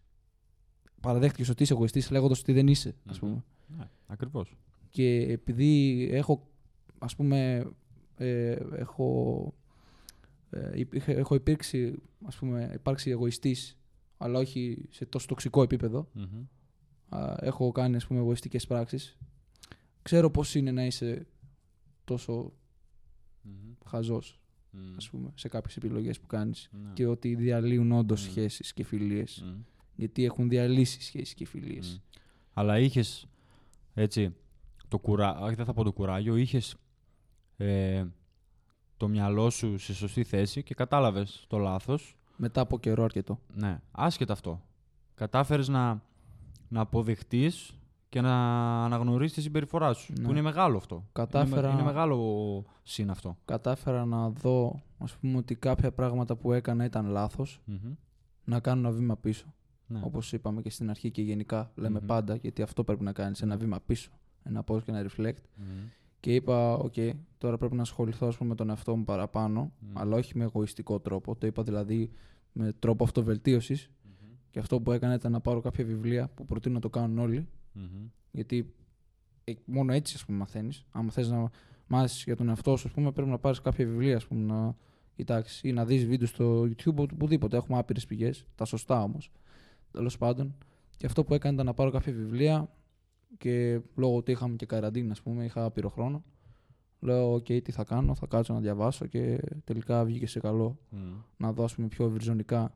παραδέχτηκες 1.00 1.48
ότι 1.48 1.62
είσαι 1.62 1.72
εγωιστής, 1.72 2.10
λέγοντας 2.10 2.40
ότι 2.40 2.52
δεν 2.52 2.66
είσαι, 2.66 2.94
ας 3.06 3.20
Μμμ. 3.20 3.28
πούμε. 3.30 3.44
Ναι, 3.78 3.88
ακριβώς. 4.06 4.56
Και 4.90 5.16
επειδή 5.20 6.08
έχω, 6.12 6.48
ας 6.98 7.16
πούμε, 7.16 7.66
ε, 8.16 8.50
έχω, 8.76 9.54
ε, 10.54 10.78
υπήρχε- 10.78 11.16
έχω 11.18 11.34
υπήρξει, 11.34 12.02
ας 12.24 12.36
πούμε, 12.36 12.70
υπάρξει 12.74 13.10
εγωιστής, 13.10 13.78
αλλά 14.16 14.38
όχι 14.38 14.86
σε 14.90 15.04
τόσο 15.06 15.26
τοξικό 15.26 15.62
επίπεδο. 15.62 16.08
Μμμ. 16.12 16.44
Α, 17.08 17.36
έχω 17.40 17.72
κάνει, 17.72 17.96
ας 17.96 18.06
πούμε, 18.06 18.20
εγωιστικές 18.20 18.66
πράξεις. 18.66 19.18
Ξέρω 20.02 20.30
πώς 20.30 20.54
είναι 20.54 20.70
να 20.70 20.84
είσαι 20.84 21.26
τόσο 22.04 22.52
Μμμ. 23.42 23.52
χαζός, 23.86 24.40
Μμμ. 24.70 24.96
ας 24.96 25.10
πούμε, 25.10 25.32
σε 25.34 25.48
κάποιες 25.48 25.76
επιλογές 25.76 26.20
που 26.20 26.26
κάνεις. 26.26 26.68
Ναι. 26.72 26.92
Και 26.92 27.06
ότι 27.06 27.34
διαλύουν 27.34 27.92
όντως 27.92 28.26
Μμ. 28.26 28.30
σχέσεις 28.30 28.72
και 28.72 28.84
φιλίες. 28.84 29.42
Μμμ. 29.46 29.60
Γιατί 29.96 30.24
έχουν 30.24 30.48
διαλύσει 30.48 31.02
σχέσεις 31.02 31.34
και 31.34 31.46
φιλίες. 31.46 31.90
Μμ. 31.92 32.18
Αλλά 32.52 32.78
είχες 32.78 33.26
έτσι 33.94 34.34
το 34.88 34.98
κουράγιο, 34.98 35.44
όχι 35.44 35.54
δεν 35.54 35.64
θα 35.64 35.72
πω 35.72 35.82
το 35.84 35.92
κουράγιο, 35.92 36.36
είχες 36.36 36.76
ε, 37.56 38.04
το 38.96 39.08
μυαλό 39.08 39.50
σου 39.50 39.78
σε 39.78 39.94
σωστή 39.94 40.24
θέση 40.24 40.62
και 40.62 40.74
κατάλαβες 40.74 41.44
το 41.48 41.58
λάθος. 41.58 42.16
Μετά 42.36 42.60
από 42.60 42.78
καιρό 42.78 43.04
αρκετό. 43.04 43.38
Ναι, 43.54 43.80
άσχετα 43.92 44.32
αυτό. 44.32 44.60
Κατάφερες 45.14 45.68
να, 45.68 46.02
να 46.68 46.80
αποδεχτείς 46.80 47.78
και 48.08 48.20
να 48.20 48.34
αναγνωρίσεις 48.84 49.34
τη 49.36 49.42
συμπεριφορά 49.42 49.92
σου. 49.92 50.12
Ναι. 50.18 50.24
Που 50.24 50.30
είναι 50.30 50.40
μεγάλο 50.42 50.76
αυτό. 50.76 51.04
Κατάφερα- 51.12 51.60
Είναι, 51.60 51.68
με- 51.68 51.74
είναι 51.74 51.82
μεγάλο 51.92 52.64
συν 52.82 53.10
αυτό. 53.10 53.36
Κατάφερα 53.44 54.04
να 54.04 54.30
δω, 54.30 54.82
ας 54.98 55.12
πούμε, 55.16 55.36
ότι 55.38 55.54
κάποια 55.54 55.92
πράγματα 55.92 56.36
που 56.36 56.52
έκανα 56.52 56.84
ήταν 56.84 57.06
λάθος. 57.06 57.60
Μμμ. 57.64 57.92
να 58.46 58.60
κάνω 58.60 58.88
ένα 58.88 58.96
βήμα 58.96 59.16
πίσω. 59.16 59.44
Ναι. 59.86 60.00
Όπως 60.04 60.32
είπαμε 60.32 60.62
και 60.62 60.70
στην 60.70 60.90
αρχή 60.90 61.10
και 61.10 61.22
γενικά 61.22 61.70
λέμε 61.74 61.98
Μμμ. 61.98 62.06
πάντα, 62.06 62.34
γιατί 62.34 62.62
αυτό 62.62 62.84
πρέπει 62.84 63.02
να 63.04 63.12
κάνεις, 63.12 63.42
ένα 63.42 63.56
βήμα 63.56 63.80
πίσω. 63.80 64.10
Ένα 64.42 64.64
pause 64.66 64.82
και 64.82 64.90
ένα 64.90 65.06
reflect. 65.10 65.36
Μμμ. 65.56 65.66
Και 66.24 66.34
είπα, 66.34 66.74
οκ, 66.76 66.94
τώρα 67.38 67.56
πρέπει 67.56 67.74
να 67.74 67.82
ασχοληθώ 67.82 68.26
ας 68.26 68.36
πούμε, 68.36 68.48
με 68.48 68.54
τον 68.54 68.68
εαυτό 68.68 68.96
μου 68.96 69.04
παραπάνω, 69.04 69.72
Μμ. 69.78 69.98
αλλά 69.98 70.16
όχι 70.16 70.38
με 70.38 70.44
εγωιστικό 70.44 71.00
τρόπο. 71.00 71.36
Το 71.36 71.46
είπα 71.46 71.62
δηλαδή 71.62 72.10
με 72.52 72.72
τρόπο 72.78 73.04
αυτοβελτίωσης. 73.04 73.90
Μμμ. 74.02 74.28
Και 74.50 74.58
αυτό 74.58 74.80
που 74.80 74.92
έκανα 74.92 75.14
ήταν 75.14 75.32
να 75.32 75.40
πάρω 75.40 75.60
κάποια 75.60 75.84
βιβλία 75.84 76.28
που 76.34 76.46
προτείνω 76.46 76.74
να 76.74 76.80
το 76.80 76.90
κάνουν 76.90 77.18
όλοι. 77.18 77.48
Μμμ. 77.72 78.06
Γιατί 78.30 78.74
ε, 79.44 79.52
μόνο 79.64 79.92
έτσι 79.92 80.14
ας 80.16 80.24
πούμε, 80.24 80.38
μαθαίνεις. 80.38 80.84
Αν 80.90 81.10
θες 81.10 81.28
να 81.28 81.50
μάθεις 81.86 82.22
για 82.24 82.36
τον 82.36 82.48
εαυτό 82.48 82.76
σου, 82.76 82.88
ας 82.88 82.94
πούμε, 82.94 83.12
πρέπει 83.12 83.30
να 83.30 83.38
πάρεις 83.38 83.60
κάποια 83.60 83.86
βιβλία 83.86 84.16
ας 84.16 84.26
πούμε, 84.26 84.52
να 84.52 84.76
κοιτάξεις 85.14 85.62
ή 85.62 85.72
να 85.72 85.84
δεις 85.84 86.06
βίντεο 86.06 86.26
στο 86.26 86.62
YouTube, 86.62 86.96
οπουδήποτε. 86.96 87.56
Έχουμε 87.56 87.78
άπειρες 87.78 88.06
πηγές, 88.06 88.46
τα 88.54 88.64
σωστά 88.64 89.02
όμως. 89.02 89.32
Τέλος 89.90 90.18
πάντων. 90.18 90.54
Και 90.96 91.06
αυτό 91.06 91.24
που 91.24 91.34
έκανα 91.34 91.54
ήταν 91.54 91.66
να 91.66 91.74
πάρω 91.74 91.90
κάποια 91.90 92.12
βιβλία 92.12 92.70
και 93.38 93.80
λόγω 93.94 94.16
ότι 94.16 94.30
είχαμε 94.30 94.56
και 94.56 94.66
καραντίνα, 94.66 95.12
ας 95.12 95.22
πούμε, 95.22 95.44
είχα 95.44 95.64
άπειρο 95.64 95.88
χρόνο. 95.88 96.22
Λέω, 97.00 97.34
οκ, 97.34 97.44
τι 97.44 97.70
θα 97.72 97.84
κάνω, 97.84 98.14
θα 98.14 98.26
κάτσω 98.26 98.52
να 98.52 98.60
διαβάσω 98.60 99.06
και 99.06 99.40
τελικά 99.64 100.04
βγήκε 100.04 100.26
σε 100.26 100.40
καλό 100.40 100.78
Μμμ. 100.90 101.14
να 101.36 101.52
δώσουμε 101.52 101.86
πιο 101.86 102.06
ευρυζωνικά, 102.06 102.74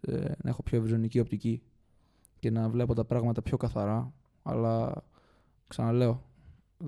ε, 0.00 0.32
να 0.42 0.50
έχω 0.50 0.62
πιο 0.62 0.78
ευρυζωνική 0.78 1.20
οπτική 1.20 1.62
και 2.38 2.50
να 2.50 2.68
βλέπω 2.68 2.94
τα 2.94 3.04
πράγματα 3.04 3.42
πιο 3.42 3.56
καθαρά. 3.56 4.12
Αλλά 4.42 5.04
ξαναλέω 5.68 6.22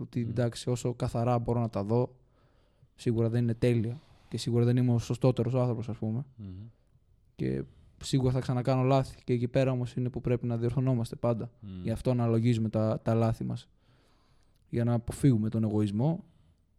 ότι 0.01 0.25
Μμ. 0.25 0.29
εντάξει, 0.29 0.71
όσο 0.71 0.95
καθαρά 0.95 1.38
μπορώ 1.38 1.61
να 1.61 1.69
τα 1.69 1.85
δω, 1.85 2.17
σίγουρα 2.95 3.29
δεν 3.29 3.43
είναι 3.43 3.55
τέλεια 3.55 4.01
και 4.29 4.38
σίγουρα 4.38 4.65
δεν 4.65 4.77
είμαι 4.77 4.93
ο 4.93 4.99
σωστότερος 4.99 5.55
άνθρωπος, 5.55 5.88
ας 5.88 5.97
πούμε. 5.97 6.25
Μμμ. 6.37 6.67
Και 7.37 7.65
σίγουρα 8.03 8.33
θα 8.33 8.41
ξανακάνω 8.41 8.83
λάθη. 8.83 9.17
Και 9.25 9.33
εκεί 9.33 9.49
πέρα 9.49 9.71
όμως 9.71 9.95
είναι 9.95 10.11
που 10.11 10.21
πρέπει 10.21 10.47
να 10.47 10.57
διορθωνόμαστε 10.57 11.17
πάντα. 11.17 11.51
Μμμ. 11.61 11.83
Γι' 11.83 11.91
αυτό 11.91 12.11
αναλογίζουμε 12.11 12.69
τα, 12.69 13.01
τα 13.03 13.15
λάθη 13.15 13.45
μας. 13.45 13.69
Για 14.69 14.85
να 14.85 14.93
αποφύγουμε 14.93 15.49
τον 15.49 15.65
εγωισμό. 15.65 16.25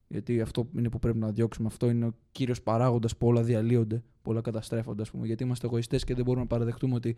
Γιατί 0.07 0.41
αυτό 0.41 0.69
είναι 0.77 0.89
που 0.89 0.99
πρέπει 0.99 1.17
να 1.17 1.31
διώξουμε. 1.31 1.67
Αυτό 1.67 1.89
είναι 1.89 2.05
ο 2.05 2.13
κύριος 2.31 2.61
παράγοντας 2.61 3.17
που 3.17 3.27
όλα 3.27 3.43
διαλύονται, 3.43 4.03
που 4.21 4.31
όλα 4.31 4.41
καταστρέφονται. 4.41 5.01
Ας 5.01 5.11
πούμε. 5.11 5.25
Γιατί 5.25 5.43
είμαστε 5.43 5.67
εγωιστές 5.67 6.03
και 6.03 6.13
δεν 6.13 6.23
μπορούμε 6.23 6.43
να 6.43 6.49
παραδεχτούμε 6.49 6.95
ότι 6.95 7.15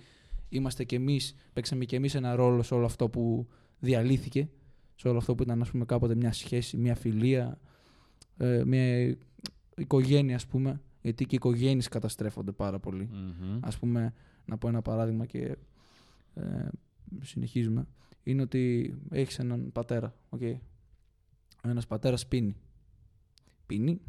είμαστε 0.50 0.84
κι 0.84 0.96
εμείς, 0.96 1.36
παίξαμε 1.54 1.86
κι 1.86 1.96
εμείς 1.96 2.16
ένα 2.16 2.36
ρόλο 2.36 2.64
σε 2.64 2.74
όλο 2.74 2.86
αυτό 2.86 3.10
που 3.10 3.48
διαλύθηκε. 3.80 4.50
Σε 4.96 5.08
όλο 5.08 5.18
αυτό 5.18 5.36
που 5.36 5.44
ήταν 5.44 5.62
ας 5.62 5.72
πούμε, 5.72 5.86
κάποτε 5.86 6.16
μια 6.16 6.32
σχέση, 6.32 6.78
μια 6.78 6.96
φιλία, 6.96 7.60
ε, 8.38 8.64
μια 8.66 9.18
οικογένεια 9.76 10.36
ας 10.36 10.48
πούμε. 10.48 10.82
Γιατί 11.06 11.26
και 11.26 11.36
οι 11.36 11.38
οικογένειες 11.38 11.88
καταστρέφονται 11.88 12.52
πάρα 12.52 12.80
πολύ. 12.80 13.10
Μμμ. 13.12 13.60
Ας 13.62 13.80
πούμε, 13.80 14.14
να 14.46 14.58
πω 14.58 14.68
ένα 14.68 14.82
παράδειγμα 14.82 15.26
και 15.26 15.58
ε, 16.34 16.68
συνεχίζουμε. 17.22 17.88
Είναι 18.24 18.42
ότι 18.42 18.94
έχεις 19.10 19.40
έναν 19.40 19.72
πατέρα. 19.72 20.16
Okay. 20.30 20.58
Ένας 21.64 21.88
πατέρας 21.88 22.28
πίνει. 22.28 22.56
Πίνει, 23.66 24.02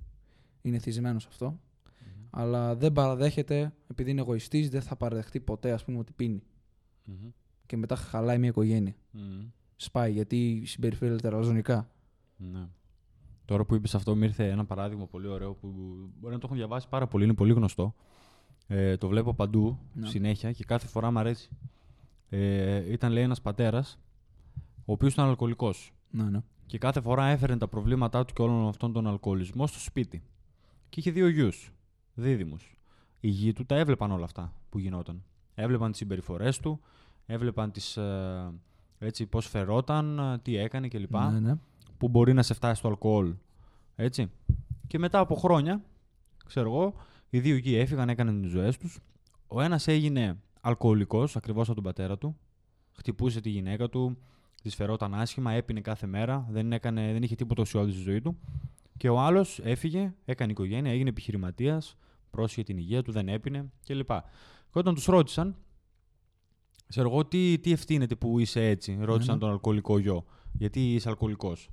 είναι 0.62 0.78
θυσμένος 0.78 1.26
αυτό, 1.26 1.46
Μμμ. 1.46 2.26
αλλά 2.30 2.76
δεν 2.76 2.92
παραδέχεται, 2.92 3.72
επειδή 3.90 4.10
είναι 4.10 4.20
εγωιστής, 4.20 4.68
δεν 4.68 4.82
θα 4.82 4.96
παραδεχτεί 4.96 5.40
ποτέ 5.40 5.72
ας 5.72 5.84
πούμε 5.84 5.98
ότι 5.98 6.12
πίνει. 6.12 6.42
Μμμ. 7.04 7.28
Και 7.66 7.76
μετά 7.76 7.96
χαλάει 7.96 8.38
μια 8.38 8.48
οικογένεια. 8.48 8.94
Μμμ. 9.10 9.46
Σπάει 9.76 10.12
γιατί 10.12 10.62
συμπεριφέρεται 10.66 11.28
ραζονικά. 11.28 11.90
Ναι. 12.36 12.68
Τώρα 13.46 13.64
που 13.64 13.74
είπες 13.74 13.94
αυτό, 13.94 14.16
μου 14.16 14.22
ήρθε 14.22 14.50
ένα 14.50 14.64
παράδειγμα 14.64 15.06
πολύ 15.06 15.26
ωραίο 15.26 15.52
που 15.54 15.68
μπορεί 16.20 16.34
να 16.34 16.40
το 16.40 16.46
έχουν 16.46 16.56
διαβάσει 16.56 16.88
πάρα 16.88 17.06
πολύ, 17.06 17.24
είναι 17.24 17.34
πολύ 17.34 17.52
γνωστό. 17.52 17.94
Ε, 18.66 18.96
το 18.96 19.08
βλέπω 19.08 19.34
παντού, 19.34 19.78
Ναι. 19.94 20.06
συνέχεια 20.06 20.52
και 20.52 20.64
κάθε 20.64 20.86
φορά 20.86 21.10
μου 21.10 21.18
αρέσει. 21.18 21.50
Ε, 22.28 22.92
ήταν, 22.92 23.12
λέει, 23.12 23.22
ένας 23.22 23.40
πατέρας, 23.40 23.98
ο 24.84 24.92
οποίος 24.92 25.12
ήταν 25.12 25.28
αλκοολικός. 25.28 25.92
Ναι, 26.10 26.22
ναι. 26.22 26.40
Και 26.66 26.78
κάθε 26.78 27.00
φορά 27.00 27.26
έφερε 27.26 27.56
τα 27.56 27.68
προβλήματά 27.68 28.24
του 28.24 28.34
και 28.34 28.42
όλον 28.42 28.68
αυτόν 28.68 28.92
τον 28.92 29.06
αλκοολισμό 29.06 29.66
στο 29.66 29.78
σπίτι. 29.78 30.22
Και 30.88 31.00
είχε 31.00 31.10
δύο 31.10 31.28
γιους, 31.28 31.72
δίδυμους. 32.14 32.76
Οι 33.20 33.28
γη 33.28 33.52
του 33.52 33.66
τα 33.66 33.74
έβλεπαν 33.76 34.10
όλα 34.10 34.24
αυτά 34.24 34.52
που 34.68 34.78
γινόταν. 34.78 35.22
Έβλεπαν 35.54 35.90
τις 35.90 35.98
συμπεριφορές 35.98 36.58
του, 36.58 36.80
έβλεπαν 37.26 37.70
τις, 37.70 37.96
ε, 37.96 38.52
έτσι, 38.98 39.26
πώς 39.26 39.46
φερόταν, 39.48 40.18
ε, 40.18 40.38
τι 40.38 40.56
έκανε 40.56 40.88
κλπ 40.88 41.12
ναι, 41.12 41.40
ναι. 41.40 41.54
Που 41.98 42.08
μπορεί 42.08 42.32
να 42.32 42.42
σε 42.42 42.54
φτάσει 42.54 42.78
στο 42.78 42.88
αλκοόλ. 42.88 43.34
Έτσι. 43.96 44.30
Και 44.86 44.98
μετά 44.98 45.18
από 45.18 45.34
χρόνια, 45.34 45.84
ξέρω 46.46 46.72
εγώ, 46.72 46.94
οι 47.30 47.38
Οι 47.38 47.40
δύο 47.40 47.56
εκεί 47.56 47.76
έφυγαν, 47.76 48.08
έκαναν 48.08 48.42
τις 48.42 48.50
ζωές 48.50 48.76
τους. 48.76 49.00
Ο 49.46 49.60
ένας 49.60 49.86
έγινε 49.88 50.38
αλκοολικός, 50.60 51.36
ακριβώς 51.36 51.66
από 51.66 51.74
τον 51.74 51.84
πατέρα 51.84 52.18
του. 52.18 52.36
Χτυπούσε 52.92 53.40
τη 53.40 53.50
γυναίκα 53.50 53.88
του, 53.88 54.18
της 54.62 54.74
φερόταν 54.74 55.14
άσχημα, 55.14 55.52
έπινε 55.52 55.80
κάθε 55.80 56.06
μέρα, 56.06 56.46
δεν, 56.50 56.72
έκανε, 56.72 57.12
δεν 57.12 57.22
είχε 57.22 57.34
τίποτα 57.34 57.62
ουσιώδη 57.62 57.92
στη 57.92 58.00
ζωή 58.00 58.20
του. 58.20 58.38
Και 58.96 59.08
ο 59.08 59.20
άλλος 59.20 59.60
έφυγε, 59.62 60.14
έκανε 60.24 60.50
οικογένεια, 60.52 60.90
έγινε 60.90 61.08
επιχειρηματίας, 61.08 61.96
πρόσχε 62.30 62.62
την 62.62 62.76
υγεία 62.78 63.02
του, 63.02 63.12
δεν 63.12 63.28
έπινε 63.28 63.70
κλπ. 63.86 64.10
Και 64.70 64.78
όταν 64.78 64.94
τους 64.94 65.04
ρώτησαν, 65.04 65.56
ξέρω 66.88 67.10
εγώ, 67.10 67.24
τι, 67.24 67.58
τι 67.58 67.72
ευθύνεται 67.72 68.14
που 68.14 68.38
είσαι 68.38 68.66
έτσι, 68.68 68.98
ρώτησαν 69.00 69.34
Ναι. 69.34 69.40
τον 69.40 69.50
αλκοολικό 69.50 69.98
γιο. 69.98 70.24
Γιατί 70.52 70.94
είσαι 70.94 71.08
αλκοολικός. 71.08 71.68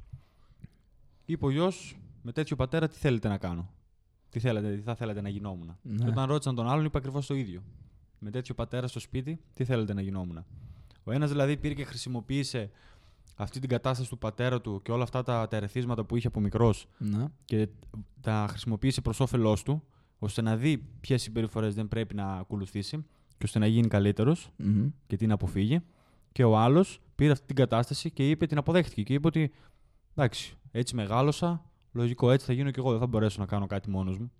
Είπε 1.26 1.46
ο 1.46 1.50
γιος, 1.50 1.98
με 2.22 2.32
τέτοιο 2.32 2.56
πατέρα, 2.56 2.88
τι 2.88 2.98
θέλετε 2.98 3.28
να 3.28 3.38
κάνω; 3.38 3.70
Τι, 4.30 4.40
θέλετε, 4.40 4.76
τι 4.76 4.82
θα 4.82 4.96
θέλετε 4.96 5.22
να 5.22 5.30
γινόμουν; 5.30 5.78
Ναι. 5.82 6.04
Και 6.04 6.10
όταν 6.10 6.26
ρώτησαν 6.28 6.56
τον 6.56 6.68
άλλον, 6.68 6.86
είπε 6.86 6.98
ακριβώς 6.98 7.26
το 7.26 7.36
ίδιο. 7.36 7.64
Με 8.20 8.30
τέτοιο 8.32 8.54
πατέρα 8.56 8.88
στο 8.88 9.00
σπίτι, 9.00 9.40
τι 9.54 9.64
θέλετε 9.66 9.94
να 9.94 10.02
γινόμουν; 10.02 10.46
Ο 11.04 11.12
ένας 11.12 11.30
δηλαδή 11.30 11.58
πήρε 11.58 11.74
και 11.74 11.84
χρησιμοποίησε 11.84 12.70
αυτή 13.36 13.60
την 13.60 13.70
κατάσταση 13.70 14.10
του 14.10 14.18
πατέρα 14.18 14.62
του 14.62 14.82
και 14.84 14.92
όλα 14.92 15.04
αυτά 15.04 15.24
τα, 15.24 15.48
τα 15.48 15.56
ερεθίσματα 15.56 16.04
που 16.06 16.16
είχε 16.16 16.28
από 16.28 16.40
μικρός 16.40 16.88
Ναι. 16.98 17.26
και 17.46 17.68
τα 18.22 18.46
χρησιμοποίησε 18.50 19.02
προς 19.02 19.20
όφελός 19.20 19.64
του, 19.64 19.84
ώστε 20.20 20.42
να 20.42 20.58
δει 20.58 20.78
ποιες 21.00 21.22
συμπεριφορές 21.22 21.76
δεν 21.76 21.88
πρέπει 21.88 22.16
να 22.16 22.34
ακολουθήσει 22.34 23.06
και 23.38 23.44
ώστε 23.46 23.60
να 23.60 23.68
γίνει 23.68 23.88
καλύτερος 23.88 24.50
Μμμ. 24.58 24.88
και 25.08 25.16
την 25.16 25.32
αποφύγει. 25.32 25.80
Και 26.32 26.44
ο 26.44 26.58
άλλος 26.58 27.00
πήρε 27.16 27.32
αυτή 27.32 27.46
την 27.46 27.56
κατάσταση 27.56 28.12
και 28.12 28.30
είπε, 28.30 28.46
την 28.46 28.58
αποδέχτηκε 28.58 29.04
και 29.04 29.14
είπε 29.14 29.28
ότι 29.28 29.52
εντάξει, 30.16 30.58
έτσι 30.76 30.96
μεγάλωσα, 30.96 31.66
λογικό 31.92 32.32
έτσι 32.32 32.46
θα 32.46 32.54
γίνω 32.54 32.72
και 32.72 32.80
εγώ, 32.80 32.92
δεν 32.92 33.00
θα 33.00 33.08
μπορέσω 33.08 33.40
να 33.40 33.46
κάνω 33.46 33.66
κάτι 33.66 33.90
μόνος 33.90 34.18
μου. 34.18 34.32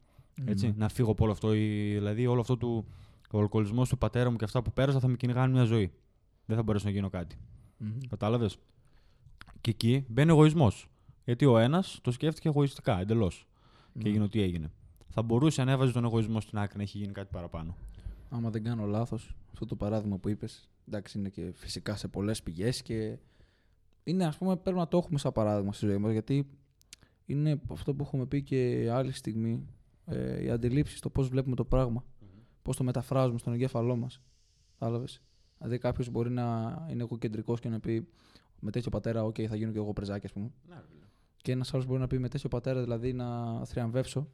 Έτσι, 0.46 0.68
Ναι. 0.68 0.74
Να 0.78 0.90
φύγω 0.90 1.12
από 1.12 1.24
όλο 1.24 1.32
αυτό. 1.34 1.54
η- 1.54 1.94
Δηλαδή, 1.94 2.28
όλο 2.28 2.42
αυτό 2.42 2.58
του, 2.58 2.86
ο 3.32 3.40
αλκοολισμός 3.40 3.90
του 3.90 3.98
πατέρα 3.98 4.30
μου 4.30 4.36
και 4.38 4.44
αυτά 4.46 4.62
που 4.62 4.72
πέρασα 4.74 5.00
θα 5.00 5.08
με 5.08 5.16
κυνηγάνε 5.16 5.54
μια 5.54 5.64
ζωή. 5.64 5.92
Δεν 6.46 6.56
θα 6.58 6.64
μπορέσω 6.64 6.86
να 6.86 6.92
γίνω 6.92 7.10
κάτι. 7.10 7.36
Μμμ. 7.78 7.98
Κατάλαβες; 8.10 8.58
Και 9.62 9.70
εκεί 9.70 10.06
μπαίνει 10.08 10.32
ο 10.32 10.34
εγωισμός. 10.34 10.88
Γιατί 11.26 11.46
ο 11.46 11.58
ένας 11.58 12.00
το 12.02 12.12
σκέφτηκε 12.12 12.48
εγωιστικά 12.48 13.00
εντελώς. 13.00 13.48
Και 13.94 14.00
Ναι. 14.04 14.10
έγινε 14.10 14.24
ό,τι 14.24 14.42
έγινε. 14.42 14.72
Θα 15.10 15.22
μπορούσε 15.22 15.62
αν 15.62 15.70
έβαζε 15.70 15.92
τον 15.92 16.04
εγωισμό 16.06 16.40
στην 16.42 16.58
άκρη 16.58 16.78
να 16.78 16.84
έχει 16.84 16.98
γίνει 16.98 17.12
κάτι 17.12 17.30
παραπάνω. 17.32 17.76
Άμα 18.30 18.50
δεν 18.50 18.64
κάνω 18.64 18.86
λάθος, 18.86 19.36
αυτό 19.54 19.66
το 19.66 19.76
παράδειγμα 19.76 20.18
που 20.18 20.30
είπες, 20.30 20.70
εντάξει, 20.88 21.20
είναι 21.20 21.30
και 21.30 21.52
φυσικά 21.54 21.96
σε 21.96 22.08
πολλές 22.08 22.44
πηγές 22.44 22.82
και 22.82 23.18
είναι, 24.04 24.26
ας 24.26 24.38
πούμε, 24.38 24.56
πρέπει 24.56 24.78
να 24.78 24.88
το 24.88 24.98
έχουμε 24.98 25.18
σαν 25.20 25.32
παράδειγμα 25.32 25.74
στη 25.74 25.86
ζωή 25.86 25.98
μας 25.98 26.12
γιατί 26.12 26.48
είναι 27.26 27.62
αυτό 27.72 27.94
που 27.94 28.04
έχουμε 28.04 28.26
πει 28.26 28.44
και 28.44 28.90
άλλη 28.92 29.12
στιγμή. 29.12 29.68
Ε, 30.06 30.44
οι 30.44 30.50
αντιλήψεις, 30.50 31.00
το 31.00 31.10
πώς 31.10 31.28
βλέπουμε 31.28 31.56
το 31.56 31.66
πράγμα. 31.66 32.06
Πώς 32.62 32.78
το 32.78 32.84
μεταφράζουμε 32.84 33.38
στον 33.38 33.54
εγκέφαλό 33.54 33.96
μας. 33.96 34.22
Κατάλαβες. 34.80 35.22
Δηλαδή, 35.58 35.78
κάποιος 35.78 36.10
μπορεί 36.10 36.30
να 36.30 36.78
είναι 36.92 37.04
εγωκεντρικό 37.04 37.58
και 37.58 37.70
να 37.70 37.80
πει 37.80 38.08
με 38.60 38.72
τέτοιο 38.72 38.92
πατέρα, 38.92 39.26
OK, 39.26 39.46
θα 39.46 39.56
γίνω 39.56 39.72
και 39.72 39.78
εγώ 39.78 39.94
πρεζάκι, 39.94 40.26
ας 40.26 40.32
πούμε. 40.32 40.52
Και 41.38 41.52
ένας 41.52 41.74
άλλος 41.74 41.86
μπορεί 41.86 42.00
να 42.00 42.08
πει 42.08 42.20
με 42.20 42.30
τέτοιο 42.30 42.50
πατέρα, 42.50 42.82
δηλαδή 42.82 43.14
να 43.14 43.66
θριαμβεύσω 43.66 44.28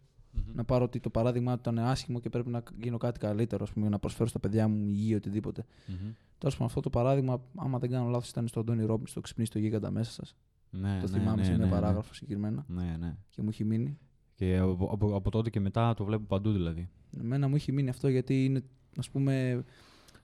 να 0.53 0.63
πάρω 0.63 0.83
ότι 0.83 0.99
το 0.99 1.09
παράδειγμα 1.09 1.53
του 1.53 1.59
ήταν 1.59 1.79
άσχημο 1.79 2.19
και 2.19 2.29
πρέπει 2.29 2.49
να 2.49 2.63
γίνω 2.81 2.97
κάτι 2.97 3.19
καλύτερο, 3.19 3.63
ας 3.63 3.71
πούμε, 3.71 3.89
να 3.89 3.99
προσφέρω 3.99 4.29
στα 4.29 4.39
παιδιά 4.39 4.67
μου 4.67 4.87
υγεία 4.87 5.17
οτιδήποτε. 5.17 5.65
Μμμ. 5.87 6.11
Τέλος 6.37 6.53
πάντων, 6.53 6.67
αυτό 6.67 6.79
το 6.81 6.89
παράδειγμα, 6.89 7.41
άμα 7.55 7.79
δεν 7.79 7.89
κάνω 7.89 8.09
λάθος, 8.09 8.29
ήταν 8.29 8.47
στον 8.47 8.65
Τόνι 8.65 8.85
Ρόμπιν, 8.85 9.07
στο 9.07 9.21
ξυπνήσει 9.21 9.51
το 9.51 9.59
γίγαντα 9.59 9.91
μέσα 9.91 10.11
σας. 10.11 10.35
Ναι, 10.69 10.99
το 11.01 11.07
ναι, 11.11 11.17
θυμάμαι 11.17 11.37
ναι, 11.37 11.43
σε 11.43 11.51
ναι, 11.51 11.57
μια 11.57 11.65
ναι. 11.65 11.71
παράγραφο 11.71 12.13
συγκεκριμένα 12.13 12.65
Ναι, 12.67 12.95
ναι. 12.99 13.15
και 13.29 13.41
μου 13.41 13.49
έχει 13.49 13.63
μείνει. 13.63 13.97
Και 14.35 14.57
από, 14.57 14.89
από, 14.91 15.15
από 15.15 15.31
τότε 15.31 15.49
και 15.49 15.59
μετά 15.59 15.93
το 15.93 16.03
βλέπω 16.03 16.23
παντού 16.23 16.51
δηλαδή. 16.51 16.89
Εμένα 17.19 17.47
μου 17.47 17.55
έχει 17.55 17.71
μείνει 17.71 17.89
αυτό 17.89 18.07
γιατί 18.07 18.45
είναι, 18.45 18.63
ας 18.97 19.09
πούμε, 19.09 19.63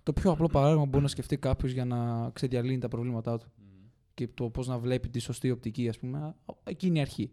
το 0.04 0.14
πιο 0.14 0.32
απλό 0.32 0.48
παράδειγμα 0.48 0.84
που 0.84 0.90
μπορεί 0.90 1.04
να 1.04 1.10
σκεφτεί 1.10 1.38
κάποιος 1.38 1.72
για 1.72 1.86
να 1.86 2.30
ξεδιαλύνει 2.30 2.78
τα 2.78 2.88
προβλήματά 2.88 3.38
του. 3.38 3.48
Και 4.14 4.28
το 4.28 4.50
πώς 4.50 4.68
να 4.68 4.78
βλέπει 4.78 5.10
τη 5.10 5.20
σωστή 5.20 5.52
οπτική, 5.52 5.90
ας 5.90 6.00
πούμε, 6.00 6.36
εκεί 6.64 6.88
είναι 6.88 6.98
η 6.98 7.02
αρχή. 7.02 7.32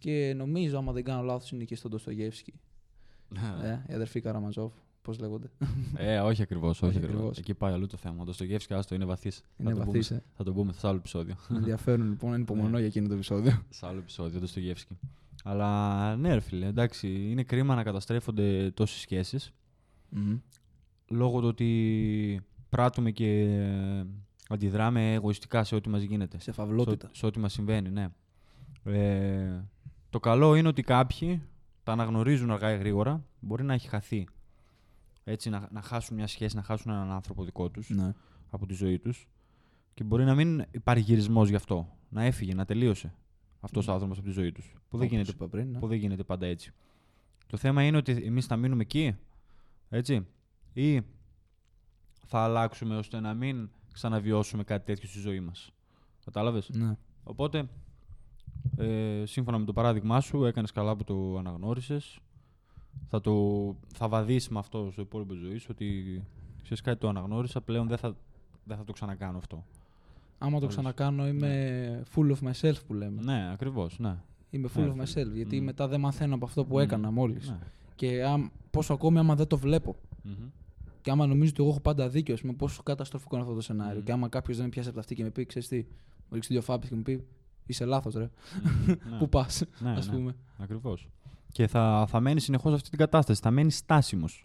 Και 0.00 0.34
νομίζω, 0.36 0.78
άμα 0.78 0.92
δεν 0.92 1.04
κάνω 1.04 1.22
λάθος, 1.22 1.50
είναι 1.52 1.64
και 1.64 1.76
στον 1.76 1.90
Ντοστογεύσκη. 1.90 2.52
ε, 3.62 3.78
η 3.88 3.94
αδερφή 3.94 4.20
Καραμαζόφ, 4.20 4.72
πώς 5.02 5.18
λέγονται. 5.18 5.50
ε, 5.96 6.18
όχι 6.18 6.42
ακριβώς. 6.42 6.82
Όχι, 6.82 6.84
Όχι 6.84 6.96
ακριβώς. 6.96 7.16
ακριβώς. 7.16 7.38
Εκεί 7.38 7.54
πάει 7.54 7.72
αλλού 7.72 7.86
το 7.86 7.96
θέμα. 7.96 8.24
Το 8.24 8.32
Στογεύσκι, 8.32 8.74
άστο 8.74 8.94
είναι 8.94 9.04
βαθύς. 9.04 9.42
Είναι 9.56 9.70
θα, 9.70 9.76
το 9.78 9.84
βαθύς, 9.84 10.08
πούμε, 10.08 10.20
ε. 10.26 10.32
θα 10.36 10.44
το 10.44 10.52
πούμε 10.52 10.72
σε 10.72 10.86
άλλο 10.86 10.96
επεισόδιο. 10.96 11.34
Με 11.48 11.56
ενδιαφέρον 11.56 12.08
λοιπόν, 12.08 12.32
ανυπομονώ 12.32 12.78
για 12.78 12.86
εκείνο 12.86 13.08
το 13.08 13.14
επεισόδιο. 13.14 13.62
σε 13.70 13.86
άλλο 13.86 13.98
επεισόδιο, 13.98 14.40
το 14.40 14.46
Στογεύσκι. 14.46 14.98
Αλλά 15.44 16.16
ναι, 16.16 16.34
ρε 16.34 16.40
φίλε, 16.40 16.66
εντάξει, 16.66 17.30
είναι 17.30 17.42
κρίμα 17.42 17.74
να 17.74 17.82
καταστρέφονται 17.82 18.70
τόσες 18.70 19.00
σχέσεις 19.00 19.52
Μμμ. 20.08 20.38
λόγω 21.08 21.40
του 21.40 21.46
ότι 21.46 22.40
πράττουμε 22.68 23.10
και 23.10 23.58
αντιδράμε 24.48 25.12
εγωιστικά 25.14 25.64
σε 25.64 25.74
ό,τι 25.74 25.88
μας 25.88 26.02
γίνεται. 26.02 26.40
Σε 26.40 26.52
φαυλότητα. 26.52 27.06
Σε, 27.06 27.14
σε 27.14 27.26
ό,τι 27.26 27.38
μας 27.38 27.52
συμβαίνει, 27.52 27.90
ναι. 27.90 28.08
Ε, 28.84 29.64
το 30.10 30.20
καλό 30.20 30.54
είναι 30.54 30.68
ότι 30.68 30.82
κάποιοι 30.82 31.42
τα 31.82 31.92
αναγνωρίζουν 31.92 32.50
αργά 32.50 32.72
ή 32.72 32.78
γρήγορα. 32.78 33.24
Μπορεί 33.40 33.62
να 33.62 33.74
έχει 33.74 33.88
χαθεί. 33.88 34.26
Έτσι, 35.24 35.50
να, 35.50 35.68
να 35.72 35.82
χάσουν 35.82 36.16
μια 36.16 36.26
σχέση, 36.26 36.56
να 36.56 36.62
χάσουν 36.62 36.92
έναν 36.92 37.10
άνθρωπο 37.10 37.44
δικό 37.44 37.68
τους 37.68 37.88
Ναι. 37.88 38.12
από 38.50 38.66
τη 38.66 38.74
ζωή 38.74 38.98
τους 38.98 39.28
και 39.94 40.04
μπορεί 40.04 40.24
να 40.24 40.34
μην 40.34 40.64
υπάρχει 40.70 41.02
γυρισμός 41.02 41.48
γι' 41.48 41.54
αυτό. 41.54 41.88
Να 42.08 42.24
έφυγε, 42.24 42.54
να 42.54 42.64
τελείωσε 42.64 43.14
αυτός 43.60 43.88
ο 43.88 43.92
άνθρωπος 43.92 44.18
από 44.18 44.26
τη 44.26 44.32
ζωή 44.32 44.52
τους. 44.52 44.74
Που 44.88 44.96
δεν, 44.96 45.06
Όπως 45.06 45.10
γίνεται, 45.10 45.30
είπα 45.30 45.48
πριν, 45.48 45.70
ναι. 45.70 45.78
που 45.78 45.86
δεν 45.86 45.98
γίνεται 45.98 46.22
πάντα 46.22 46.46
έτσι. 46.46 46.72
Το 47.46 47.56
θέμα 47.56 47.82
είναι 47.84 47.96
ότι 47.96 48.12
εμείς 48.12 48.46
θα 48.46 48.56
μείνουμε 48.56 48.82
εκεί, 48.82 49.16
έτσι, 49.88 50.26
ή 50.72 51.00
θα 52.26 52.38
αλλάξουμε 52.40 52.96
ώστε 52.96 53.20
να 53.20 53.34
μην 53.34 53.70
ξαναβιώσουμε 53.92 54.64
κάτι 54.64 54.84
τέτοιο 54.84 55.08
στη 55.08 55.18
ζωή 55.18 55.40
μας. 55.40 55.70
Κατάλαβες; 56.24 56.68
Ναι. 56.68 56.96
Οπότε, 57.22 57.68
ε, 58.76 59.22
σύμφωνα 59.26 59.58
με 59.58 59.64
το 59.64 59.72
παράδειγμά 59.72 60.20
σου, 60.20 60.44
έκανες 60.44 60.72
καλά 60.72 60.96
που 60.96 61.04
το 61.04 61.36
αναγνώρισες. 61.38 62.18
Θα, 63.08 63.20
το, 63.20 63.74
θα 63.94 64.08
βαδίσεις 64.08 64.48
με 64.48 64.58
αυτό 64.58 64.88
στο 64.92 65.02
υπόλοιπο 65.02 65.34
ζωής 65.34 65.62
σου, 65.62 65.68
ότι 65.70 66.22
ξέρεις 66.62 66.80
κάτι 66.82 66.98
το 66.98 67.08
αναγνώρισα, 67.08 67.60
πλέον 67.60 67.88
δεν 67.88 67.98
θα, 67.98 68.14
δεν 68.64 68.76
θα 68.76 68.84
το 68.84 68.92
ξανακάνω 68.92 69.38
αυτό. 69.38 69.64
Άμα 70.38 70.50
το 70.52 70.56
Όλες. 70.56 70.68
ξανακάνω, 70.68 71.26
είμαι 71.28 72.02
full 72.14 72.30
of 72.32 72.50
myself 72.50 72.74
που 72.86 72.94
λέμε. 72.94 73.22
Ναι, 73.22 73.50
ακριβώς, 73.52 73.98
ναι. 73.98 74.16
Είμαι 74.50 74.68
full 74.74 74.80
Ναι, 74.80 74.86
of 75.02 75.04
φίλε. 75.06 75.24
myself. 75.26 75.32
Γιατί 75.34 75.56
Μμμ. 75.56 75.64
μετά 75.64 75.88
δεν 75.88 76.00
μαθαίνω 76.00 76.34
από 76.34 76.44
αυτό 76.44 76.64
που 76.64 76.74
Μμμ. 76.74 76.80
έκανα 76.82 77.10
μόλις. 77.10 77.48
Ναι. 77.48 77.58
Και 77.94 78.24
αμ, 78.24 78.48
πόσο 78.70 78.92
ακόμη 78.92 79.18
άμα 79.18 79.34
δεν 79.34 79.46
το 79.46 79.58
βλέπω. 79.58 79.96
Μμμ. 80.22 80.34
Και 81.02 81.10
άμα 81.10 81.26
νομίζω 81.26 81.50
ότι 81.50 81.62
εγώ 81.62 81.70
έχω 81.70 81.80
πάντα 81.80 82.08
δίκιο, 82.08 82.34
ας 82.34 82.40
πούμε, 82.40 82.52
πόσο 82.52 82.82
καταστροφικό 82.82 83.34
είναι 83.34 83.44
αυτό 83.44 83.56
το 83.56 83.62
σενάριο. 83.62 83.96
Μμμ. 83.98 84.04
Και 84.04 84.12
άμα 84.12 84.28
κάποιος 84.28 84.56
δεν 84.56 84.64
με 84.66 84.70
πιάσει 84.70 84.86
από 84.88 84.96
τα 84.96 85.02
αυτή 85.02 85.14
και 85.14 85.22
με 85.22 85.30
πει, 85.30 85.46
ξέρεις 85.46 85.68
τι, 85.68 85.76
μου 85.76 85.84
ρίξει 86.32 86.52
δύο 86.52 86.62
φάπες 86.62 86.88
και 86.88 86.94
μου 86.94 87.02
πει, 87.02 87.24
είσαι 87.70 87.84
λάθος, 87.84 88.14
ρε. 88.14 88.30
Ναι. 88.86 88.94
Πού 89.18 89.28
πας, 89.28 89.62
Ναι, 89.78 89.90
ας 89.90 90.06
ναι. 90.08 90.12
πούμε. 90.16 90.34
Ακριβώς. 90.58 91.08
Και 91.52 91.66
θα, 91.66 92.06
θα 92.08 92.20
μένεις 92.20 92.42
συνεχώς 92.44 92.70
σε 92.70 92.76
αυτή 92.76 92.88
την 92.90 92.98
κατάσταση. 92.98 93.40
Θα 93.40 93.50
μένεις 93.50 93.76
στάσιμος. 93.76 94.44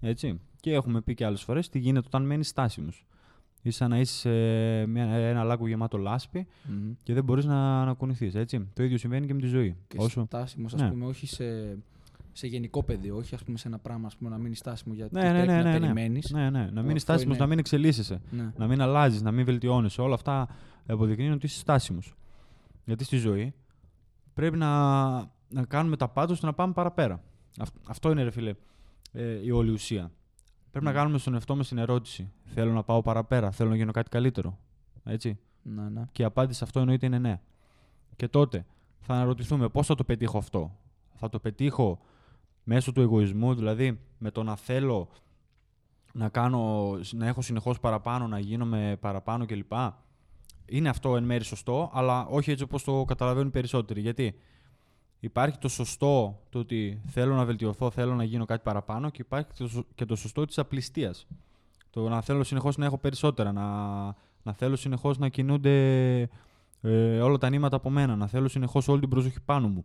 Έτσι. 0.00 0.40
Και 0.60 0.72
έχουμε 0.72 1.00
πει 1.00 1.14
και 1.14 1.24
άλλες 1.24 1.42
φορές 1.42 1.68
τι 1.68 1.78
γίνεται 1.78 2.06
όταν 2.06 2.26
μένεις 2.26 2.48
στάσιμος. 2.48 3.06
Είσαι 3.62 3.76
σαν 3.76 3.90
να 3.90 3.98
είσαι 3.98 4.14
σε 4.18 4.86
μια, 4.86 5.04
ένα 5.04 5.44
λάκκο 5.44 5.66
γεμάτο 5.68 5.98
λάσπη 5.98 6.46
Μμμ. 6.68 6.92
και 7.02 7.14
δεν 7.14 7.24
μπορείς 7.24 7.44
να 7.44 7.80
ανακουνηθεί. 7.82 8.30
Έτσι. 8.34 8.68
Το 8.74 8.82
ίδιο 8.82 8.98
συμβαίνει 8.98 9.26
και 9.26 9.34
με 9.34 9.40
τη 9.40 9.46
ζωή. 9.46 9.76
Και 9.88 9.96
Όσο... 10.00 10.24
στάσιμος, 10.26 10.74
ας 10.74 10.80
Ναι. 10.80 10.88
πούμε, 10.90 11.06
όχι 11.06 11.26
σε, 11.26 11.44
σε 12.32 12.46
γενικό 12.46 12.82
πεδίο, 12.82 13.16
όχι 13.16 13.34
ας 13.34 13.44
πούμε, 13.44 13.58
σε 13.58 13.68
ένα 13.68 13.78
πράγμα 13.78 14.06
ας 14.06 14.16
πούμε, 14.16 14.30
να 14.30 14.38
μείνεις 14.38 14.58
στάσιμο 14.58 14.94
γιατί 14.94 15.14
Ναι, 15.14 15.22
ναι, 15.22 15.30
πρέπει 15.30 15.46
ναι, 15.46 15.56
να 15.56 15.62
ναι, 15.62 15.70
ναι. 15.70 15.78
περιμένεις. 15.78 16.30
Ναι, 16.30 16.50
ναι. 16.50 16.68
Να 16.72 16.82
μείνεις 16.82 17.02
Αυτό 17.02 17.12
στάσιμος, 17.12 17.34
είναι- 17.34 17.44
να 17.44 17.46
μην 17.50 17.58
εξελίσσεσαι. 17.58 18.20
Ναι. 18.30 18.52
Να 18.56 18.66
μην 18.66 18.80
αλλάζεις, 18.80 19.22
να 19.22 19.30
μην 19.32 19.44
βελτιώνεσαι. 19.44 20.00
Όλα 20.00 20.14
αυτά 20.14 20.48
αποδεικνύουν 20.86 21.32
ότι 21.32 21.46
είσαι 21.46 21.58
στάσιμος. 21.58 22.14
Γιατί 22.84 23.04
στη 23.04 23.16
ζωή 23.16 23.54
πρέπει 24.34 24.56
να, 24.56 25.12
να 25.48 25.64
κάνουμε 25.68 25.96
τα 25.96 26.08
πάντα 26.08 26.32
ώστε 26.32 26.46
να 26.46 26.52
πάμε 26.52 26.72
παραπέρα. 26.72 27.22
Αυτ- 27.60 27.76
αυτό 27.88 28.10
είναι, 28.10 28.22
ρε 28.22 28.30
φίλε, 28.30 28.54
ε, 29.12 29.44
η 29.44 29.50
όλη 29.50 29.70
ουσία. 29.70 30.12
Πρέπει 30.70 30.84
να 30.84 30.90
Μμ. 30.90 30.94
κάνουμε 30.94 31.18
στον 31.18 31.34
εαυτό 31.34 31.56
μας 31.56 31.68
την 31.68 31.78
ερώτηση. 31.78 32.32
Θέλω 32.44 32.72
να 32.72 32.82
πάω 32.82 33.02
παραπέρα, 33.02 33.50
θέλω 33.50 33.68
να 33.70 33.76
γίνω 33.76 33.92
κάτι 33.92 34.08
καλύτερο. 34.10 34.58
Έτσι; 35.04 35.38
Ναι, 35.62 35.88
ναι. 35.88 36.02
Και 36.12 36.22
η 36.22 36.24
απάντηση 36.24 36.58
σε 36.58 36.64
αυτό 36.64 36.80
εννοείται 36.80 37.06
είναι 37.06 37.18
ναι. 37.18 37.40
Και 38.16 38.28
τότε 38.28 38.66
θα 39.00 39.14
αναρωτηθούμε 39.14 39.68
πώς 39.68 39.86
θα 39.86 39.94
το 39.94 40.04
πετύχω 40.04 40.38
αυτό; 40.38 40.78
Θα 41.14 41.28
το 41.28 41.38
πετύχω 41.38 42.00
μέσω 42.64 42.92
του 42.92 43.00
εγωισμού, 43.00 43.54
δηλαδή 43.54 44.00
με 44.18 44.30
το 44.30 44.42
να 44.42 44.56
θέλω 44.56 45.08
να, 46.12 46.28
κάνω, 46.28 46.92
να 47.12 47.26
έχω 47.26 47.42
συνεχώς 47.42 47.80
παραπάνω, 47.80 48.26
να 48.26 48.38
γίνομαι 48.38 48.96
παραπάνω 49.00 49.46
κλπ; 49.46 49.72
Είναι 50.66 50.88
αυτό 50.88 51.16
εν 51.16 51.24
μέρει 51.24 51.44
σωστό, 51.44 51.90
αλλά 51.92 52.26
όχι 52.26 52.50
έτσι 52.50 52.64
όπως 52.64 52.84
το 52.84 53.04
καταλαβαίνουν 53.04 53.48
οι 53.48 53.50
περισσότεροι. 53.50 54.00
Γιατί 54.00 54.34
υπάρχει 55.20 55.58
το 55.58 55.68
σωστό 55.68 56.40
το 56.50 56.58
ότι 56.58 57.00
θέλω 57.06 57.34
να 57.34 57.44
βελτιωθώ, 57.44 57.90
θέλω 57.90 58.14
να 58.14 58.24
γίνω 58.24 58.44
κάτι 58.44 58.62
παραπάνω 58.62 59.10
και 59.10 59.22
υπάρχει 59.22 59.46
και 59.46 59.62
το, 59.62 59.68
σω- 59.68 59.86
και 59.94 60.04
το 60.04 60.16
σωστό 60.16 60.44
της 60.44 60.58
απληστίας. 60.58 61.26
Το 61.90 62.08
να 62.08 62.20
θέλω 62.20 62.44
συνεχώς 62.44 62.76
να 62.76 62.84
έχω 62.84 62.98
περισσότερα, 62.98 63.52
να, 63.52 64.04
να 64.42 64.52
θέλω 64.52 64.76
συνεχώς 64.76 65.18
να 65.18 65.28
κινούνται 65.28 66.28
ε, 66.80 67.20
όλα 67.20 67.38
τα 67.38 67.50
νήματα 67.50 67.76
από 67.76 67.90
μένα, 67.90 68.16
να 68.16 68.26
θέλω 68.26 68.48
συνεχώς 68.48 68.88
όλη 68.88 69.00
την 69.00 69.08
προσοχή 69.08 69.40
πάνω 69.44 69.68
μου. 69.68 69.84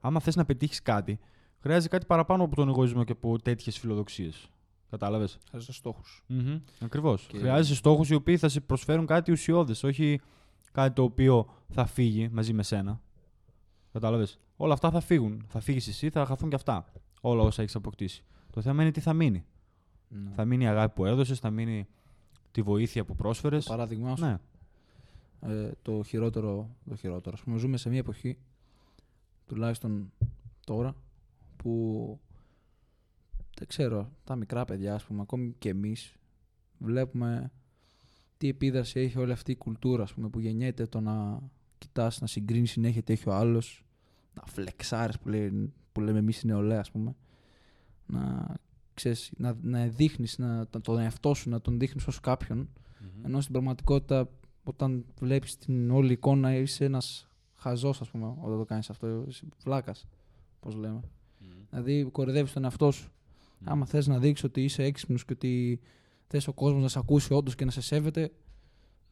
Άμα 0.00 0.20
θες 0.20 0.36
να 0.36 0.44
πετύχεις 0.44 0.82
κάτι, 0.82 1.18
Χρειάζεται 1.62 1.88
κάτι 1.88 2.06
παραπάνω 2.06 2.44
από 2.44 2.56
τον 2.56 2.68
εγωισμό 2.68 3.04
και 3.04 3.12
από 3.12 3.38
τέτοιες 3.38 3.78
φιλοδοξίες. 3.78 4.50
Κατάλαβες; 4.90 5.38
Χρειάζεται 5.48 5.72
στόχους. 5.72 6.24
Mm-hmm. 6.28 6.60
Ακριβώς. 6.80 7.26
Και- 7.26 7.38
Χρειάζεσαι 7.38 7.74
στόχους 7.74 8.10
οι 8.10 8.14
οποίοι 8.14 8.36
θα 8.36 8.48
σε 8.48 8.60
προσφέρουν 8.60 9.06
κάτι 9.06 9.32
ουσιώδες, 9.32 9.82
όχι 9.82 10.20
κάτι 10.72 10.94
το 10.94 11.02
οποίο 11.02 11.48
θα 11.68 11.86
φύγει 11.86 12.28
μαζί 12.28 12.52
με 12.52 12.62
σένα. 12.62 13.00
Κατάλαβες; 13.92 14.38
Όλα 14.56 14.72
αυτά 14.72 14.90
θα 14.90 15.00
φύγουν. 15.00 15.44
Θα 15.48 15.60
φύγεις 15.60 15.88
εσύ, 15.88 16.10
θα 16.10 16.26
χαθούν 16.26 16.48
και 16.48 16.54
αυτά. 16.54 16.92
Όλα 17.20 17.42
όσα 17.42 17.62
έχεις 17.62 17.74
αποκτήσει. 17.74 18.24
Το 18.50 18.60
θέμα 18.60 18.82
είναι 18.82 18.90
τι 18.90 19.00
θα 19.00 19.12
μείνει. 19.12 19.44
Ναι. 20.08 20.30
Θα 20.34 20.44
μείνει 20.44 20.64
η 20.64 20.66
αγάπη 20.66 20.94
που 20.94 21.04
έδωσες, 21.04 21.38
θα 21.38 21.50
μείνει 21.50 21.86
τη 22.50 22.62
βοήθεια 22.62 23.04
που 23.04 23.14
πρόσφερες. 23.14 23.64
Το 23.64 23.70
παράδειγμά 23.70 24.16
σου. 24.16 24.24
Ναι. 24.24 24.38
ε, 25.40 25.70
το 25.82 26.02
χειρότερο, 26.02 26.70
το 26.88 26.96
χειρότερο. 26.96 27.36
Ας 27.38 27.42
πούμε, 27.44 27.58
ζούμε 27.58 27.76
σε 27.76 27.88
μια 27.88 27.98
εποχή, 27.98 28.38
τουλάχιστον 29.46 30.12
τώρα, 30.66 30.94
που 31.56 32.20
δεν 33.60 33.68
ξέρω, 33.68 34.10
τα 34.24 34.36
μικρά 34.36 34.64
παιδιά, 34.64 34.94
ας 34.94 35.04
πούμε, 35.04 35.20
ακόμη 35.20 35.54
και 35.58 35.68
εμείς, 35.68 36.14
βλέπουμε 36.78 37.52
τι 38.36 38.48
επίδραση 38.48 39.00
έχει 39.00 39.18
όλη 39.18 39.32
αυτή 39.32 39.50
η 39.50 39.56
κουλτούρα, 39.56 40.02
ας 40.02 40.14
πούμε, 40.14 40.28
που 40.28 40.40
γεννιέται 40.40 40.86
το 40.86 41.00
να 41.00 41.42
κοιτάς, 41.78 42.20
να 42.20 42.26
συγκρίνεις 42.26 42.70
συνέχεια 42.70 43.02
τι 43.02 43.12
έχει 43.12 43.28
ο 43.28 43.34
άλλος, 43.34 43.84
να 44.34 44.42
φλεξάρεις 44.46 45.18
που, 45.18 45.28
λέει, 45.28 45.72
που 45.92 46.00
λέμε 46.00 46.18
εμείς 46.18 46.42
οι 46.42 46.46
νεολαία, 46.46 46.80
ας 46.80 46.90
πούμε, 46.90 47.14
να, 48.06 48.54
ξέρεις, 48.94 49.32
να, 49.36 49.56
να 49.62 49.86
δείχνεις 49.86 50.38
να, 50.38 50.66
τον 50.66 50.98
εαυτό 50.98 51.34
σου, 51.34 51.50
να 51.50 51.60
τον 51.60 51.78
δείχνεις 51.78 52.06
ως 52.06 52.20
κάποιον, 52.20 52.68
ενώ 53.22 53.40
στην 53.40 53.52
πραγματικότητα, 53.52 54.28
όταν 54.64 55.04
βλέπεις 55.18 55.56
την 55.56 55.90
όλη 55.90 56.12
εικόνα, 56.12 56.54
είσαι 56.56 56.84
ένας 56.84 57.28
χαζός, 57.54 58.00
ας 58.00 58.10
πούμε, 58.10 58.26
όταν 58.26 58.58
το 58.58 58.64
κάνεις 58.64 58.90
αυτό. 58.90 59.24
Είσαι 59.28 59.46
βλάκας, 59.64 60.06
πώς 60.60 60.74
λέμε. 60.74 61.00
Δηλαδή, 61.70 62.08
κορυδεύει 62.12 62.52
τον 62.52 62.64
εαυτό 62.64 62.90
σου. 62.90 63.10
Άμα 63.64 63.86
θες 63.86 64.06
να 64.06 64.18
δείξει 64.18 64.46
ότι 64.46 64.64
είσαι 64.64 64.82
έξυπνος 64.82 65.24
και 65.24 65.32
ότι 65.32 65.80
θες 66.26 66.46
ο 66.48 66.52
κόσμος 66.52 66.82
να 66.82 66.88
σε 66.88 66.98
ακούσει 66.98 67.32
όντως 67.32 67.54
και 67.54 67.64
να 67.64 67.70
σε 67.70 67.80
σέβεται, 67.80 68.32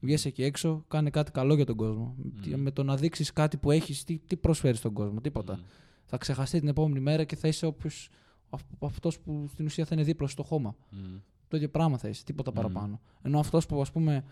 βγες 0.00 0.24
εκεί 0.24 0.42
έξω, 0.42 0.84
κάνε 0.88 1.10
κάτι 1.10 1.30
καλό 1.30 1.54
για 1.54 1.64
τον 1.66 1.76
κόσμο. 1.76 2.16
Τι- 2.42 2.56
Με 2.56 2.70
το 2.70 2.82
να 2.82 2.96
δείξεις 2.96 3.32
κάτι 3.32 3.56
που 3.56 3.70
έχεις, 3.70 4.04
τι, 4.04 4.18
τι 4.18 4.36
προσφέρεις 4.36 4.78
στον 4.78 4.92
κόσμο, 4.92 5.20
τίποτα. 5.20 5.60
Θα 6.04 6.16
ξεχαστεί 6.16 6.58
την 6.58 6.68
επόμενη 6.68 7.00
μέρα 7.00 7.24
και 7.24 7.36
θα 7.36 7.48
είσαι 7.48 7.66
όποιος, 7.66 8.10
αυτός 8.78 9.20
που 9.20 9.46
στην 9.50 9.64
ουσία 9.64 9.84
θα 9.84 9.94
είναι 9.94 10.04
δίπλα 10.04 10.26
σου 10.26 10.32
στο 10.32 10.42
χώμα. 10.42 10.76
Το 11.48 11.56
ίδιο 11.56 11.68
πράγμα 11.68 11.98
θα 11.98 12.08
είσαι, 12.08 12.24
τίποτα 12.24 12.50
Μμμ. 12.50 12.56
παραπάνω. 12.56 13.00
Ενώ 13.22 13.38
αυτός 13.38 13.66
που 13.66 13.80
ας 13.80 13.92
πούμε 13.92 14.24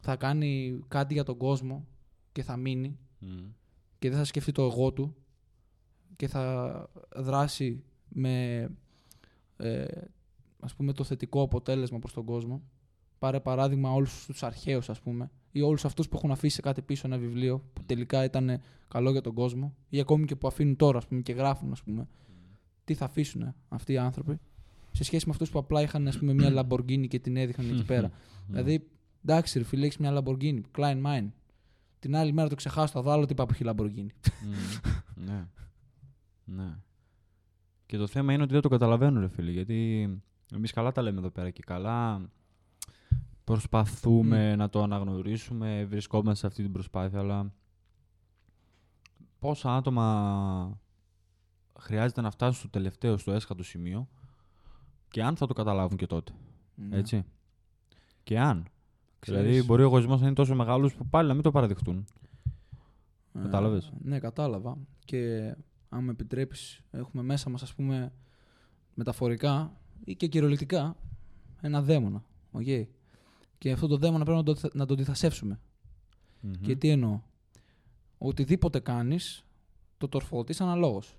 θα 0.00 0.16
κάνει 0.16 0.80
κάτι 0.88 1.14
για 1.14 1.24
τον 1.24 1.36
κόσμο 1.36 1.86
και 2.32 2.42
θα 2.42 2.56
μείνει 2.56 2.98
και 3.98 4.08
δεν 4.08 4.18
θα 4.18 4.24
σκεφτεί 4.24 4.52
το 4.52 4.64
εγώ 4.64 4.92
του 4.92 5.16
και 6.16 6.28
θα 6.28 6.88
δράσει 7.16 7.82
με 8.08 8.68
ε, 9.58 9.84
ας 10.60 10.74
πούμε 10.74 10.92
το 10.92 11.04
θετικό 11.04 11.42
αποτέλεσμα 11.42 11.98
προς 11.98 12.12
τον 12.12 12.24
κόσμο. 12.24 12.62
Πάρε 13.18 13.40
παράδειγμα 13.40 13.92
όλους 13.92 14.26
τους 14.26 14.42
αρχαίους 14.42 14.88
ας 14.90 15.00
πούμε 15.00 15.30
ή 15.52 15.60
όλους 15.60 15.84
αυτούς 15.84 16.08
που 16.08 16.16
έχουν 16.16 16.30
αφήσει 16.30 16.62
κάτι 16.62 16.82
πίσω 16.82 17.06
ένα 17.06 17.18
βιβλίο 17.18 17.64
που 17.72 17.82
τελικά 17.86 18.24
ήταν 18.24 18.60
καλό 18.88 19.10
για 19.10 19.20
τον 19.20 19.34
κόσμο 19.34 19.74
ή 19.88 20.00
ακόμη 20.00 20.24
και 20.24 20.36
που 20.36 20.46
αφήνουν 20.46 20.76
τώρα 20.76 20.98
ας 20.98 21.06
πούμε 21.06 21.20
και 21.20 21.32
γράφουν 21.32 21.72
ας 21.72 21.82
πούμε 21.82 22.08
τι 22.84 22.94
θα 22.94 23.04
αφήσουν 23.04 23.54
αυτοί 23.68 23.92
οι 23.92 23.98
άνθρωποι 23.98 24.40
σε 24.92 25.04
σχέση 25.04 25.26
με 25.26 25.32
αυτούς 25.32 25.50
που 25.50 25.58
απλά 25.58 25.82
είχαν 25.82 26.08
ας 26.08 26.18
πούμε 26.18 26.32
μια 26.32 26.52
Lamborghini 26.54 27.08
και 27.08 27.18
την 27.18 27.36
έδειχναν 27.36 27.70
εκεί 27.70 27.84
πέρα. 27.92 28.10
Δηλαδή, 28.46 28.86
εντάξει, 29.24 29.58
ρε 29.58 29.64
φίλε, 29.64 29.84
έχεις 29.84 29.98
μια 29.98 30.18
Lamborghini, 30.22 30.60
Klein 30.76 31.02
Mine. 31.04 31.28
Την 31.98 32.16
άλλη 32.16 32.32
μέρα 32.32 32.48
το 32.48 32.54
ξεχάσω, 32.54 32.92
θα 32.92 33.02
δω 33.02 33.10
άλλο 33.10 33.24
τι 33.26 33.32
είπα 33.32 33.46
που 33.46 33.52
έχει 33.52 33.64
Lamborghini. 33.66 34.30
ναι. 35.14 35.46
ναι. 36.44 36.76
Και 37.88 37.96
το 37.96 38.06
θέμα 38.06 38.32
είναι 38.32 38.42
ότι 38.42 38.52
δεν 38.52 38.62
το 38.62 38.68
καταλαβαίνουν, 38.68 39.20
ρε 39.20 39.28
φίλε. 39.28 39.50
Γιατί 39.50 40.08
εμείς 40.54 40.72
καλά 40.72 40.92
τα 40.92 41.02
λέμε 41.02 41.18
εδώ 41.18 41.30
πέρα 41.30 41.50
και 41.50 41.62
καλά 41.66 42.30
προσπαθούμε 43.44 44.56
να 44.56 44.68
το 44.68 44.82
αναγνωρίσουμε, 44.82 45.84
βρισκόμαστε 45.84 46.38
σε 46.38 46.46
αυτή 46.46 46.62
την 46.62 46.72
προσπάθεια, 46.72 47.18
αλλά 47.18 47.52
πόσα 49.38 49.76
άτομα 49.76 50.80
χρειάζεται 51.78 52.20
να 52.20 52.30
φτάσουν 52.30 52.54
στο 52.54 52.68
τελευταίο, 52.68 53.16
στο 53.16 53.32
έσχατο 53.32 53.62
σημείο 53.62 54.08
και 55.08 55.22
αν 55.22 55.36
θα 55.36 55.46
το 55.46 55.54
καταλάβουν 55.54 55.96
και 55.96 56.06
τότε. 56.06 56.32
Ναι. 56.74 56.96
Έτσι. 56.96 57.24
Και 58.22 58.40
αν. 58.40 58.66
Ξέρεις, 59.18 59.42
Δηλαδή, 59.42 59.66
μπορεί 59.66 59.82
ο 59.82 59.84
εγωισμός 59.84 60.20
να 60.20 60.26
είναι 60.26 60.34
τόσο 60.34 60.54
μεγάλος 60.54 60.94
που 60.94 61.06
πάλι 61.06 61.28
να 61.28 61.34
μην 61.34 61.42
το 61.42 61.50
παραδεχτούν. 61.50 62.06
ε, 63.32 63.40
κατάλαβες; 63.42 63.92
Ναι, 63.98 64.18
κατάλαβα. 64.18 64.76
Και 65.04 65.54
αν 65.88 66.04
με 66.04 66.10
επιτρέπεις, 66.10 66.80
έχουμε 66.90 67.22
μέσα 67.22 67.50
μας, 67.50 67.62
ας 67.62 67.74
πούμε, 67.74 68.12
μεταφορικά 68.94 69.80
ή 70.04 70.14
και 70.16 70.26
κυριολεκτικά, 70.26 70.96
ένα 71.60 71.82
δαίμονα. 71.82 72.24
οκ. 72.50 72.66
Και 73.58 73.72
αυτό 73.72 73.86
το 73.86 73.96
δαίμονα 73.96 74.24
πρέπει 74.24 74.38
να 74.38 74.54
το, 74.54 74.70
να 74.72 74.86
το 74.86 74.94
αντιθασεύσουμε. 74.94 75.60
Μμμ. 76.40 76.52
Και 76.52 76.76
τι 76.76 76.88
εννοώ; 76.88 77.20
Οτιδήποτε 78.18 78.80
κάνεις, 78.80 79.44
το 79.98 80.08
τροφοδοτείς 80.08 80.60
αναλόγως. 80.60 81.18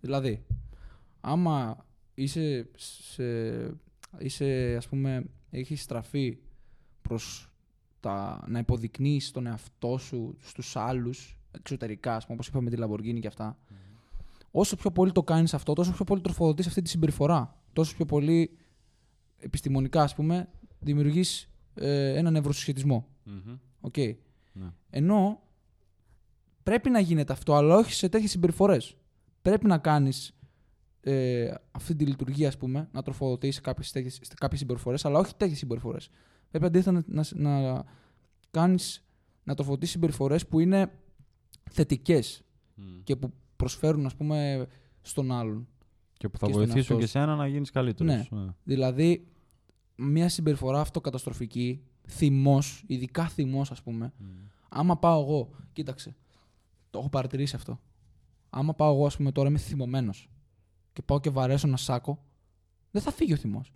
Δηλαδή, 0.00 0.46
άμα 1.20 1.86
είσαι, 2.14 2.70
σε, 2.76 3.24
είσαι 4.18 4.74
ας 4.76 4.88
πούμε, 4.88 5.24
έχεις 5.50 5.82
στραφεί 5.82 6.38
προς 7.02 7.50
τα, 8.00 8.44
να 8.48 8.58
υποδεικνύεις 8.58 9.30
τον 9.30 9.46
εαυτό 9.46 9.98
σου 9.98 10.36
στους 10.40 10.76
άλλους, 10.76 11.38
εξωτερικά, 11.50 12.16
ας 12.16 12.22
πούμε, 12.22 12.34
όπως 12.34 12.48
είπαμε 12.48 12.70
με 12.70 12.76
τη 12.76 12.82
Lamborghini 12.82 13.20
και 13.20 13.26
αυτά, 13.26 13.58
όσο 14.58 14.76
πιο 14.76 14.90
πολύ 14.90 15.12
το 15.12 15.22
κάνεις 15.22 15.54
αυτό, 15.54 15.72
τόσο 15.72 15.92
πιο 15.92 16.04
πολύ 16.04 16.20
τροφοδοτείς 16.20 16.66
αυτή 16.66 16.82
τη 16.82 16.88
συμπεριφορά. 16.88 17.62
Τόσο 17.72 17.94
πιο 17.94 18.04
πολύ 18.04 18.56
επιστημονικά, 19.38 20.02
ας 20.02 20.14
πούμε, 20.14 20.48
δημιουργείς 20.78 21.50
ε, 21.74 22.16
ένα 22.16 22.30
νευροσυσχετισμό. 22.30 23.08
Μμμ. 23.24 23.56
Οκ. 23.80 23.96
Ναι. 24.52 24.72
Ενώ 24.90 25.42
πρέπει 26.62 26.90
να 26.90 27.00
γίνεται 27.00 27.32
αυτό, 27.32 27.54
αλλά 27.54 27.76
όχι 27.76 27.92
σε 27.92 28.08
τέτοιες 28.08 28.30
συμπεριφορές. 28.30 28.96
Κάνεις 29.80 30.38
ε, 31.00 31.54
αυτή 31.70 31.94
τη 31.94 32.04
λειτουργία, 32.06 32.48
ας 32.48 32.56
πούμε, 32.56 32.88
να 32.92 33.02
τροφοδοτήσει 33.02 33.60
κάποιες 33.60 33.92
συμπεριφορές, 34.54 35.04
αλλά 35.04 35.18
όχι 35.18 35.34
τέτοιες 35.34 35.58
συμπεριφορές. 35.58 36.08
Πρέπει 36.50 36.66
αντίθετα 36.66 36.92
να, 36.92 37.04
να, 37.06 37.24
να 37.34 37.84
κάνεις 38.50 39.04
να 39.44 39.54
τροφοδοτήσει 39.54 39.92
συμπεριφορές 39.92 40.46
που 40.46 40.60
είναι 40.60 40.92
θετικές 41.70 42.44
Μμ. 42.74 43.02
και 43.04 43.16
που 43.16 43.32
προσφέρουν, 43.56 44.06
ας 44.06 44.14
πούμε, 44.14 44.66
στον 45.00 45.32
άλλον. 45.32 45.68
Και 46.16 46.28
που 46.28 46.38
θα 46.38 46.46
και 46.46 46.52
στον 46.52 46.64
βοηθήσουν 46.64 46.78
εαυτό 46.78 46.94
και 46.96 47.06
σου. 47.06 47.10
σένα 47.10 47.36
να 47.36 47.46
γίνεις 47.46 47.70
καλύτερος. 47.70 48.28
Ναι. 48.30 48.54
Δηλαδή, 48.64 49.26
μια 49.96 50.28
συμπεριφορά 50.28 50.80
αυτοκαταστροφική, 50.80 51.82
θυμός, 52.08 52.84
ειδικά 52.86 53.28
θυμός, 53.28 53.70
ας 53.70 53.82
πούμε, 53.82 54.12
άμα 54.68 54.96
πάω 54.96 55.20
εγώ, 55.22 55.50
κοίταξε, 55.72 56.16
το 56.90 56.98
έχω 56.98 57.08
παρατηρήσει 57.08 57.56
αυτό. 57.56 57.80
Άμα 58.50 58.74
πάω 58.74 58.94
εγώ, 58.94 59.06
ας 59.06 59.16
πούμε, 59.16 59.32
τώρα 59.32 59.48
είμαι 59.48 59.58
θυμωμένος 59.58 60.30
και 60.92 61.02
πάω 61.02 61.20
και 61.20 61.30
βαρέσω 61.30 61.68
ένα 61.68 61.76
σάκο, 61.76 62.24
δεν 62.90 63.02
θα 63.02 63.12
φύγει 63.12 63.32
ο 63.32 63.36
θυμός. 63.36 63.72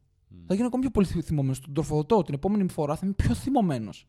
Θα 0.47 0.55
γίνω 0.55 0.66
ακόμη 0.66 0.83
πιο 0.83 0.90
πολύ 0.90 1.07
θυμωμένος. 1.07 1.61
Τον 1.61 1.75
τροφοδοτώ. 1.75 2.23
Την 2.23 2.35
επόμενη 2.35 2.71
φορά 2.71 2.97
θα 2.97 3.01
είμαι 3.05 3.14
πιο 3.14 3.35
θυμωμένος. 3.35 4.09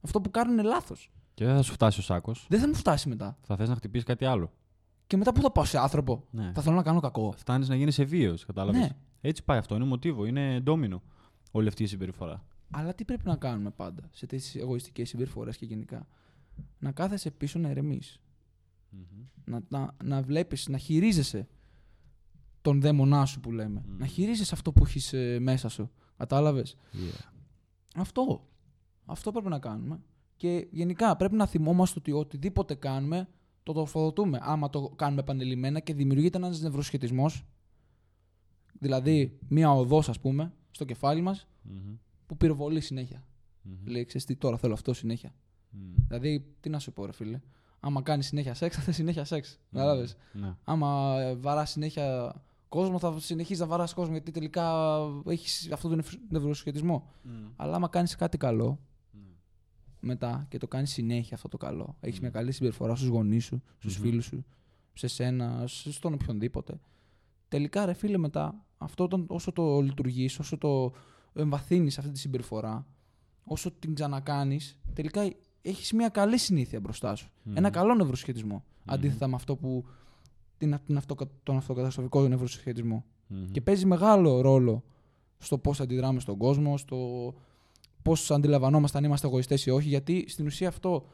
Αυτό 0.00 0.20
που 0.20 0.30
κάνουν 0.30 0.52
είναι 0.52 0.62
λάθος. 0.62 1.10
Και 1.34 1.44
δεν 1.44 1.56
θα 1.56 1.62
σου 1.62 1.72
φτάσει 1.72 2.00
ο 2.00 2.02
σάκος. 2.02 2.46
Δεν 2.48 2.60
θα 2.60 2.68
μου 2.68 2.74
φτάσει 2.74 3.08
μετά. 3.08 3.38
Θα 3.42 3.56
θες 3.56 3.68
να 3.68 3.74
χτυπήσεις 3.74 4.06
κάτι 4.06 4.24
άλλο. 4.24 4.52
Και 5.10 5.16
μετά 5.16 5.32
πού 5.32 5.40
θα 5.40 5.50
πάω 5.50 5.64
σε 5.64 5.78
άνθρωπο. 5.78 6.24
Ναι. 6.30 6.52
Θα 6.54 6.62
θέλω 6.62 6.76
να 6.76 6.82
κάνω 6.82 7.00
κακό. 7.00 7.32
Φτάνεις 7.36 7.68
να 7.68 7.74
γίνει 7.74 7.92
ευβίαιο, 7.96 8.34
κατάλαβες; 8.46 8.80
Ναι. 8.80 8.88
Έτσι 9.20 9.44
πάει 9.44 9.58
αυτό. 9.58 9.74
Είναι 9.74 9.84
μοτίβο, 9.84 10.24
είναι 10.24 10.60
ντόμινο 10.60 11.02
όλη 11.50 11.68
αυτή 11.68 11.82
η 11.82 11.86
συμπεριφορά. 11.86 12.44
Αλλά 12.70 12.94
τι 12.94 13.04
πρέπει 13.04 13.26
να 13.26 13.36
κάνουμε 13.36 13.70
πάντα 13.70 14.08
σε 14.12 14.26
τέτοιε 14.26 14.60
εγωιστικές 14.60 15.08
συμπεριφορές 15.08 15.56
και 15.56 15.64
γενικά; 15.64 16.06
Να 16.78 16.92
κάθεσαι 16.92 17.30
πίσω 17.30 17.58
να 17.58 17.70
ηρεμεί. 17.70 18.00
Να, 19.44 19.62
να, 19.68 19.96
να 20.04 20.22
βλέπεις, 20.22 20.68
να 20.68 20.78
χειρίζεσαι 20.78 21.48
τον 22.62 22.80
δαίμονά 22.80 23.24
σου 23.24 23.40
που 23.40 23.52
λέμε. 23.52 23.82
Μμμ. 23.86 23.98
Να 23.98 24.06
χειρίζεσαι 24.06 24.54
αυτό 24.54 24.72
που 24.72 24.84
έχεις 24.84 25.14
μέσα 25.40 25.68
σου. 25.68 25.90
Κατάλαβες; 26.16 26.76
Αυτό. 27.96 28.48
Αυτό 29.04 29.32
πρέπει 29.32 29.48
να 29.48 29.58
κάνουμε. 29.58 30.00
Και 30.36 30.68
γενικά 30.70 31.16
πρέπει 31.16 31.34
να 31.34 31.46
θυμόμαστε 31.46 31.98
ότι 31.98 32.12
οτιδήποτε 32.12 32.74
κάνουμε 32.74 33.28
το 33.72 33.80
τροφοδοτούμε. 33.80 34.38
Άμα 34.42 34.70
το 34.70 34.92
κάνουμε 34.96 35.20
επανειλημμένα 35.20 35.80
και 35.80 35.94
δημιουργείται 35.94 36.36
ένας 36.36 36.60
νευροσχετισμός. 36.60 37.44
Δηλαδή, 38.78 39.38
μία 39.48 39.72
οδός, 39.72 40.08
ας 40.08 40.20
πούμε, 40.20 40.52
στο 40.70 40.84
κεφάλι 40.84 41.20
μας 41.20 41.48
Μμμ. 41.62 41.94
που 42.26 42.36
πυροβολεί 42.36 42.80
συνέχεια. 42.80 43.24
Μμμ. 43.62 43.86
Λέει, 43.86 44.04
ξέρεις 44.04 44.26
τι, 44.26 44.36
τώρα 44.36 44.56
θέλω 44.56 44.72
αυτό 44.72 44.92
συνέχεια. 44.92 45.34
Μμμ. 45.70 45.94
Δηλαδή, 46.06 46.54
τι 46.60 46.68
να 46.68 46.78
σου 46.78 46.92
πω, 46.92 47.06
ρε 47.06 47.12
φίλε. 47.12 47.40
Άμα 47.80 48.02
κάνεις 48.02 48.26
συνέχεια 48.26 48.54
σεξ, 48.54 48.76
θα 48.76 48.82
θες 48.82 48.94
συνέχεια 48.94 49.24
σεξ. 49.24 49.58
Κατάλαβες. 49.72 50.16
Ναι. 50.32 50.54
Άμα 50.64 51.16
βαράς 51.36 51.70
συνέχεια 51.70 52.34
κόσμο, 52.68 52.98
θα 52.98 53.18
συνεχίζεις 53.18 53.60
να 53.60 53.66
βαράς 53.66 53.94
κόσμο 53.94 54.12
γιατί 54.12 54.30
τελικά 54.30 54.96
έχεις 55.26 55.72
αυτό 55.72 55.88
τον 55.88 56.02
νευροσχετισμό. 56.28 57.10
Αλλά 57.56 57.74
άμα 57.76 57.88
κάνεις 57.88 58.16
κάτι 58.16 58.38
καλό 58.38 58.78
μετά 60.00 60.46
και 60.48 60.58
το 60.58 60.68
κάνεις 60.68 60.90
συνέχεια 60.90 61.34
αυτό 61.36 61.48
το 61.48 61.56
καλό, 61.56 61.96
έχεις 62.00 62.14
Μμμ. 62.20 62.22
μια 62.22 62.30
καλή 62.40 62.52
συμπεριφορά 62.52 62.94
στους 62.96 63.08
γονείς 63.08 63.44
σου, 63.44 63.62
στους 63.78 63.98
Μμμ. 63.98 64.04
φίλους 64.04 64.24
σου, 64.24 64.44
σε 64.92 65.06
σένα, 65.06 65.64
σε- 65.66 65.92
στον 65.92 66.12
οποιονδήποτε. 66.12 66.80
τελικά 67.48 67.84
ρε 67.86 67.92
φίλε 67.92 68.18
μετά, 68.18 68.64
αυτό 68.78 69.04
όταν, 69.04 69.24
όσο 69.28 69.52
το 69.52 69.80
λειτουργείς, 69.80 70.38
όσο 70.38 70.58
το 70.58 70.92
εμβαθύνεις 71.32 71.98
αυτή 71.98 72.10
τη 72.10 72.18
συμπεριφορά, 72.18 72.86
όσο 73.44 73.70
την 73.70 73.94
ξανακάνεις, 73.94 74.78
τελικά 74.92 75.30
έχεις 75.62 75.92
μια 75.92 76.08
καλή 76.08 76.38
συνήθεια 76.38 76.80
μπροστά 76.80 77.14
σου. 77.14 77.30
Ένα 77.54 77.70
καλό 77.70 77.94
νευροσχετισμό. 77.94 78.64
Αντίθετα 78.84 79.26
με 79.26 79.34
αυτό 79.34 79.56
που. 79.56 79.84
Την, 80.58 80.78
την 80.86 80.96
αυτο, 80.96 81.16
τον 81.42 81.56
αυτοκαταστροφικό 81.56 82.28
νευροσχετισμό. 82.28 83.04
Και 83.52 83.60
παίζει 83.60 83.86
μεγάλο 83.86 84.40
ρόλο 84.40 84.82
στο 85.38 85.58
πώς 85.58 85.80
αντιδράμε 85.80 86.20
στον 86.20 86.36
κόσμο, 86.36 86.76
στο 86.76 87.34
πώ 88.02 88.16
αντιλαμβανόμαστε 88.28 88.98
αν 88.98 89.04
είμαστε 89.04 89.26
εγωιστές 89.26 89.66
ή 89.66 89.70
όχι. 89.70 89.88
Γιατί 89.88 90.24
στην 90.28 90.46
ουσία 90.46 90.68
αυτό 90.68 91.06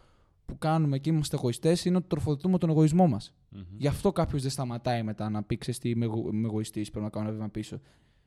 που 0.46 0.59
κάνουμε 0.59 0.99
και 0.99 1.11
είμαστε 1.11 1.37
εγωιστές 1.37 1.85
είναι 1.85 1.96
ότι 1.96 2.07
τροφοδοτούμε 2.09 2.59
τον 2.59 2.70
εγωισμό 2.70 3.07
μας. 3.07 3.35
Γι' 3.77 3.87
αυτό 3.87 4.12
κάποιος 4.12 4.42
δεν 4.42 4.51
σταματάει 4.51 5.03
μετά 5.03 5.31
να 5.31 5.42
πει: 5.42 5.57
Ξέρεις 5.57 5.81
τι, 5.81 5.88
είμαι, 5.88 6.05
είμαι 6.05 6.46
εγωιστής, 6.46 6.90
πρέπει 6.90 7.05
να 7.05 7.11
κάνω 7.11 7.27
ένα 7.27 7.35
βήμα 7.37 7.49
πίσω. 7.49 7.81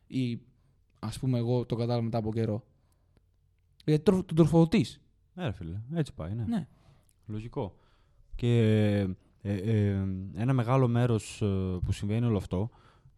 Ή 0.08 0.40
ας 1.00 1.20
πούμε, 1.20 1.38
εγώ 1.38 1.66
το 1.66 1.76
κατάλαβα 1.76 2.02
μετά 2.04 2.18
από 2.18 2.34
καιρό. 2.34 2.64
Γιατί 3.86 4.04
τον 4.04 4.26
τροφοδοτείς. 4.36 5.02
Ναι, 5.34 5.52
φίλε, 5.52 5.80
έτσι 5.94 6.14
πάει. 6.14 6.34
Ναι. 6.34 6.44
ναι. 6.44 6.68
Λογικό. 7.26 7.76
Και 8.36 8.58
ε, 9.42 9.54
ε, 9.54 10.08
ένα 10.36 10.54
μεγάλο 10.54 10.88
μέρος 10.88 11.42
ε, 11.42 11.46
που 11.86 11.92
συμβαίνει 11.92 12.26
όλο 12.26 12.38
αυτό 12.38 12.70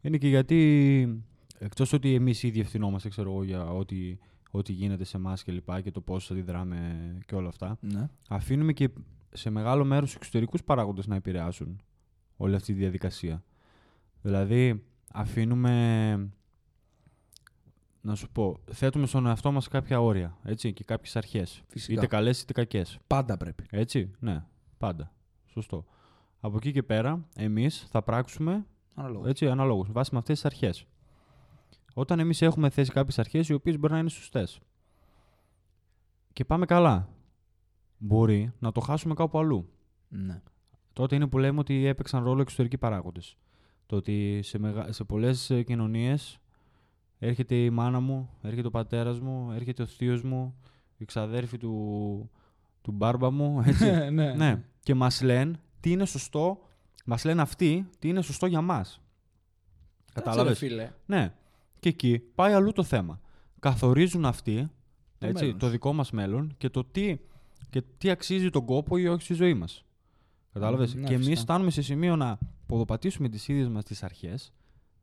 είναι 0.01 0.17
και 0.17 0.27
γιατί 0.27 1.23
εκτός 1.57 1.93
ότι 1.93 2.13
εμείς 2.13 2.43
ήδη 2.43 2.59
ευθυνόμαστε, 2.59 3.09
ξέρω 3.09 3.31
εγώ, 3.31 3.43
για 3.43 3.73
ό,τι 3.73 4.17
ό,τι 4.51 4.71
γίνεται 4.71 5.03
σε 5.03 5.17
εμάς 5.17 5.43
και 5.43 5.51
λοιπά 5.51 5.81
και 5.81 5.91
το 5.91 6.01
πώς 6.01 6.31
αντιδράμε 6.31 7.17
και 7.25 7.35
όλα 7.35 7.47
αυτά. 7.47 7.77
Ναι. 7.81 8.09
Αφήνουμε 8.29 8.73
και 8.73 8.89
σε 9.31 9.49
μεγάλο 9.49 9.85
μέρος 9.85 10.15
εξωτερικούς 10.15 10.63
παράγοντες 10.63 11.07
να 11.07 11.15
επηρεάσουν 11.15 11.81
όλη 12.37 12.55
αυτή 12.55 12.73
τη 12.73 12.79
διαδικασία. 12.79 13.43
Δηλαδή, 14.21 14.83
αφήνουμε. 15.13 16.29
Να 18.01 18.15
σου 18.15 18.29
πω, 18.31 18.59
θέτουμε 18.71 19.05
στον 19.05 19.25
εαυτό 19.25 19.51
μας 19.51 19.67
κάποια 19.67 20.01
όρια 20.01 20.37
έτσι, 20.43 20.73
και 20.73 20.83
κάποιες 20.83 21.15
αρχές. 21.15 21.63
Είτε 21.87 22.07
καλές 22.07 22.41
είτε 22.41 22.53
κακές. 22.53 22.99
Πάντα 23.07 23.37
πρέπει. 23.37 23.65
Έτσι, 23.69 24.11
ναι, 24.19 24.43
πάντα. 24.77 25.13
Σωστό. 25.45 25.85
Από 26.39 26.57
εκεί 26.57 26.71
και 26.71 26.83
πέρα, 26.83 27.27
εμείς 27.35 27.87
θα 27.89 28.01
πράξουμε 28.01 28.65
αναλόγως, 28.95 29.27
έτσι, 29.27 29.47
αναλόγως 29.47 29.91
βάσει 29.91 30.09
με 30.13 30.19
αυτές 30.19 30.35
τις 30.35 30.45
αρχές. 30.45 30.85
Όταν 31.93 32.19
εμείς 32.19 32.41
έχουμε 32.41 32.69
θέσει 32.69 32.91
κάποιες 32.91 33.19
αρχές 33.19 33.49
οι 33.49 33.53
οποίες 33.53 33.79
μπορεί 33.79 33.93
να 33.93 33.99
είναι 33.99 34.09
σωστές. 34.09 34.59
Και 36.33 36.45
πάμε 36.45 36.65
καλά. 36.65 37.09
Μπορεί 37.97 38.53
να 38.59 38.71
το 38.71 38.79
χάσουμε 38.79 39.13
κάπου 39.13 39.39
αλλού. 39.39 39.69
Ναι. 40.07 40.41
Τότε 40.93 41.15
είναι 41.15 41.27
που 41.27 41.37
λέμε 41.37 41.59
ότι 41.59 41.85
έπαιξαν 41.85 42.23
ρόλο 42.23 42.41
εξωτερικοί 42.41 42.77
παράγοντες. 42.77 43.37
Το 43.85 43.95
ότι 43.95 44.39
σε, 44.43 44.59
μεγα... 44.59 44.91
σε 44.91 45.03
πολλές 45.03 45.51
κοινωνίες 45.65 46.39
έρχεται 47.19 47.55
η 47.55 47.69
μάνα 47.69 47.99
μου, 47.99 48.29
έρχεται 48.41 48.67
ο 48.67 48.71
πατέρας 48.71 49.19
μου, 49.19 49.51
έρχεται 49.51 49.81
ο 49.81 49.85
θείος 49.85 50.23
μου, 50.23 50.55
η 50.97 51.05
ξαδέρφη 51.05 51.57
του, 51.57 52.29
του 52.81 52.91
μπάρμπα 52.91 53.31
μου. 53.31 53.61
Έτσι. 53.65 53.91
ναι. 54.11 54.33
ναι. 54.33 54.63
Και 54.79 54.95
μας 54.95 55.21
λένε 55.21 55.59
τι 55.79 55.91
είναι 55.91 56.05
σωστό, 56.05 56.59
μας 57.05 57.23
λένε 57.23 57.41
αυτοί 57.41 57.89
τι 57.99 58.07
είναι 58.07 58.21
σωστό 58.21 58.45
για 58.45 58.61
μας. 58.61 59.01
Κατάλαβες; 60.13 60.57
φίλε. 60.57 60.91
Ναι. 61.05 61.33
Και 61.81 61.89
εκεί 61.89 62.19
πάει 62.35 62.53
αλλού 62.53 62.71
το 62.71 62.83
θέμα. 62.83 63.19
Καθορίζουν 63.59 64.25
αυτοί 64.25 64.69
Το 65.17 65.27
έτσι, 65.27 65.43
μέλλον 65.43 65.59
το 65.59 65.65
σου. 65.65 65.71
δικό 65.71 65.93
μας 65.93 66.11
μέλλον 66.11 66.53
και 66.57 66.69
το 66.69 66.83
τι, 66.83 67.17
και 67.69 67.81
τι 67.97 68.09
αξίζει 68.09 68.49
τον 68.49 68.65
κόπο 68.65 68.97
ή 68.97 69.07
όχι 69.07 69.21
στη 69.23 69.33
ζωή 69.33 69.53
μας. 69.53 69.85
Κατάλαβες; 70.53 70.95
Μ, 70.95 70.99
ναι, 70.99 71.07
και 71.07 71.13
εμείς 71.13 71.25
φυσικά. 71.25 71.41
φτάνουμε 71.41 71.71
σε 71.71 71.81
σημείο 71.81 72.15
να 72.15 72.37
ποδοπατήσουμε 72.65 73.29
τις 73.29 73.47
ίδιες 73.47 73.67
μας 73.69 73.83
τις 73.83 74.03
αρχές 74.03 74.53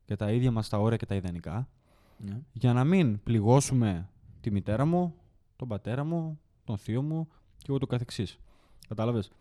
και 0.05 0.15
τα 0.15 0.31
ίδια 0.31 0.51
μας 0.51 0.69
τα 0.69 0.77
όρια 0.79 0.97
και 0.97 1.05
τα 1.05 1.15
ιδανικά 1.15 1.69
Ναι. 2.17 2.41
για 2.53 2.73
να 2.73 2.83
μην 2.83 3.23
πληγώσουμε 3.23 4.09
τη 4.41 4.51
μητέρα 4.51 4.85
μου, 4.85 5.15
τον 5.55 5.67
πατέρα 5.67 6.03
μου, 6.03 6.39
τον 6.63 6.77
θείο 6.77 7.01
μου 7.01 7.27
και 7.57 7.71
ούτω 7.71 7.85
καθεξής. 7.87 8.39
Κατάλαβες; 8.87 9.31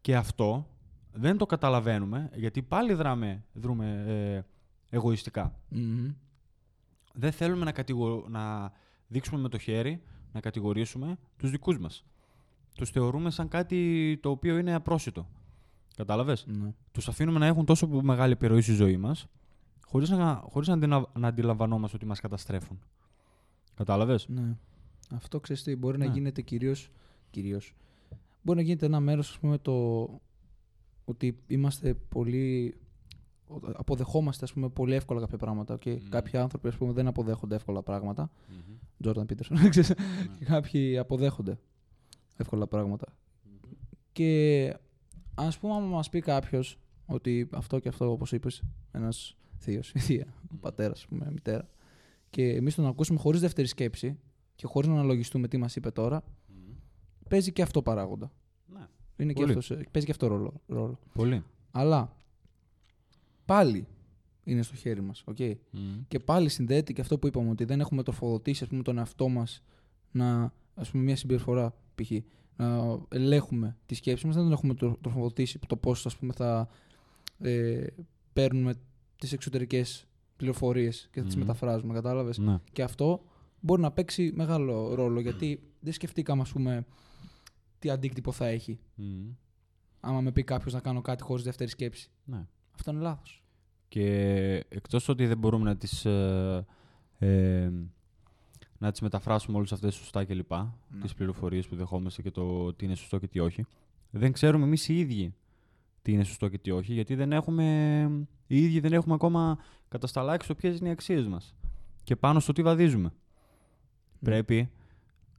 Και 0.00 0.16
αυτό 0.16 0.66
δεν 1.12 1.36
το 1.36 1.46
καταλαβαίνουμε 1.46 2.30
γιατί 2.34 2.62
πάλι 2.62 2.92
δράμε, 2.94 3.44
δρούμε 3.52 4.04
ε, 4.06 4.42
εγωιστικά 4.96 5.58
Μμμ. 5.68 6.10
Δεν 7.12 7.32
θέλουμε 7.32 7.64
να, 7.64 7.72
κατηγο... 7.72 8.26
να 8.28 8.72
δείξουμε 9.08 9.40
με 9.40 9.48
το 9.48 9.58
χέρι, 9.58 10.02
να 10.32 10.40
κατηγορήσουμε 10.40 11.18
τους 11.36 11.50
δικούς 11.50 11.78
μας. 11.78 12.04
Τους 12.74 12.90
θεωρούμε 12.90 13.30
σαν 13.30 13.48
κάτι 13.48 14.18
το 14.22 14.30
οποίο 14.30 14.58
είναι 14.58 14.74
απρόσιτο. 14.74 15.28
Κατάλαβες; 15.96 16.46
Ναι. 16.46 16.72
Τους 16.92 17.08
αφήνουμε 17.08 17.38
να 17.38 17.46
έχουν 17.46 17.64
τόσο 17.64 17.86
μεγάλη 17.86 18.32
επιρροή 18.32 18.60
στη 18.60 18.72
ζωή 18.72 18.96
μας, 18.96 19.26
χωρίς 19.86 20.10
να, 20.10 20.44
χωρίς 20.50 20.68
να, 20.68 20.74
αντιλα- 20.74 21.10
να 21.18 21.28
αντιλαμβανόμαστε 21.28 21.96
ότι 21.96 22.06
μας 22.06 22.20
καταστρέφουν. 22.20 22.78
Κατάλαβες; 23.74 24.28
Ναι. 24.28 24.56
Αυτό 25.14 25.40
ξέρεις 25.40 25.62
τι, 25.62 25.76
μπορεί 25.76 25.98
Ναι. 25.98 26.06
να 26.06 26.12
γίνεται 26.12 26.42
κυρίως, 26.42 26.90
κυρίως. 27.30 27.74
Μπορεί 28.42 28.58
να 28.58 28.64
γίνεται 28.64 28.86
ένα 28.86 29.00
μέρος, 29.00 29.30
ας 29.30 29.38
πούμε, 29.38 29.58
το 29.58 30.08
ότι 31.04 31.38
είμαστε 31.46 31.94
πολύ... 31.94 32.74
Αποδεχόμαστε, 33.74 34.44
ας 34.44 34.52
πούμε, 34.52 34.68
πολύ 34.68 34.94
εύκολα 34.94 35.20
κάποια 35.20 35.38
πράγματα 35.38 35.76
και 35.78 35.90
Μμμ. 35.90 36.08
κάποιοι 36.08 36.38
άνθρωποι, 36.38 36.68
ας 36.68 36.76
πούμε, 36.76 36.92
δεν 36.92 37.06
αποδέχονται 37.06 37.54
εύκολα 37.54 37.82
πράγματα. 37.82 38.30
Μμμ. 38.48 38.76
Τζόρταν 39.00 39.26
Πίτερσον, 39.26 39.56
ξέρεις. 39.70 39.88
Ναι. 39.88 40.36
Και 40.38 40.44
κάποιοι 40.44 40.98
αποδέχονται 40.98 41.58
εύκολα 42.36 42.66
πράγματα. 42.66 43.06
Και 44.12 44.74
ας 45.34 45.58
πούμε, 45.58 45.74
άμα 45.74 45.86
μας 45.86 46.08
πει 46.08 46.20
κάποιος 46.20 46.78
ότι 47.06 47.48
αυτό 47.52 47.78
και 47.78 47.88
αυτό, 47.88 48.10
όπως 48.10 48.32
είπες, 48.32 48.62
ένας 48.92 49.36
θείος, 49.58 49.92
η 49.92 49.98
θεία, 49.98 50.26
ο 50.52 50.56
πατέρας, 50.60 50.98
ας 50.98 51.06
πούμε, 51.06 51.28
μητέρα, 51.32 51.68
και 52.30 52.48
εμείς 52.48 52.74
τον 52.74 52.86
ακούσουμε 52.86 53.18
χωρίς 53.18 53.40
δεύτερη 53.40 53.66
σκέψη 53.68 54.18
και 54.54 54.66
χωρίς 54.66 54.88
να 54.88 54.94
αναλογιστούμε 54.94 55.48
τι 55.48 55.56
μας 55.56 55.76
είπε 55.76 55.90
τώρα, 55.90 56.22
Μμμ. 56.48 56.74
παίζει 57.28 57.52
και 57.52 57.62
αυτό 57.62 57.82
παράγοντα. 57.82 58.32
Ναι. 58.66 58.86
Είναι 59.16 59.32
και 59.32 59.40
Πολύ. 59.40 59.58
αυτός, 59.58 59.66
παίζει 59.90 60.06
και 60.06 60.10
αυτό 60.12 60.26
ρόλο, 60.26 60.52
ρόλο. 60.66 60.98
Πολύ. 61.14 61.42
Αλλά 61.70 62.16
πάλι 63.44 63.86
είναι 64.44 64.62
στο 64.62 64.74
χέρι 64.76 65.00
μας, 65.00 65.22
οκ; 65.26 65.38
Μμμ. 65.70 66.02
Και 66.08 66.18
πάλι 66.18 66.48
συνδέεται 66.48 66.92
και 66.92 67.00
αυτό 67.00 67.18
που 67.18 67.26
είπαμε, 67.26 67.50
ότι 67.50 67.64
δεν 67.64 67.80
έχουμε 67.80 68.02
τροφοδοτήσει 68.02 68.62
ας 68.64 68.68
πούμε, 68.68 68.82
τον 68.82 68.98
εαυτό 68.98 69.28
μας 69.28 69.62
να, 70.10 70.52
ας 70.74 70.90
πούμε, 70.90 71.02
μια 71.02 71.16
συμπεριφορά 71.16 71.74
π.χ. 71.94 72.10
να 72.56 72.98
ελέγχουμε 73.08 73.76
τη 73.86 73.94
σκέψη 73.94 74.26
μας, 74.26 74.34
δεν 74.34 74.44
τον 74.44 74.52
έχουμε 74.52 74.74
τρο- 74.74 74.98
τροφοδοτήσει 75.00 75.58
το 75.66 75.76
πώς 75.76 76.06
ας 76.06 76.16
πούμε, 76.16 76.32
θα 76.32 76.68
ε, 77.38 77.86
παίρνουμε 78.32 78.74
τις 79.16 79.32
εξωτερικές 79.32 80.06
πληροφορίες 80.36 81.08
και 81.12 81.20
θα 81.20 81.26
τις 81.26 81.34
Μμμ. 81.36 81.42
μεταφράζουμε, 81.44 81.94
κατάλαβες; 81.94 82.38
Ναι. 82.38 82.58
Και 82.72 82.82
αυτό 82.82 83.24
μπορεί 83.60 83.80
να 83.80 83.92
παίξει 83.92 84.32
μεγάλο 84.34 84.94
ρόλο, 84.94 85.20
γιατί 85.20 85.62
δεν 85.80 85.92
σκεφτήκαμε, 85.92 86.42
ας 86.42 86.52
πούμε, 86.52 86.86
τι 87.78 87.90
αντίκτυπο 87.90 88.32
θα 88.32 88.46
έχει. 88.46 88.78
Μμμ. 88.94 89.30
Άμα 90.00 90.20
με 90.20 90.32
πει 90.32 90.42
κάποιος 90.42 90.72
να 90.72 90.80
κάνω 90.80 91.00
κάτι 91.00 91.22
χωρίς 91.22 91.44
δεύτερη 91.44 91.70
σκέψη. 91.70 92.10
Ναι. 92.24 92.46
Αυτό 92.74 92.90
είναι 92.90 93.00
λάθος. 93.00 93.42
Και 93.88 94.06
εκτός 94.68 95.08
ότι 95.08 95.26
δεν 95.26 95.38
μπορούμε 95.38 95.64
να 95.64 95.76
τις, 95.76 96.04
ε, 96.04 96.66
ε, 97.18 97.70
να 98.78 98.90
τις 98.90 99.00
μεταφράσουμε 99.00 99.56
όλες 99.56 99.72
αυτές 99.72 99.94
σωστά 99.94 100.24
κλπ. 100.24 100.52
Ναι. 100.52 101.00
Τις 101.00 101.14
πληροφορίες 101.14 101.66
που 101.66 101.76
δεχόμαστε 101.76 102.22
και 102.22 102.30
το 102.30 102.74
τι 102.74 102.84
είναι 102.84 102.94
σωστό 102.94 103.18
και 103.18 103.26
τι 103.26 103.40
όχι. 103.40 103.66
Δεν 104.10 104.32
ξέρουμε 104.32 104.64
εμείς 104.64 104.88
οι 104.88 104.98
ίδιοι 104.98 105.34
τι 106.02 106.12
είναι 106.12 106.24
σωστό 106.24 106.48
και 106.48 106.58
τι 106.58 106.70
όχι, 106.70 106.92
γιατί 106.92 107.14
δεν 107.14 107.32
έχουμε, 107.32 107.64
οι 108.46 108.64
ίδιοι 108.64 108.80
δεν 108.80 108.92
έχουμε 108.92 109.14
ακόμα 109.14 109.58
κατασταλάξει 109.88 110.48
το 110.48 110.54
ποιες 110.54 110.78
είναι 110.78 110.88
οι 110.88 110.92
αξίες 110.92 111.26
μας. 111.26 111.54
Και 112.04 112.16
πάνω 112.16 112.40
στο 112.40 112.52
τι 112.52 112.62
βαδίζουμε. 112.62 113.12
Πρέπει, 114.20 114.70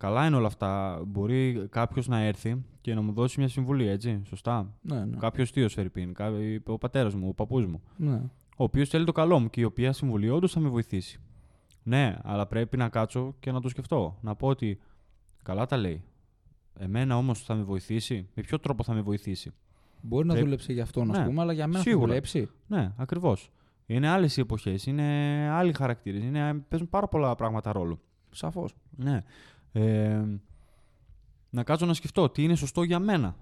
καλά 0.04 0.26
είναι 0.26 0.36
όλα 0.36 0.48
αυτά, 0.48 1.02
μπορεί 1.08 1.68
κάποιος 1.70 2.08
να 2.08 2.20
έρθει 2.20 2.64
και 2.82 2.94
να 2.94 3.02
μου 3.02 3.12
δώσει 3.12 3.40
μια 3.40 3.48
συμβουλή, 3.48 3.88
έτσι, 3.88 4.22
σωστά. 4.28 4.74
Ναι, 4.82 5.06
ναι. 5.06 5.18
Κάποιος 5.18 5.52
θείος 5.52 5.74
Φερρυπίν, 5.74 6.16
ο 6.66 6.78
πατέρας 6.78 7.16
μου, 7.16 7.28
ο 7.28 7.34
παππούς 7.34 7.66
μου 7.66 7.82
ναι. 7.98 8.22
ο 8.58 8.64
οποίος 8.64 8.90
θέλει 8.90 9.06
το 9.06 9.12
καλό 9.12 9.40
μου 9.40 9.50
και 9.50 9.62
η 9.62 9.64
οποία 9.64 9.94
συμβουλή 9.94 10.30
όντως 10.30 10.52
θα 10.52 10.60
με 10.60 10.70
βοηθήσει. 10.70 11.20
Ναι, 11.84 12.18
αλλά 12.24 12.46
πρέπει 12.48 12.78
να 12.78 12.90
κάτσω 12.90 13.36
και 13.40 13.52
να 13.52 13.62
το 13.62 13.70
σκεφτώ. 13.70 14.18
Να 14.22 14.36
πω 14.36 14.48
ότι 14.48 14.80
καλά 15.44 15.66
τα 15.66 15.78
λέει. 15.78 16.04
Εμένα 16.80 17.18
όμως 17.18 17.44
θα 17.44 17.56
με 17.56 17.64
βοηθήσει; 17.64 18.28
Με 18.36 18.44
ποιο 18.44 18.60
τρόπο 18.60 18.84
θα 18.84 18.94
με 18.94 19.02
βοηθήσει; 19.02 19.52
Μπορεί 20.02 20.26
να 20.26 20.32
Πρέπει- 20.34 20.46
δούλεψε 20.50 20.74
για 20.74 20.84
αυτό, 20.84 21.04
να 21.04 21.20
Ναι, 21.20 21.26
πούμε, 21.26 21.42
αλλά 21.42 21.54
για 21.54 21.68
μένα 21.68 21.78
θα 21.78 21.84
σίγουρα. 21.84 22.08
δουλέψει. 22.08 22.50
Ναι, 22.68 22.92
ακριβώς. 22.98 23.52
Είναι 23.86 24.08
άλλες 24.08 24.38
οι 24.38 24.42
εποχές, 24.42 24.86
είναι 24.86 25.04
άλλοι 25.52 25.74
χαρακτήρες. 25.74 26.24
Παίζουν 26.68 26.90
πάρα 26.90 27.08
πολλά 27.08 27.36
πράγματα 27.36 27.72
ρόλο. 27.72 28.00
Σαφώς. 28.32 28.76
Ναι. 28.96 29.24
Ε, 29.74 30.24
να 31.50 31.64
κάτσω 31.64 31.86
να 31.86 31.94
σκεφτώ 31.94 32.30
τι 32.30 32.44
είναι 32.44 32.56
σωστό 32.56 32.84
για 32.84 33.00
μένα. 33.00 33.36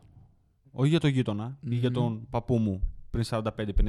Όχι 0.71 0.89
για 0.89 0.99
τον 0.99 1.09
γείτονα 1.09 1.57
ή 1.61 1.75
για 1.75 1.89
Μμμ. 1.89 1.95
τον 1.95 2.27
παππού 2.29 2.57
μου 2.57 2.81
πριν 3.09 3.23
45-50 3.29 3.47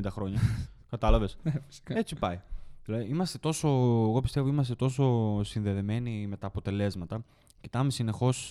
χρόνια. 0.08 0.40
Κατάλαβες; 0.90 1.38
Φυσικά. 1.66 1.98
Έτσι 1.98 2.14
πάει. 2.14 2.40
Δηλαδή, 2.84 3.04
είμαστε 3.04 3.38
τόσο, 3.38 3.68
εγώ 4.08 4.20
πιστεύω 4.20 4.48
είμαστε 4.48 4.74
τόσο 4.74 5.40
συνδεδεμένοι 5.44 6.26
με 6.26 6.36
τα 6.36 6.46
αποτελέσματα. 6.46 7.24
Κοιτάμε 7.60 7.90
συνεχώς 7.90 8.48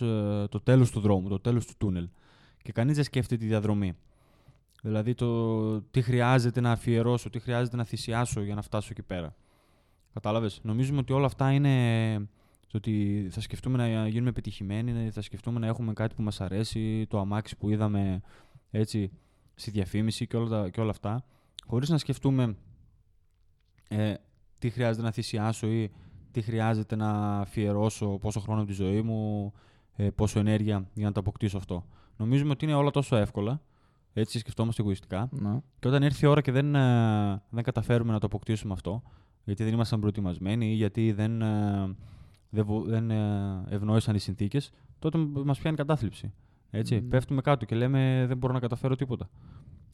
το 0.49 0.59
τέλος 0.63 0.91
του 0.91 0.99
δρόμου, 0.99 1.29
το 1.29 1.39
τέλος 1.39 1.65
του 1.65 1.73
τούνελ. 1.77 2.09
Και 2.61 2.71
κανείς 2.71 2.95
δεν 2.95 3.03
σκέφτεται 3.03 3.41
τη 3.41 3.47
διαδρομή. 3.47 3.93
Δηλαδή 4.81 5.13
το 5.13 5.81
τι 5.81 6.01
χρειάζεται 6.01 6.61
να 6.61 6.71
αφιερώσω, 6.71 7.29
τι 7.29 7.39
χρειάζεται 7.39 7.75
να 7.75 7.83
θυσιάσω 7.83 8.41
για 8.41 8.55
να 8.55 8.61
φτάσω 8.61 8.87
εκεί 8.91 9.01
πέρα. 9.01 9.35
Κατάλαβες; 10.13 10.59
Νομίζουμε 10.63 10.99
ότι 10.99 11.13
όλα 11.13 11.25
αυτά 11.25 11.51
είναι 11.51 12.29
το 12.71 12.77
ότι 12.77 13.27
θα 13.31 13.41
σκεφτούμε 13.41 13.77
να 13.77 14.07
γίνουμε 14.07 14.29
επιτυχημένοι, 14.29 15.11
θα 15.11 15.21
σκεφτούμε 15.21 15.59
να 15.59 15.67
έχουμε 15.67 15.93
κάτι 15.93 16.15
που 16.15 16.21
μας 16.21 16.41
αρέσει, 16.41 17.05
το 17.09 17.19
αμάξι 17.19 17.57
που 17.57 17.69
είδαμε 17.69 18.21
έτσι 18.71 19.11
στη 19.55 19.71
διαφήμιση 19.71 20.27
και 20.27 20.37
όλα, 20.37 20.69
και 20.69 20.81
όλα 20.81 20.89
αυτά, 20.89 21.23
χωρίς 21.65 21.89
να 21.89 21.97
σκεφτούμε 21.97 22.55
ε, 23.89 24.13
τι 24.59 24.69
χρειάζεται 24.69 25.05
να 25.05 25.11
θυσιάσω 25.11 25.67
ή 25.67 25.91
τι 26.31 26.41
χρειάζεται 26.41 26.95
να 26.95 27.39
αφιερώσω, 27.39 28.17
πόσο 28.17 28.39
χρόνο 28.39 28.59
από 28.59 28.69
τη 28.69 28.75
ζωή 28.75 29.01
μου, 29.01 29.53
ε, 29.95 30.09
πόσο 30.09 30.39
ενέργεια 30.39 30.87
για 30.93 31.05
να 31.05 31.11
το 31.11 31.19
αποκτήσω 31.19 31.57
αυτό. 31.57 31.85
Νομίζουμε 32.17 32.51
ότι 32.51 32.65
είναι 32.65 32.73
όλα 32.73 32.91
τόσο 32.91 33.15
εύκολα, 33.15 33.61
έτσι 34.13 34.39
σκεφτόμαστε 34.39 34.81
εγωιστικά, 34.81 35.29
Να. 35.31 35.63
και 35.79 35.87
όταν 35.87 36.03
έρθει 36.03 36.25
η 36.25 36.27
ώρα 36.27 36.41
και 36.41 36.51
δεν, 36.51 36.75
ε, 36.75 37.41
δεν 37.49 37.63
καταφέρουμε 37.63 38.11
να 38.11 38.19
το 38.19 38.25
αποκτήσουμε 38.25 38.73
αυτό, 38.73 39.03
γιατί 39.43 39.63
δεν 39.63 39.73
ήμασταν 39.73 39.99
προετοιμασμένοι 39.99 40.71
ή 40.71 40.73
γιατί 40.73 41.11
δεν, 41.11 41.41
ε, 41.41 41.95
δεν, 42.51 42.65
βο- 42.65 42.81
δεν 42.83 43.11
ε, 43.11 43.63
ευνόησαν 43.69 44.15
οι 44.15 44.19
συνθήκες, 44.19 44.71
τότε 44.99 45.17
μας 45.17 45.59
πιάνει 45.59 45.75
κατάθλιψη. 45.77 46.33
Έτσι. 46.71 46.99
Μμμ. 46.99 47.07
Πέφτουμε 47.07 47.41
κάτω 47.41 47.65
και 47.65 47.75
λέμε 47.75 48.25
δεν 48.27 48.37
μπορώ 48.37 48.53
να 48.53 48.59
καταφέρω 48.59 48.95
τίποτα. 48.95 49.29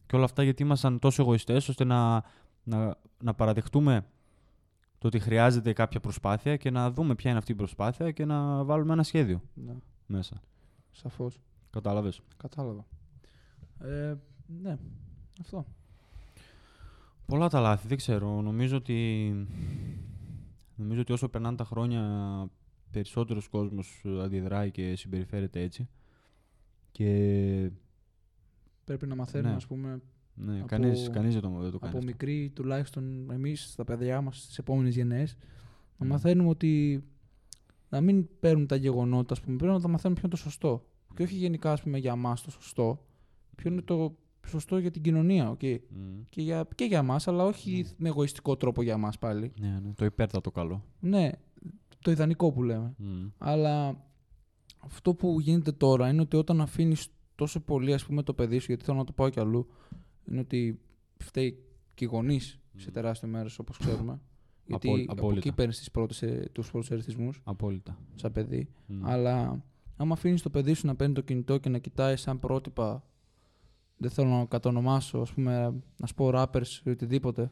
Και 0.06 0.16
όλα 0.16 0.24
αυτά 0.24 0.42
γιατί 0.42 0.62
ήμασταν 0.62 0.98
τόσο 0.98 1.22
εγωιστές 1.22 1.68
ώστε 1.68 1.84
να, 1.84 2.22
να, 2.64 2.96
να 3.22 3.34
παραδεχτούμε 3.34 4.04
το 4.98 5.06
ότι 5.06 5.18
χρειάζεται 5.18 5.72
κάποια 5.72 6.00
προσπάθεια 6.00 6.56
και 6.56 6.70
να 6.70 6.90
δούμε 6.90 7.14
ποια 7.14 7.30
είναι 7.30 7.38
αυτή 7.38 7.52
η 7.52 7.54
προσπάθεια 7.54 8.10
και 8.10 8.24
να 8.24 8.64
βάλουμε 8.64 8.92
ένα 8.92 9.02
σχέδιο 9.02 9.40
Ναι. 9.54 9.74
μέσα. 10.06 10.40
Σαφώς. 10.90 11.40
Κατάλαβες. 11.70 12.20
Κατάλαβα. 12.36 12.84
Ε, 13.80 14.14
ναι. 14.62 14.78
Αυτό. 15.40 15.66
Πολλά 17.26 17.48
τα 17.48 17.60
λάθη, 17.60 17.88
δεν 17.88 17.96
ξέρω. 17.96 18.40
Νομίζω 18.42 18.76
ότι, 18.76 19.32
νομίζω 20.78 21.00
ότι 21.00 21.12
όσο 21.12 21.28
περνάνε 21.28 21.56
τα 21.56 21.64
χρόνια 21.64 22.02
περισσότερος 22.90 23.48
κόσμος 23.48 24.02
ε, 24.04 24.22
αντιδράει 24.22 24.70
και 24.70 24.96
συμπεριφέρεται 24.96 25.60
έτσι. 25.60 25.88
Και 26.92 27.70
Πρέπει 28.84 29.06
να 29.06 29.14
μαθαίνουμε, 29.14 29.50
Ναι. 29.50 29.56
ας 29.56 29.66
πούμε, 29.66 30.00
ναι, 30.34 30.56
Από- 30.58 30.66
κανείς, 30.66 31.10
κανείς 31.10 31.32
δεν 31.32 31.42
το, 31.42 31.48
δεν 31.48 31.70
το 31.70 31.78
κάνει 31.78 31.78
από 31.78 31.86
αυτό. 31.86 32.02
μικροί, 32.02 32.50
τουλάχιστον 32.54 33.30
εμείς, 33.30 33.70
στα 33.70 33.84
παιδιά 33.84 34.20
μας, 34.20 34.42
στις 34.42 34.58
επόμενες 34.58 34.94
γενιές, 34.94 35.36
να 35.98 36.06
Μμ. 36.06 36.08
μαθαίνουμε 36.08 36.48
ότι 36.48 37.04
να 37.88 38.00
μην 38.00 38.28
παίρνουν 38.40 38.66
τα 38.66 38.76
γεγονότα, 38.76 39.32
ας 39.32 39.40
πούμε, 39.40 39.56
πρέπει 39.56 39.72
να 39.72 39.80
τα 39.80 39.88
μαθαίνουμε 39.88 40.20
ποιο 40.20 40.28
είναι 40.28 40.36
το 40.42 40.42
σωστό. 40.50 40.86
Και 41.14 41.22
όχι 41.22 41.34
γενικά, 41.34 41.72
ας 41.72 41.82
πούμε, 41.82 41.98
για 41.98 42.16
μας 42.16 42.42
το 42.42 42.50
σωστό, 42.50 43.04
ποιο 43.56 43.70
είναι 43.72 43.82
το 43.82 44.16
σωστό 44.48 44.78
για 44.78 44.90
την 44.90 45.02
κοινωνία, 45.02 45.50
οκ. 45.50 45.62
Μμ. 45.62 46.20
Και 46.28 46.42
για, 46.42 46.68
και 46.74 46.84
για 46.84 47.02
μας, 47.02 47.28
αλλά 47.28 47.44
όχι 47.44 47.82
Ναι. 47.82 47.88
με 47.96 48.08
εγωιστικό 48.08 48.56
τρόπο 48.56 48.82
για 48.82 48.96
μας 48.96 49.18
πάλι. 49.18 49.52
Ναι, 49.60 49.80
ναι, 49.84 49.92
το 49.94 50.04
υπέρτατο 50.04 50.50
καλό. 50.50 50.84
Ναι, 51.00 51.30
το 52.02 52.10
ιδανικό 52.10 52.52
που 52.52 52.62
λέμε. 52.62 52.94
Μμ. 52.98 53.26
Αλλά 53.38 54.04
αυτό 54.78 55.14
που 55.14 55.40
γίνεται 55.40 55.72
τώρα 55.72 56.08
είναι 56.08 56.20
ότι 56.20 56.36
όταν 56.36 56.60
αφήνεις 56.60 57.08
τόσο 57.34 57.60
πολύ 57.60 57.92
ας 57.94 58.04
πούμε, 58.04 58.22
το 58.22 58.34
παιδί 58.34 58.58
σου, 58.58 58.66
γιατί 58.68 58.84
θέλω 58.84 58.96
να 58.98 59.04
το 59.04 59.12
πάω 59.12 59.28
κι 59.30 59.40
αλλού, 59.40 59.66
είναι 60.30 60.40
ότι 60.40 60.80
φταίει 61.18 61.62
και 61.94 62.04
οι 62.04 62.08
γονείς 62.08 62.60
σε 62.76 62.88
Μμ. 62.88 62.92
τεράστιο 62.92 63.28
μέρος 63.28 63.58
όπως 63.58 63.76
ξέρουμε. 63.78 64.20
γιατί 64.66 64.88
Απόλυ- 64.88 65.10
από 65.10 65.20
απόλυτα. 65.20 65.38
εκεί 65.46 65.52
παίρνεις 65.56 65.78
τους 66.52 66.70
πρώτους 66.70 66.90
αριθμού 66.90 67.30
Απόλυτα. 67.44 67.98
σαν 68.14 68.32
παιδί. 68.32 68.68
Μμ. 68.86 69.06
Αλλά 69.06 69.64
άμα 69.96 70.12
αφήνεις 70.12 70.42
το 70.42 70.50
παιδί 70.50 70.72
σου 70.74 70.86
να 70.86 70.94
παίρνει 70.96 71.14
το 71.14 71.20
κινητό 71.20 71.58
και 71.58 71.68
να 71.68 71.78
κοιτάει 71.78 72.16
σαν 72.16 72.38
πρότυπα. 72.38 73.02
Δεν 73.98 74.10
θέλω 74.10 74.28
να 74.28 74.44
κατονομάσω, 74.44 75.18
ας 75.18 75.32
πούμε, 75.32 75.74
να 75.96 76.06
σου 76.06 76.14
πω 76.14 76.30
rappers 76.34 76.66
ή 76.84 76.90
οτιδήποτε. 76.90 77.50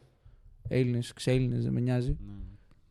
Έλληνες, 0.67 1.13
ξέλληνες, 1.13 1.63
δεν 1.63 1.73
με 1.73 1.79
νοιάζει. 1.79 2.09
Ναι. 2.27 2.33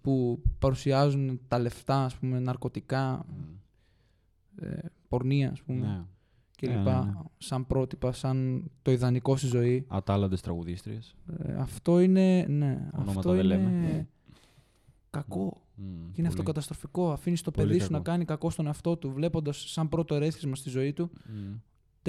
Που 0.00 0.42
παρουσιάζουν 0.58 1.40
τα 1.48 1.58
λεφτά, 1.58 2.04
ας 2.04 2.16
πούμε, 2.16 2.38
ναρκωτικά, 2.38 3.26
Μμ. 3.28 4.64
ε, 4.64 4.78
πορνεία, 5.08 5.50
ας 5.50 5.62
πούμε. 5.62 5.86
Ναι. 5.86 6.04
και 6.56 6.66
Ναι, 6.68 6.76
λοιπά, 6.76 7.04
ναι, 7.04 7.10
ναι. 7.10 7.16
σαν 7.38 7.66
πρότυπα, 7.66 8.12
σαν 8.12 8.64
το 8.82 8.90
ιδανικό 8.90 9.36
στη 9.36 9.46
ζωή. 9.46 9.84
Ατάλλαντες 9.88 10.40
τραγουδίστριες. 10.40 11.14
Ε, 11.38 11.54
αυτό 11.54 12.00
είναι, 12.00 12.44
ναι, 12.48 12.88
Ονόματα 12.92 13.18
αυτό 13.18 13.32
δεν 13.34 13.44
είναι 13.44 13.54
λέμε. 13.56 14.08
κακό. 15.10 15.60
Μμ. 15.74 15.84
Είναι 15.84 16.10
Πολύ. 16.14 16.26
αυτό 16.26 16.42
καταστροφικό. 16.42 17.12
Αφήνεις 17.12 17.42
το 17.42 17.50
Πολύ 17.50 17.66
παιδί 17.66 17.78
σου 17.78 17.86
κακό. 17.86 17.98
να 17.98 18.02
κάνει 18.04 18.24
κακό 18.24 18.50
στον 18.50 18.66
εαυτό 18.66 18.96
του, 18.96 19.12
βλέποντας 19.12 19.70
σαν 19.70 19.88
πρώτο 19.88 20.14
ερέθισμα 20.14 20.54
στη 20.54 20.68
ζωή 20.70 20.92
του 20.92 21.10
Μμ. 21.28 21.54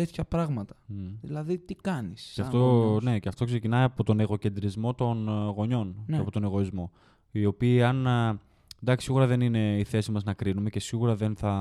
Τέτοια 0.02 0.24
πράγματα. 0.24 0.76
Μμ. 0.86 0.96
Δηλαδή, 1.22 1.58
τι 1.58 1.76
κάνεις. 1.76 2.32
Και 2.36 2.42
αυτό, 2.42 3.00
ναι, 3.02 3.20
και 3.20 3.28
αυτό 3.30 3.46
ξεκινάει 3.46 3.84
από 3.84 4.04
τον 4.04 4.20
εγωκεντρισμό 4.20 4.94
των 4.94 5.28
ε, 5.28 5.32
γονιών 5.56 5.96
Ναι. 6.08 6.16
και 6.16 6.22
από 6.22 6.32
τον 6.32 6.44
εγωισμό. 6.44 6.92
Οι 7.32 7.46
οποίοι, 7.46 7.84
αν. 7.84 8.06
ε, 8.06 8.40
Εντάξει, 8.82 9.06
σίγουρα 9.06 9.28
δεν 9.28 9.42
είναι 9.42 9.78
η 9.78 9.84
θέση 9.84 10.12
μας 10.12 10.24
να 10.24 10.34
κρίνουμε 10.34 10.70
και 10.70 10.80
σίγουρα 10.80 11.16
δεν 11.16 11.36
θα, 11.36 11.52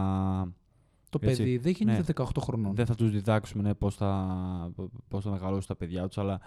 Το 1.11 1.18
έτσι, 1.22 1.43
παιδί 1.43 1.57
δεν 1.59 1.72
γίνεται 1.72 1.99
ναι. 2.18 2.24
18 2.26 2.41
χρονών. 2.41 2.74
δεν 2.74 2.87
θα 2.87 2.95
τους 2.95 3.11
διδάξουμε 3.11 3.62
ναι, 3.62 3.74
πώς 3.74 3.95
θα, 3.95 4.70
πώς 5.09 5.24
θα 5.24 5.30
μεγαλώσουν 5.30 5.66
τα 5.66 5.76
παιδιά 5.76 6.07
τους. 6.07 6.18
Αλλά 6.18 6.41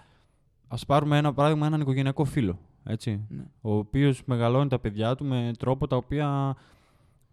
ας 0.68 0.86
πάρουμε 0.86 1.16
ένα 1.18 1.32
παράδειγμα, 1.34 1.66
έναν 1.66 1.80
οικογενειακό 1.80 2.24
φίλο. 2.24 2.58
Έτσι, 2.84 3.20
Ναι. 3.28 3.44
ο 3.60 3.76
οποίος 3.76 4.22
μεγαλώνει 4.24 4.68
τα 4.68 4.78
παιδιά 4.78 5.14
του 5.14 5.24
με 5.24 5.50
τρόπο 5.58 5.86
τα 5.86 5.96
οποία. 5.96 6.56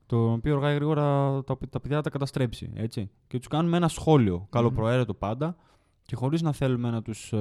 Το 0.07 0.31
οποίο 0.31 0.55
αργά 0.55 0.71
ή 0.71 0.75
γρήγορα 0.75 1.03
τα, 1.43 1.57
τα 1.69 1.79
παιδιά 1.79 1.95
θα 1.95 2.01
τα 2.01 2.09
καταστρέψει. 2.09 2.71
Έτσι. 2.73 3.09
Και 3.27 3.37
τους 3.37 3.47
κάνουμε 3.47 3.77
ένα 3.77 3.87
σχόλιο, 3.87 4.47
καλοπροαίρετο 4.49 5.13
πάντα, 5.13 5.55
και 6.03 6.15
χωρίς 6.15 6.41
να 6.41 6.51
θέλουμε 6.51 6.89
να 6.89 7.01
τους 7.01 7.33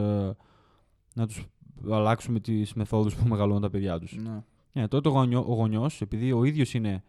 να 1.14 1.26
τους 1.26 1.46
αλλάξουμε 1.90 2.40
τις 2.40 2.74
μεθόδους 2.74 3.14
που 3.14 3.28
μεγαλώνουν 3.28 3.62
τα 3.62 3.70
παιδιά 3.70 3.98
τους. 3.98 4.16
Ναι. 4.16 4.42
Ναι, 4.72 4.88
τότε 4.88 5.08
ο, 5.08 5.12
γονιό, 5.12 5.44
ο 5.48 5.54
γονιός, 5.54 6.00
επειδή 6.00 6.32
ο 6.32 6.44
ίδιος 6.44 6.74
είναι 6.74 7.02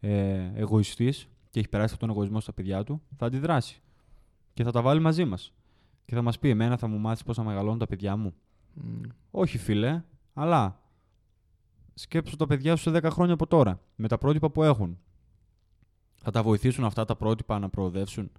ε, 0.00 0.50
εγωιστής 0.54 1.28
και 1.50 1.58
έχει 1.58 1.68
περάσει 1.68 1.92
αυτόν 1.94 2.08
τον 2.08 2.16
εγωισμό 2.16 2.40
στα 2.40 2.52
παιδιά 2.52 2.84
του, 2.84 3.02
θα 3.16 3.26
αντιδράσει. 3.26 3.80
Και 4.54 4.64
θα 4.64 4.70
τα 4.70 4.82
βάλει 4.82 5.00
μαζί 5.00 5.24
μας. 5.24 5.52
Και 6.04 6.14
θα 6.14 6.22
μας 6.22 6.38
πει: 6.38 6.48
Εμένα 6.48 6.76
θα 6.76 6.86
μου 6.86 6.98
μάθεις 6.98 7.22
πώς 7.22 7.36
να 7.36 7.44
μεγαλώνουν 7.44 7.78
τα 7.78 7.86
παιδιά 7.86 8.16
μου. 8.16 8.34
Μμ. 8.74 9.00
Όχι, 9.30 9.58
φίλε, 9.58 10.02
αλλά 10.32 10.79
σκέψου 12.00 12.36
τα 12.36 12.46
παιδιά 12.46 12.76
σου 12.76 12.82
σε 12.82 12.98
10 12.98 13.08
χρόνια 13.10 13.34
από 13.34 13.46
τώρα, 13.46 13.80
με 13.96 14.08
τα 14.08 14.18
πρότυπα 14.18 14.50
που 14.50 14.62
έχουν. 14.62 14.98
Θα 16.22 16.30
τα 16.30 16.42
βοηθήσουν 16.42 16.84
αυτά 16.84 17.04
τα 17.04 17.16
πρότυπα 17.16 17.58
να 17.58 17.68
προοδεύσουν; 17.68 18.30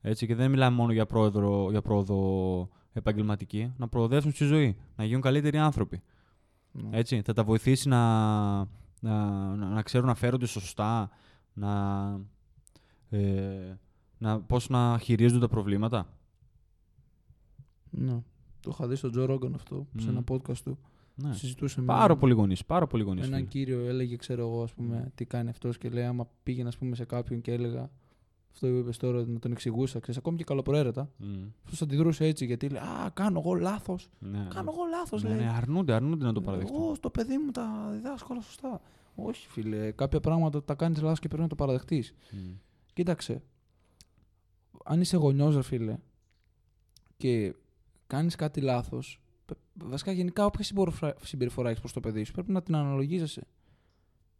Έτσι, 0.00 0.26
και 0.26 0.34
δεν 0.34 0.50
μιλάμε 0.50 0.76
μόνο 0.76 0.92
για, 0.92 1.06
πρόεδρο, 1.06 1.70
για 1.70 1.82
πρόοδο 1.82 2.68
επαγγελματική, 2.92 3.72
να 3.76 3.88
προοδεύσουν 3.88 4.32
στη 4.32 4.44
ζωή, 4.44 4.76
να 4.96 5.04
γίνουν 5.04 5.20
καλύτεροι 5.20 5.58
άνθρωποι. 5.58 6.02
Ναι. 6.72 6.98
Έτσι, 6.98 7.22
θα 7.22 7.32
τα 7.32 7.44
βοηθήσει 7.44 7.88
να, 7.88 8.58
να, 9.00 9.54
να, 9.56 9.66
να 9.66 9.82
ξέρουν 9.82 10.06
να 10.06 10.14
φέρονται 10.14 10.46
σωστά, 10.46 11.10
να, 11.52 12.20
ε, 13.08 13.74
να, 14.18 14.40
πώς 14.40 14.68
να 14.68 14.98
χειρίζονται 14.98 15.40
τα 15.40 15.48
προβλήματα. 15.48 16.08
Ναι. 17.90 18.22
Το 18.60 18.70
είχα 18.72 18.86
δει 18.86 18.96
στον 18.96 19.10
Τζο 19.10 19.24
Ρόγκαν 19.24 19.54
αυτό, 19.54 19.86
σε 19.98 20.10
Μμ. 20.10 20.16
ένα 20.16 20.24
podcast 20.28 20.58
του. 20.58 20.78
Ναι. 21.22 21.34
Συζητούσε 21.34 21.80
με 21.80 21.86
Πάρα 21.86 22.16
πολύ 22.16 22.32
γονείς, 22.32 22.64
πάρα 22.64 22.86
πολύ 22.86 23.02
γονείς. 23.02 23.26
έναν 23.26 23.38
φίλε. 23.38 23.48
κύριο, 23.50 23.80
έλεγε, 23.86 24.16
ξέρω 24.16 24.40
εγώ, 24.42 24.62
ας 24.62 24.72
πούμε, 24.72 25.12
τι 25.14 25.24
κάνει 25.24 25.48
αυτός 25.48 25.78
και 25.78 25.88
λέει, 25.88 26.04
άμα 26.04 26.28
πήγαινα 26.42 26.68
ας 26.68 26.76
πούμε, 26.76 26.94
σε 26.96 27.04
κάποιον 27.04 27.40
και 27.40 27.52
έλεγα 27.52 27.90
αυτό 28.52 28.66
που 28.66 28.72
είπες 28.74 28.96
τώρα, 28.96 29.24
να 29.26 29.38
τον 29.38 29.52
εξηγούσα, 29.52 29.98
ξέρεις, 30.00 30.18
ακόμη 30.20 30.36
και 30.36 30.44
καλοπροαίρετα. 30.44 31.10
Μμ. 31.16 31.44
Αυτός 31.64 31.82
αντιδρούσε 31.82 32.24
έτσι 32.24 32.44
γιατί 32.44 32.68
λέει 32.68 32.82
Α, 32.82 33.10
κάνω 33.14 33.38
εγώ 33.44 33.54
λάθος. 33.54 34.08
Ναι, 34.18 34.38
ναι. 34.38 34.48
Κάνω 34.54 34.70
εγώ 34.74 34.84
λάθος, 34.90 35.22
Ναι, 35.22 35.28
λέει. 35.28 35.38
ναι, 35.38 35.50
αρνούνται, 35.50 35.92
αρνούνται 35.92 36.24
να 36.24 36.32
το 36.32 36.40
Εγώ 36.42 36.50
παραδεχτούν. 36.50 36.94
στο 36.94 37.10
παιδί 37.10 37.38
μου 37.38 37.50
τα 37.50 37.88
διδάσκω 37.92 38.28
όλα 38.30 38.40
σωστά. 38.42 38.80
Όχι, 39.14 39.48
φίλε. 39.48 39.90
Κάποια 39.90 40.20
πράγματα 40.20 40.64
τα 40.64 40.74
κάνεις 40.74 41.00
λάθος 41.02 41.18
και 41.18 41.26
πρέπει 41.28 41.42
να 41.42 41.48
το 41.48 41.54
παραδεχτείς. 41.54 42.14
Μμ. 42.32 42.38
Κοίταξε. 42.92 43.42
Αν 44.84 45.00
είσαι 45.00 45.16
γονιός, 45.16 45.54
ρε 45.54 45.62
φίλε, 45.62 45.96
και 47.16 47.54
κάνεις 48.06 48.34
κάτι 48.36 48.60
λάθος, 48.60 49.20
βασικά 49.84 50.12
γενικά 50.12 50.44
όποια 50.44 50.64
συμπεριφορά- 50.64 51.16
συμπεριφορά 51.24 51.68
έχεις 51.68 51.80
προς 51.80 51.92
το 51.92 52.00
παιδί 52.00 52.24
σου, 52.24 52.32
πρέπει 52.32 52.52
να 52.52 52.62
την 52.62 52.74
αναλογίζεσαι. 52.74 53.46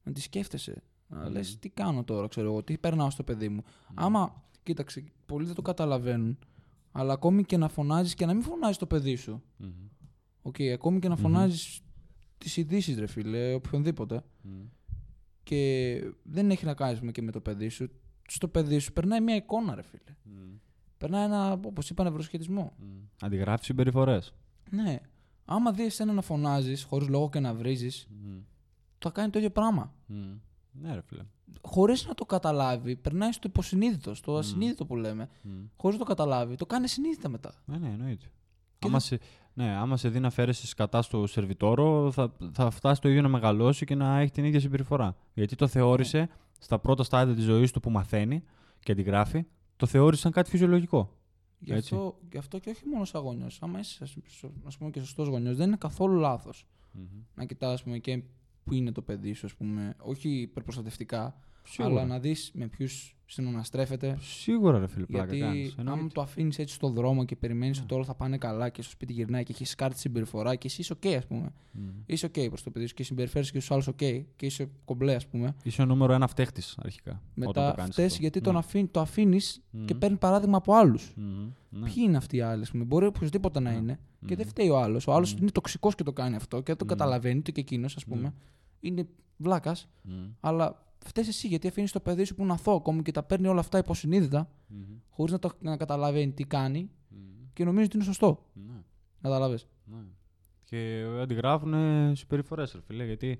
Να 0.03 0.13
τη 0.13 0.21
σκέφτεσαι. 0.21 0.83
Να 1.09 1.19
Μμμ. 1.19 1.33
λες 1.33 1.59
τι 1.59 1.69
κάνω 1.69 2.05
τώρα, 2.05 2.29
ξέρω 2.29 2.47
εγώ, 2.47 2.63
τι 2.63 2.79
περνάω 2.79 3.11
στο 3.11 3.23
παιδί 3.23 3.49
μου. 3.49 3.63
Άμα, 3.95 4.43
κοίταξε, 4.63 5.05
πολλοί 5.27 5.47
δεν 5.47 5.55
το 5.55 5.63
καταλαβαίνουν, 5.63 6.39
αλλά 6.93 7.13
ακόμη 7.13 7.45
και 7.45 7.57
να 7.57 7.69
φωνάζεις 7.69 8.15
και 8.15 8.27
να 8.27 8.33
μην 8.35 8.43
φωνάζει 8.43 8.79
το 8.79 8.87
παιδί 8.87 9.17
σου. 9.17 9.43
Μμ. 9.57 9.67
Οκ, 10.43 10.57
ακόμη 10.75 10.99
και 10.99 11.09
να 11.09 11.15
Μμμ. 11.15 11.23
φωνάζεις 11.23 11.81
τις 12.39 12.57
ειδήσεις, 12.57 12.99
ρε 12.99 13.07
φίλε, 13.07 13.55
οποιονδήποτε. 13.55 14.23
Μμ. 14.43 14.51
Και 15.43 16.01
δεν 16.23 16.51
έχει 16.51 16.65
να 16.65 16.75
κάνεις 16.75 17.13
και 17.13 17.23
με 17.23 17.31
το 17.33 17.41
παιδί 17.41 17.69
σου. 17.69 17.89
Στο 18.29 18.49
παιδί 18.49 18.79
σου 18.79 18.93
περνάει 18.93 19.21
μια 19.21 19.35
εικόνα, 19.35 19.75
ρε 19.75 19.83
φίλε. 19.83 20.17
Μμ. 20.23 20.55
Περνάει 20.99 21.25
ένα, 21.25 21.53
όπως 21.53 21.91
είπα, 21.91 22.05
νευροσχετισμό. 22.05 22.73
Μμ. 22.79 22.85
Αντιγράφεις 23.21 23.67
συμπεριφορές. 23.67 24.35
Ναι. 24.71 24.99
Άμα 25.49 25.73
δεις 25.73 25.87
εσένα 25.87 26.13
να 26.13 26.23
φωνάζεις 26.23 26.83
χωρίς 26.85 27.09
λόγο 27.09 27.29
και 27.29 27.41
να 27.41 27.55
βρίζεις, 27.55 28.09
θα 28.99 29.11
κάνει 29.11 29.31
το 29.31 29.39
ίδιο 29.39 29.51
πράγμα. 29.51 29.93
Ναι, 30.73 30.95
ρε 30.95 31.01
φίλε. 31.07 31.23
Χωρίς 31.61 32.07
να 32.07 32.15
το 32.15 32.25
καταλάβει, 32.25 32.97
περνάει 32.97 33.33
στο 33.33 33.49
υποσυνείδητο, 33.49 34.15
στο 34.15 34.37
ασυνείδητο 34.37 34.85
που 34.87 34.97
λέμε. 34.97 35.29
Μμ. 35.43 35.51
Χωρίς 35.77 35.99
να 35.99 36.05
το 36.05 36.11
καταλάβει, 36.11 36.55
το 36.55 36.67
κάνει 36.67 36.89
συνείδητα 36.89 37.29
μετά. 37.29 37.55
Ναι, 37.65 37.79
ναι, 37.79 37.89
εννοείται. 37.89 38.27
Και 38.79 38.87
Άμα 38.87 38.99
δεν- 38.99 39.01
σε, 39.19 39.19
ναι, 39.55 39.77
άμα 39.77 39.97
σε 39.97 40.09
δει 40.09 40.21
να 40.21 40.31
φέρεσαι 40.31 40.75
κατά 40.77 41.03
στο 41.03 41.27
σερβιτόρο, 41.27 42.11
θα, 42.13 42.33
θα 42.53 42.71
φτάσει 42.71 43.01
το 43.01 43.09
ίδιο 43.09 43.23
να 43.23 43.29
μεγαλώσει 43.29 43.85
και 43.87 43.95
να 43.95 44.19
έχει 44.19 44.31
την 44.33 44.45
ίδια 44.45 44.61
συμπεριφορά. 44.61 45.17
Γιατί 45.35 45.57
το 45.57 45.67
θεώρησε 45.67 46.29
στα 46.59 46.79
πρώτα 46.79 47.03
στάδια 47.05 47.35
της 47.35 47.45
ζωής 47.45 47.71
του 47.73 47.81
που 47.81 47.91
μαθαίνει 47.91 48.43
και 48.81 48.93
αντιγράφει, 48.93 49.45
το 49.77 49.87
θεώρησε 49.87 50.21
σαν 50.23 50.33
κάτι 50.33 50.51
φυσιολογικό. 50.51 51.13
Γι' 51.59 51.73
Έτσι. 51.73 51.95
αυτό, 51.95 52.19
γι' 52.31 52.39
αυτό 52.39 52.59
και 52.59 52.71
όχι 52.71 52.87
μόνο 52.87 53.05
σαν 53.05 53.23
γονιός. 53.23 53.63
Άμα 53.63 53.79
είσαι, 53.79 54.05
ας 54.05 54.17
ας 54.65 54.77
πούμε, 54.77 54.91
και 54.91 55.01
σωστός 55.01 55.29
γονιός, 55.29 55.57
δεν 55.57 55.67
είναι 55.67 55.77
καθόλου 55.77 56.19
λάθος 56.19 56.67
να 57.35 57.45
κοιτάς, 57.45 57.73
ας 57.73 57.83
πούμε, 57.83 57.99
και 57.99 58.23
που 58.65 58.75
είναι 58.75 58.93
το 58.93 59.03
παιδί 59.03 59.33
σου, 59.33 59.47
ας 59.47 59.55
πούμε, 59.55 59.95
όχι 59.99 60.29
υπερπροστατευτικά, 60.29 61.39
Σίγουρα. 61.67 61.95
αλλά 61.95 62.05
να 62.07 62.19
δεις 62.19 62.51
με 62.55 62.67
ποιους 62.67 63.11
συναναστρέφεται. 63.29 64.17
Σίγουρα, 64.21 64.79
ρε 64.79 64.87
φίλε, 64.87 65.05
πλάκα 65.07 65.25
Γιατί 65.35 65.39
κάνεις. 65.41 65.75
άμα 65.79 65.91
Εννοείται. 65.93 66.13
το 66.15 66.21
αφήνεις 66.21 66.59
έτσι 66.59 66.75
στον 66.75 66.93
δρόμο 66.93 67.25
και 67.25 67.37
περιμένεις 67.37 67.77
Ναι. 67.79 67.83
ότι 67.85 67.95
όλα 67.95 68.05
θα 68.05 68.15
πάνε 68.15 68.39
καλά 68.39 68.69
και 68.69 68.83
στο 68.83 68.91
σπίτι 68.91 69.13
γυρνάει 69.13 69.43
και 69.45 69.53
έχεις 69.53 69.75
κάρτη 69.75 69.99
συμπεριφορά 69.99 70.55
και 70.55 70.67
εσύ 70.67 70.81
είσαι 70.81 70.95
OK, 71.03 71.09
ας 71.09 71.27
πούμε. 71.27 71.53
Μμ. 71.73 71.89
Είσαι 72.07 72.27
OK 72.27 72.49
προς 72.49 72.63
το 72.63 72.71
παιδί 72.71 72.87
σου 72.87 72.95
και 72.95 73.03
συμπεριφέρει 73.03 73.45
και 73.51 73.61
στους 73.61 73.71
άλλους 73.71 73.89
OK 73.89 74.23
και 74.37 74.47
είσαι 74.47 74.69
κομπλέ, 74.85 75.15
ας 75.15 75.27
πούμε. 75.27 75.55
Είσαι 75.63 75.83
ο 75.83 75.85
νούμερο 75.85 76.13
ένα 76.13 76.27
φταίχτης 76.27 76.79
αρχικά. 76.83 77.11
όταν 77.11 77.23
Μετά 77.35 77.71
το 77.71 77.77
κάνεις 77.77 77.93
φταίει 77.93 78.07
αυτό. 78.07 78.19
γιατί 78.21 78.39
Ναι. 78.39 78.45
τον 78.45 78.57
αφήνει, 78.57 78.87
το 78.87 79.01
αφήνεις 79.01 79.63
και 79.85 79.95
Μμ. 79.95 79.99
παίρνει 79.99 80.17
παράδειγμα 80.17 80.57
από 80.57 80.75
άλλους. 80.75 81.13
Μμ. 81.17 81.23
Ναι. 81.69 81.85
Ποιοι 81.85 81.95
είναι 82.07 82.17
αυτοί 82.17 82.37
οι 82.37 82.41
άλλοι, 82.41 82.63
ας 82.63 82.71
πούμε. 82.71 82.85
Μπορεί 82.85 83.07
οποιοδήποτε 83.07 83.61
να 83.61 83.71
Ναι. 83.71 83.77
είναι 83.77 83.99
και 84.27 84.35
Μμ. 84.35 84.37
δεν 84.37 84.47
φταίει 84.47 84.69
ο 84.69 84.79
άλλος. 84.79 85.07
Ο 85.07 85.13
άλλος 85.13 85.35
Μμ. 85.35 85.39
είναι 85.41 85.51
τοξικός 85.51 85.95
και 85.95 86.03
το 86.03 86.13
κάνει 86.13 86.37
αυτό 86.37 86.57
και 86.57 86.63
δεν 86.67 86.77
το 86.77 86.85
Μμ. 86.85 86.89
καταλαβαίνει 86.89 87.39
ούτε 87.39 87.51
και 87.51 87.61
εκείνος, 87.61 87.97
ας 87.97 88.05
πούμε. 88.05 88.23
Μμ. 88.23 88.33
Είναι 88.81 89.07
βλάκας, 89.37 89.89
Μμ. 90.03 90.13
αλλά 90.41 90.85
φταίεις 91.07 91.29
εσύ 91.29 91.47
γιατί 91.49 91.69
αφήνεις 91.69 91.93
το 91.93 92.01
παιδί 92.01 92.25
σου 92.25 92.35
που 92.35 92.43
είναι 92.43 92.53
αθώο 92.53 92.75
ακόμη 92.75 93.03
και 93.03 93.11
τα 93.13 93.23
παίρνει 93.23 93.47
όλα 93.47 93.61
αυτά 93.61 93.79
υποσυνείδητα, 93.79 94.51
Μμ. 94.69 94.77
χωρίς 95.11 95.33
να, 95.33 95.39
το- 95.39 95.51
να 95.61 95.77
καταλαβαίνει 95.77 96.33
τι 96.33 96.45
κάνει 96.45 96.91
Μμ. 97.09 97.17
και 97.53 97.65
νομίζεις 97.65 97.87
ότι 97.87 97.97
είναι 97.97 98.05
σωστό. 98.05 98.45
Ναι. 98.53 98.83
Κατάλαβες. 99.21 99.67
Ναι. 99.85 99.97
Και 100.65 101.05
αντιγράφουν 101.21 101.75
συμπεριφορές, 102.17 102.73
ρε 102.73 102.81
φίλε. 102.87 103.05
Γιατί 103.05 103.39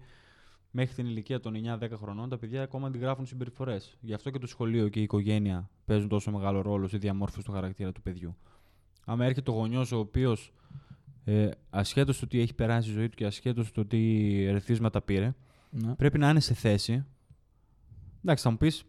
μέχρι 0.71 0.95
την 0.95 1.07
ηλικία 1.07 1.41
των 1.41 1.55
9-10 1.55 1.97
χρονών 1.97 2.29
τα 2.29 2.39
παιδιά 2.39 2.63
ακόμα 2.63 2.87
αντιγράφουν 2.87 3.27
συμπεριφορές. 3.27 3.97
Γι' 4.01 4.15
αυτό 4.15 4.31
και 4.31 4.39
το 4.39 4.47
σχολείο 4.47 4.89
και 4.89 4.99
η 5.01 5.03
οικογένεια 5.03 5.71
παίζουν 5.85 6.09
τόσο 6.09 6.31
μεγάλο 6.31 6.61
ρόλο 6.61 6.87
στη 6.89 6.99
διαμόρφωση 6.99 7.45
του 7.47 7.53
χαρακτήρα 7.53 7.93
του 7.93 8.03
παιδιού. 8.03 8.37
Άμα 9.05 9.25
έρχεται 9.25 9.51
ο 9.51 9.55
γονιός 9.55 9.93
ο 9.93 9.99
οποίος 9.99 10.53
ε, 11.25 11.49
ασχέτως 11.71 12.19
του 12.19 12.27
τι 12.27 12.41
έχει 12.41 12.55
περάσει 12.55 12.91
η 12.91 12.93
ζωή 12.93 13.09
του 13.09 13.17
και 13.17 13.27
ασχέτως 13.27 13.73
του 13.73 13.87
τι 13.87 14.43
ερεθίσματα 14.45 15.03
πήρε, 15.03 15.35
Ναι. 15.71 15.95
πρέπει 15.95 16.19
να 16.19 16.31
είναι 16.31 16.41
σε 16.41 16.55
θέση. 16.55 17.05
Εντάξει, 18.27 18.45
θα 18.45 18.51
μου 18.51 18.57
πεις, 18.57 18.85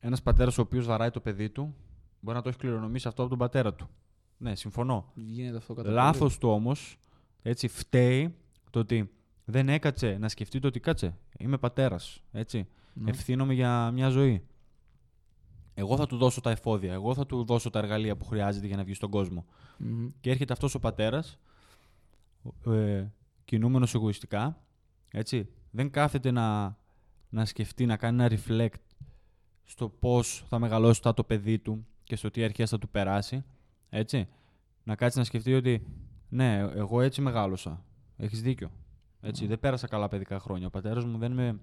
ένας 0.00 0.22
πατέρας 0.22 0.58
ο 0.58 0.60
οποίος 0.60 0.86
βαράει 0.86 1.10
το 1.10 1.20
παιδί 1.20 1.50
του 1.50 1.74
μπορεί 2.20 2.36
να 2.36 2.42
το 2.42 2.48
έχει 2.48 2.58
κληρονομήσει 2.58 3.08
αυτό 3.08 3.20
από 3.20 3.30
τον 3.30 3.38
πατέρα 3.38 3.74
του. 3.74 3.88
Ναι, 4.36 4.54
συμφωνώ. 4.54 5.12
Γίνεται 5.14 5.56
αυτό 5.56 5.74
κατά 5.74 5.90
Λάθος 5.90 6.18
πολύ. 6.18 6.38
του 6.38 6.48
όμως, 6.48 6.98
έτσι 7.42 7.68
φταίει 7.68 8.34
το 8.70 8.78
ότι 8.78 9.10
δεν 9.44 9.68
έκατσε 9.68 10.16
να 10.20 10.28
σκεφτεί 10.28 10.58
το 10.58 10.66
ότι 10.66 10.80
κάτσε. 10.80 11.16
Είμαι 11.38 11.58
πατέρας. 11.58 12.22
Έτσι. 12.32 12.66
Ναι. 12.92 13.10
Ευθύνομαι 13.10 13.54
για 13.54 13.90
μια 13.90 14.08
ζωή. 14.08 14.42
Εγώ 15.74 15.96
θα 15.96 16.06
του 16.06 16.16
δώσω 16.16 16.40
τα 16.40 16.50
εφόδια. 16.50 16.92
Εγώ 16.92 17.14
θα 17.14 17.26
του 17.26 17.44
δώσω 17.44 17.70
τα 17.70 17.78
εργαλεία 17.78 18.16
που 18.16 18.24
χρειάζεται 18.24 18.66
για 18.66 18.76
να 18.76 18.84
βγει 18.84 18.94
στον 18.94 19.10
κόσμο. 19.10 19.44
Μμμ. 19.78 20.08
Και 20.20 20.30
έρχεται 20.30 20.52
αυτός 20.52 20.74
ο 20.74 20.78
πατέρας, 20.78 21.38
ε, 22.66 23.06
κινούμενος 23.44 23.94
εγωιστικά. 23.94 24.62
Έτσι. 25.10 25.48
Δεν 25.70 25.90
κάθεται 25.90 26.30
να, 26.30 26.76
να 27.30 27.44
σκεφτεί, 27.44 27.86
να 27.86 27.96
κάνει 27.96 28.22
ένα 28.22 28.38
reflect 28.38 28.80
στο 29.64 29.88
πώς 29.88 30.44
θα 30.48 30.58
μεγαλώσει 30.58 31.02
τα 31.02 31.14
το 31.14 31.24
παιδί 31.24 31.58
του 31.58 31.86
και 32.04 32.16
στο 32.16 32.30
τι 32.30 32.44
αρχές 32.44 32.70
θα 32.70 32.78
του 32.78 32.88
περάσει. 32.88 33.44
Έτσι. 33.90 34.28
Να 34.84 34.94
κάτσει 34.96 35.18
να 35.18 35.24
σκεφτεί 35.24 35.54
ότι 35.54 35.86
ναι, 36.28 36.58
εγώ 36.58 37.00
έτσι 37.00 37.20
μεγάλωσα. 37.20 37.84
Έχεις 38.16 38.42
δίκιο. 38.42 38.70
Έτσι, 39.20 39.42
Ναι. 39.42 39.48
Δεν 39.48 39.60
πέρασα 39.60 39.86
καλά 39.86 40.08
παιδικά 40.08 40.38
χρόνια. 40.40 40.66
Ο 40.66 40.70
πατέρας 40.70 41.04
μου 41.04 41.18
δεν 41.18 41.32
με, 41.32 41.58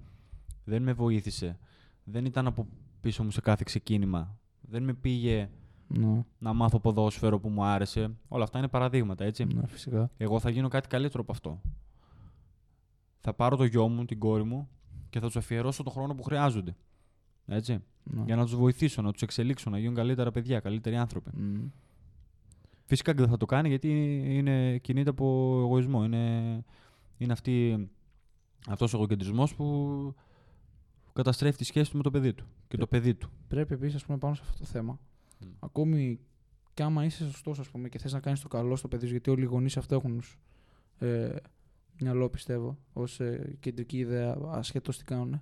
δεν 0.64 0.84
με 0.84 0.94
βοήθησε. 0.94 1.60
Δεν 2.04 2.26
ήταν 2.26 2.48
από 2.48 2.68
πίσω 3.02 3.24
μου 3.24 3.32
σε 3.32 3.42
κάθε 3.42 3.64
ξεκίνημα. 3.66 4.40
Δεν 4.62 4.84
με 4.84 4.94
πήγε 4.94 5.50
Ναι. 5.88 6.26
να 6.40 6.54
μάθω 6.54 6.80
ποδόσφαιρο 6.80 7.40
που 7.40 7.50
μου 7.50 7.64
άρεσε. 7.64 8.12
Όλα 8.28 8.44
αυτά 8.44 8.58
είναι 8.58 8.68
παραδείγματα, 8.68 9.26
έτσι. 9.26 9.46
ναι, 9.46 9.68
φυσικά. 9.68 10.12
Εγώ 10.18 10.40
θα 10.40 10.50
γίνω 10.50 10.68
κάτι 10.68 10.88
καλύτερο 10.88 11.22
από 11.22 11.32
αυτό. 11.32 11.62
Θα 13.20 13.34
πάρω 13.34 13.56
το 13.56 13.64
γιο 13.64 13.88
μου, 13.88 14.06
την 14.06 14.20
κόρη 14.20 14.44
μου 14.44 14.70
και 15.10 15.20
θα 15.20 15.26
τους 15.26 15.36
αφιερώσω 15.36 15.84
τον 15.84 15.94
χρόνο 15.94 16.16
που 16.16 16.24
χρειάζονται. 16.24 16.76
Έτσι. 17.46 17.84
Ναι. 18.04 18.24
Για 18.26 18.36
να 18.36 18.44
τους 18.44 18.56
βοηθήσω, 18.56 19.02
να 19.02 19.12
τους 19.12 19.22
εξελίξω, 19.22 19.70
να 19.70 19.80
γίνουν 19.80 19.96
καλύτερα 19.96 20.32
παιδιά, 20.32 20.60
καλύτεροι 20.60 20.96
άνθρωποι. 20.96 21.30
Μμ. 21.34 21.68
Φυσικά 22.86 23.12
και 23.14 23.20
δεν 23.20 23.30
θα 23.30 23.38
το 23.38 23.46
κάνει 23.46 23.68
γιατί 23.68 23.90
είναι, 24.38 24.78
κινείται 24.78 25.10
από 25.10 25.58
εγωισμό. 25.60 26.04
Είναι, 26.04 26.64
είναι 27.18 27.32
αυτή, 27.34 27.88
αυτός 28.68 28.94
ο 28.94 28.98
εγωκεντρισμός 28.98 29.56
που 29.56 30.16
καταστρέφει 31.14 31.58
τη 31.58 31.64
σχέση 31.64 31.92
του 31.92 31.98
με 31.98 32.04
το 32.04 32.12
παιδί 32.12 32.34
του 32.34 32.46
και 32.68 32.76
Ε, 32.76 32.80
το 32.80 32.88
παιδί 32.88 33.16
του. 33.16 33.30
Πρέπει 33.48 33.74
επίσης, 33.74 33.96
ας 33.96 34.06
πούμε, 34.06 34.18
πάνω 34.18 34.36
σε 34.36 34.42
αυτό 34.46 34.60
το 34.60 34.66
θέμα, 34.66 35.00
Μμ. 35.40 35.46
ακόμη 35.60 36.20
και 36.74 36.84
άμα 36.84 37.06
είσαι 37.06 37.26
σωστός, 37.26 37.60
ας 37.60 37.70
πούμε, 37.70 37.90
και 37.90 37.98
θες 37.98 38.14
να 38.14 38.20
κάνεις 38.20 38.40
το 38.40 38.48
καλό 38.48 38.76
στο 38.76 38.88
παιδί 38.88 39.06
σου, 39.06 39.12
γιατί 39.12 39.30
όλοι 39.30 39.42
οι 39.42 39.46
γονείς 39.46 39.78
αυτό 39.78 39.96
έχουν 39.96 40.18
ως, 40.18 40.38
ε, 41.00 41.36
μυαλό, 42.00 42.30
πιστεύω, 42.30 42.78
ως 42.94 43.20
ε, 43.20 43.58
κεντρική 43.60 43.98
ιδέα, 43.98 44.38
ασχέτω 44.48 44.92
τι 44.92 45.04
κάνουν. 45.04 45.42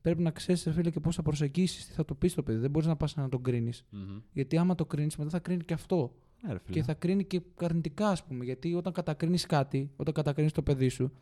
Πρέπει 0.00 0.22
να 0.22 0.30
ξέρεις, 0.30 0.68
φίλε, 0.70 0.90
και 0.90 1.00
πώς 1.00 1.14
θα 1.14 1.22
προσεγγίσεις, 1.22 1.86
τι 1.86 1.92
θα 1.92 2.04
το 2.04 2.14
πεις 2.14 2.32
στο 2.32 2.42
παιδί. 2.42 2.58
Δεν 2.58 2.70
μπορείς 2.70 2.88
να 2.88 2.96
πας 2.96 3.16
να 3.16 3.28
τον 3.28 3.42
κρίνεις. 3.42 3.84
Γιατί 4.32 4.56
άμα 4.56 4.74
το 4.74 4.86
κρίνεις, 4.86 5.16
μετά 5.16 5.30
θα 5.30 5.38
κρίνει 5.38 5.64
και 5.64 5.74
αυτό. 5.74 6.14
Ναι, 6.42 6.52
ρε 6.52 6.58
φίλε. 6.58 6.76
Και 6.76 6.82
θα 6.82 6.94
κρίνει 6.94 7.24
και 7.24 7.40
αρνητικά, 7.60 8.08
ας 8.08 8.24
πούμε. 8.24 8.44
Γιατί 8.44 8.74
όταν 8.74 8.92
κατακρίνεις 8.92 9.46
κάτι, 9.46 9.90
όταν 9.96 10.14
κατακρίνεις 10.14 10.52
το 10.52 10.62
παιδί 10.62 10.88
σου, 10.88 11.12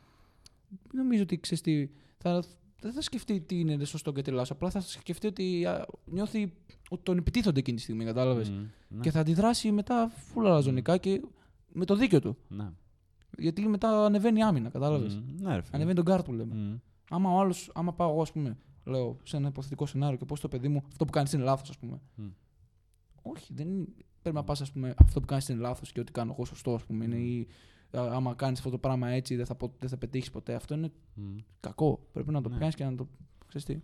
δεν 0.68 1.02
νομίζω 1.02 1.22
ότι 1.22 1.40
ξέρεις 1.40 1.62
τι. 1.62 1.88
Θα, 2.18 2.42
δεν 2.80 2.92
θα 2.92 3.00
σκεφτεί 3.00 3.40
τι 3.40 3.60
είναι 3.60 3.84
σωστό 3.84 4.12
και 4.12 4.22
τι 4.22 4.30
λάθο. 4.30 4.52
Απλά 4.54 4.70
θα 4.70 4.80
σκεφτεί 4.80 5.26
ότι 5.26 5.66
α, 5.66 5.86
νιώθει 6.04 6.52
ότι 6.88 7.02
τον 7.02 7.18
επιτίθονται 7.18 7.58
εκείνη 7.58 7.76
τη 7.76 7.82
στιγμή, 7.82 8.04
κατάλαβες. 8.04 8.50
Μμ, 8.50 8.66
ναι. 8.88 9.00
Και 9.00 9.10
θα 9.10 9.20
αντιδράσει 9.20 9.72
μετά 9.72 10.08
φούλα 10.08 10.50
λαζονικά 10.50 10.96
και 10.96 11.22
με 11.72 11.84
το 11.84 11.96
δίκιο 11.96 12.20
του. 12.20 12.36
Ναι. 12.48 12.70
Γιατί 13.38 13.68
μετά 13.68 14.04
ανεβαίνει 14.04 14.38
η 14.38 14.42
άμυνα, 14.42 14.68
κατάλαβες. 14.70 15.16
Μμ, 15.16 15.42
Ναι, 15.42 15.54
ρε 15.54 15.62
φίλε. 15.62 15.76
Ανεβαίνει 15.76 15.96
τον 15.96 16.04
κάρ 16.04 16.22
που 16.22 16.32
λέμε. 16.32 16.54
Μμ. 16.54 16.76
Άμα 17.10 17.30
ο 17.30 17.38
άλλος, 17.40 17.70
άμα 17.74 17.92
πάω 17.92 18.10
εγώ, 18.10 18.20
ας 18.22 18.32
πούμε, 18.32 18.56
λέω 18.84 19.16
σε 19.22 19.36
ένα 19.36 19.48
υποθετικό 19.48 19.86
σενάριο 19.86 20.18
και 20.18 20.24
πω 20.24 20.38
το 20.38 20.48
παιδί 20.48 20.68
μου 20.68 20.82
αυτό 20.88 21.04
που 21.04 21.10
κάνεις 21.12 21.32
είναι 21.32 21.42
λάθος, 21.42 21.68
ας 21.70 21.78
πούμε. 21.78 22.00
Μμ. 22.14 22.26
Όχι, 23.22 23.52
δεν 23.54 23.68
είναι- 23.68 23.86
πρέπει 24.22 24.36
να 24.36 24.44
πας, 24.44 24.60
ας 24.60 24.72
πούμε, 24.72 24.94
αυτό 24.98 25.20
που 25.20 25.26
κάνεις 25.26 25.48
είναι 25.48 25.60
λάθος 25.60 25.92
και 25.92 26.00
ό,τι 26.00 26.12
κάνω 26.12 26.32
εγώ 26.32 26.44
σωστό, 26.44 26.74
ας 26.74 26.84
πούμε. 26.84 27.04
Είναι, 27.04 27.16
ή 27.16 27.46
α, 27.90 28.00
άμα 28.12 28.34
κάνεις 28.34 28.58
αυτό 28.58 28.70
το 28.70 28.78
πράγμα 28.78 29.08
έτσι, 29.08 29.36
δεν 29.36 29.46
θα, 29.46 29.54
πο- 29.54 29.74
δεν 29.78 29.88
θα 29.88 29.96
πετύχεις 29.96 30.30
ποτέ. 30.30 30.54
Αυτό 30.54 30.74
είναι 30.74 30.90
Μμ. 31.14 31.36
κακό. 31.60 32.06
Πρέπει 32.12 32.30
να 32.32 32.40
το 32.40 32.48
Ναι. 32.48 32.56
πιάσει 32.58 32.76
και 32.76 32.84
να 32.84 32.94
το. 32.94 33.08
Ξέρεις 33.46 33.66
τι, 33.66 33.74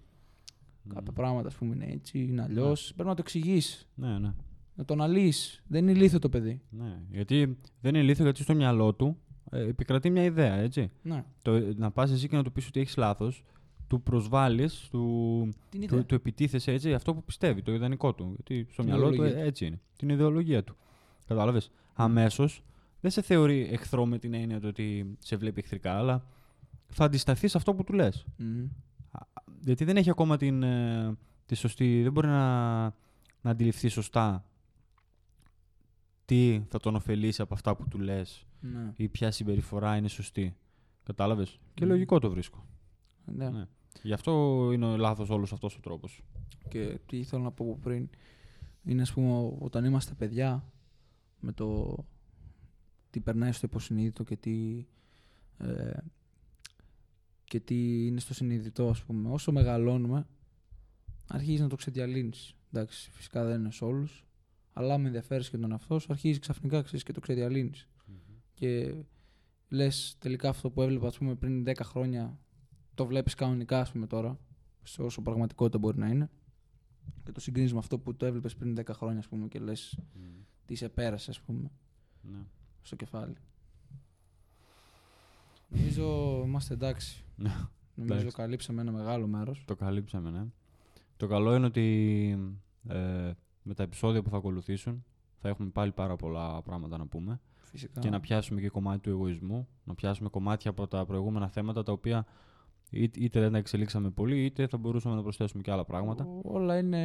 Μμ. 0.83 0.93
κάποια 0.95 1.13
πράγματα, 1.13 1.49
ας 1.49 1.55
πούμε, 1.55 1.75
είναι 1.75 1.87
έτσι, 1.93 2.19
είναι 2.25 2.43
αλλιώς. 2.43 2.93
Πρέπει 2.95 3.09
να 3.09 3.15
το 3.15 3.21
εξηγείς, 3.25 3.89
Ναι, 3.95 4.19
ναι. 4.19 4.33
να 4.75 4.85
το 4.85 4.95
αναλύεις. 4.95 5.63
Δεν 5.67 5.83
είναι 5.83 5.91
ηλίθιο 5.99 6.19
το 6.19 6.29
παιδί. 6.29 6.61
ναι. 6.71 7.03
Γιατί 7.11 7.59
δεν 7.81 7.95
είναι 7.95 8.03
ηλίθιο 8.05 8.25
γιατί 8.25 8.43
στο 8.43 8.55
μυαλό 8.55 8.95
του 8.95 9.07
ε, 9.07 9.30
επικρατεί 9.51 10.11
μια 10.11 10.25
ιδέα, 10.25 10.55
έτσι. 10.55 10.91
Ναι, 11.03 11.25
Το, 11.43 11.75
να 11.77 11.91
πας 11.91 12.11
εσύ 12.11 12.29
και 12.29 12.37
να 12.37 12.43
του 12.43 12.53
πεις 12.53 12.67
ότι 12.67 12.81
έχεις 12.81 12.97
λάθος, 12.97 13.45
του 13.87 14.03
προσβάλλεις, 14.03 14.89
του, 14.91 15.49
την 15.69 15.83
ιδέα. 15.83 15.99
του, 15.99 16.07
του 16.07 16.15
επιτίθεσαι 16.15 16.73
έτσι 16.73 16.95
αυτό 16.95 17.15
που 17.15 17.25
πιστεύει, 17.25 17.63
το 17.63 17.73
ιδανικό 17.73 18.15
του. 18.15 18.33
Γιατί 18.35 18.67
στο 18.73 18.83
Την 18.83 18.91
μυαλό 18.91 19.09
του 19.09 19.15
ιδεολογία 19.15 19.43
ε, 19.43 19.47
έτσι 19.47 19.67
είναι. 19.67 19.81
Την 19.97 20.09
ιδεολογία 20.09 20.65
του. 20.65 20.77
Κατάλαβες. 21.27 21.71
Αμέσως 21.95 22.63
δεν 23.01 23.11
σε 23.11 23.23
θεωρεί 23.23 23.69
εχθρό 23.73 24.07
με 24.07 24.19
την 24.19 24.35
έννοια 24.35 24.61
του 24.61 24.67
ότι 24.69 25.17
σε 25.19 25.37
βλέπει 25.37 25.61
εχθρικά, 25.61 25.93
αλλά 25.93 26.27
θα 26.89 27.05
αντισταθείς 27.05 27.51
σε 27.51 27.57
αυτό 27.57 27.75
που 27.75 27.85
του 27.85 27.93
λες. 27.93 28.27
Μμμ. 28.37 28.69
Γιατί 29.65 29.85
δεν 29.85 29.97
έχει 29.97 30.11
ακόμα 30.11 30.37
την, 30.37 30.63
ε, 30.63 31.17
τη 31.47 31.55
σωστή. 31.55 32.03
Δεν 32.03 32.13
μπορεί 32.13 32.27
να, 32.27 32.83
να 33.41 33.51
αντιληφθεί 33.51 33.89
σωστά 33.89 34.45
τι 36.31 36.63
θα 36.69 36.79
τον 36.79 36.95
ωφελήσει 36.95 37.43
από 37.43 37.55
αυτά 37.55 37.77
που 37.77 37.89
του 37.89 37.99
λες 37.99 38.47
Ναι. 38.61 38.93
ή 38.97 39.09
ποια 39.09 39.31
συμπεριφορά 39.31 39.97
είναι 39.97 40.09
σωστή. 40.09 40.57
Κατάλαβες; 41.03 41.61
Και 41.75 41.85
Μμ. 41.85 41.89
λογικό 41.89 42.19
το 42.19 42.31
βρίσκω. 42.31 42.67
Ναι. 43.25 43.51
Ναι. 43.51 43.67
Γι' 44.03 44.13
αυτό 44.13 44.33
είναι 44.73 44.97
λάθος 44.97 45.31
όλος 45.31 45.53
αυτός 45.53 45.77
ο 45.77 45.81
τρόπος. 45.81 46.23
Και 46.69 46.99
τι 47.07 47.19
ήθελα 47.19 47.43
να 47.43 47.51
πω 47.51 47.65
από 47.65 47.79
πριν 47.83 48.09
είναι, 48.85 49.03
ας 49.03 49.13
πούμε, 49.13 49.57
όταν 49.59 49.85
είμαστε 49.85 50.15
παιδιά 50.15 50.73
με 51.41 51.53
το 51.53 51.97
τι 53.11 53.21
περνάει 53.21 53.53
στο 53.53 53.67
υποσυνείδητο 53.67 54.25
και 54.25 54.37
τι, 54.37 54.87
ε, 55.59 55.93
και 57.45 57.61
τι 57.61 58.07
είναι 58.07 58.21
στο 58.21 58.35
συνειδητό, 58.35 58.89
ας 58.89 59.03
πούμε. 59.05 59.31
Όσο 59.31 59.53
μεγαλώνουμε, 59.53 60.27
αρχίζεις 61.27 61.61
να 61.61 61.69
το 61.69 61.77
ξεδιαλύνεις. 61.77 62.55
Εντάξει, 62.73 63.11
φυσικά 63.11 63.45
δεν 63.45 63.61
είναι 63.61 63.71
σε 63.73 63.85
όλους, 63.85 64.25
αλλά 64.73 64.99
με 64.99 65.07
ενδιαφέρεις 65.07 65.51
και 65.51 65.59
τον 65.59 65.71
εαυτό 65.71 65.99
σου, 65.99 66.07
αρχίζεις 66.11 66.39
ξαφνικά 66.39 66.83
ξέρεις, 66.83 67.03
και 67.03 67.13
το 67.13 67.21
ξεδιαλύνεις. 67.21 67.89
Και 68.55 68.95
λες 69.69 70.17
τελικά 70.19 70.49
αυτό 70.49 70.71
που 70.71 70.83
έβλεπα 70.83 71.07
ας 71.07 71.19
πούμε, 71.19 71.35
πριν 71.35 71.65
10 71.65 71.75
χρόνια, 71.85 72.39
το 72.95 73.07
βλέπεις 73.07 73.35
κανονικά 73.35 73.81
ας 73.81 73.93
πούμε 73.93 74.07
τώρα, 74.07 74.39
σε 74.83 75.03
όσο 75.03 75.23
πραγματικότητα 75.23 75.79
μπορεί 75.79 75.99
να 75.99 76.09
είναι. 76.09 76.31
Και 77.25 77.33
το 77.33 77.41
συγκρίνεις 77.41 77.73
με 77.73 77.79
αυτό 77.79 77.99
που 77.99 78.17
το 78.17 78.27
έβλεπες 78.27 78.57
πριν 78.57 78.75
10 78.75 78.95
χρόνια, 78.95 79.19
ας 79.19 79.29
πούμε, 79.29 79.49
και 79.49 79.59
λες 79.59 79.99
τι 80.65 80.75
σε 80.75 80.89
πέρασε, 80.89 81.31
ας 81.31 81.41
πούμε, 81.41 81.71
Ναι. 82.23 82.39
στο 82.83 82.97
κεφάλι. 82.97 83.35
Νομίζω 85.69 86.43
είμαστε 86.47 86.75
εντάξει. 86.75 87.25
Ναι. 87.37 87.53
Νομίζω 87.95 88.19
Εντάξει. 88.19 88.37
καλύψαμε 88.37 88.81
ένα 88.81 88.93
μεγάλο 88.93 89.27
μέρος. 89.27 89.63
Το 89.67 89.77
καλύψαμε, 89.77 90.31
ναι. 90.31 90.45
Το 91.17 91.27
καλό 91.27 91.55
είναι 91.55 91.67
ότι 91.67 92.39
ε, 92.89 93.31
με 93.63 93.75
τα 93.75 93.83
επεισόδια 93.83 94.23
που 94.23 94.31
θα 94.31 94.37
ακολουθήσουν 94.37 95.05
θα 95.43 95.49
έχουμε 95.49 95.69
πάλι 95.71 95.93
πάρα 95.93 96.17
πολλά 96.17 96.63
πράγματα 96.63 96.99
να 96.99 97.07
πούμε 97.07 97.41
Φυσικά. 97.63 98.01
και 98.01 98.11
να 98.11 98.21
πιάσουμε 98.21 98.61
και 98.61 98.69
κομμάτι 98.69 99.01
του 99.01 99.11
εγωισμού, 99.11 99.69
να 99.85 99.95
πιάσουμε 99.95 100.29
κομμάτια 100.29 100.71
από 100.71 100.87
τα 100.87 101.05
προηγούμενα 101.07 101.49
θέματα 101.49 101.83
τα 101.83 101.93
οποία 101.93 102.27
είτε, 102.91 103.21
είτε 103.21 103.41
δεν 103.41 103.53
τα 103.53 103.59
εξελίξαμε 103.59 104.11
πολύ 104.11 104.45
είτε 104.45 104.67
θα 104.67 104.77
μπορούσαμε 104.79 105.15
να 105.15 105.23
προσθέσουμε 105.23 105.63
και 105.63 105.71
άλλα 105.71 105.85
πράγματα. 105.85 106.25
Ό- 106.25 106.41
Όλα 106.55 106.79
είναι. 106.79 106.99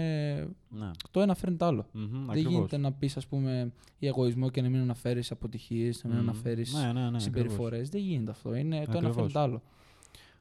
Ναι. 0.70 0.92
Το 1.12 1.22
ένα 1.22 1.36
φέρνει 1.36 1.56
το 1.58 1.66
άλλο. 1.66 1.86
Μμμ, 1.92 2.08
Δεν 2.12 2.30
ακριβώς. 2.30 2.52
γίνεται 2.54 2.78
να 2.78 2.92
πεις, 2.94 3.18
ας 3.18 3.28
πούμε, 3.28 3.72
για 4.00 4.10
εγωισμό 4.10 4.50
και 4.50 4.62
να 4.62 4.70
μην 4.70 4.80
αναφέρεις 4.82 5.32
αποτυχίες, 5.32 6.04
να 6.04 6.10
μην 6.10 6.20
Μμμ. 6.20 6.30
αναφέρεις 6.30 6.74
ναι, 6.74 6.94
ναι, 6.94 7.10
ναι, 7.10 7.20
συμπεριφορές. 7.20 7.90
Δεν 7.90 8.02
γίνεται 8.02 8.32
αυτό. 8.32 8.56
Είναι, 8.56 8.76
το 8.76 8.82
ένα 8.82 8.92
Ακριβώς. 8.98 9.16
φέρνει 9.16 9.32
το 9.32 9.40
άλλο. 9.40 9.62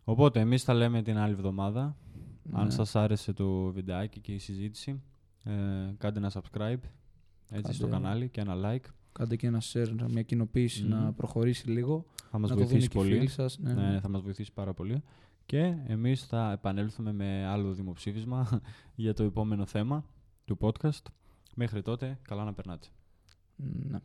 Οπότε 0.04 0.40
εμείς 0.40 0.64
τα 0.64 0.74
λέμε 0.74 1.02
την 1.02 1.16
άλλη 1.18 1.32
εβδομάδα. 1.32 1.96
Αν 2.52 2.64
Ναι. 2.64 2.70
σας 2.70 2.96
άρεσε 2.96 3.32
το 3.32 3.72
βιντεάκι 3.72 4.20
και 4.20 4.32
η 4.32 4.38
συζήτηση, 4.38 5.02
ε, 5.44 5.52
κάντε 5.98 6.18
ένα 6.18 6.30
subscribe 6.34 6.78
έτσι, 7.50 7.72
στο 7.72 7.86
Κάντε. 7.86 7.96
κανάλι 8.02 8.28
και 8.28 8.40
ένα 8.40 8.54
like. 8.64 8.84
Κάντε 9.12 9.36
και 9.36 9.46
ένα 9.46 9.62
share, 9.72 9.88
μια 10.08 10.22
κοινοποίηση 10.22 10.82
Μμμ. 10.82 10.88
να 10.90 11.12
προχωρήσει 11.12 11.70
λίγο. 11.70 12.06
Θα 12.30 12.38
μας 12.38 12.50
να 12.50 12.56
το 12.56 12.60
δουν 12.62 12.70
βοηθήσει 12.70 12.88
και 12.88 12.98
οι 12.98 13.00
πολύ. 13.00 13.14
φίλοι 13.14 13.28
σας. 13.28 13.58
Ναι, 13.58 13.72
Ναι, 13.74 13.90
ναι, 13.90 14.00
θα 14.00 14.08
μας 14.08 14.22
βοηθήσει 14.22 14.52
πάρα 14.52 14.74
πολύ. 14.74 15.02
Και 15.46 15.74
εμείς 15.86 16.26
θα 16.26 16.52
επανέλθουμε 16.52 17.12
με 17.12 17.44
άλλο 17.46 17.72
δημοψήφισμα 17.72 18.60
για 18.94 19.14
το 19.14 19.22
επόμενο 19.22 19.66
θέμα 19.66 20.04
του 20.44 20.58
podcast. 20.60 21.02
Μέχρι 21.54 21.82
τότε, 21.82 22.18
καλά 22.22 22.44
να 22.44 22.52
περνάτε. 22.54 22.86
ναι. 23.56 23.98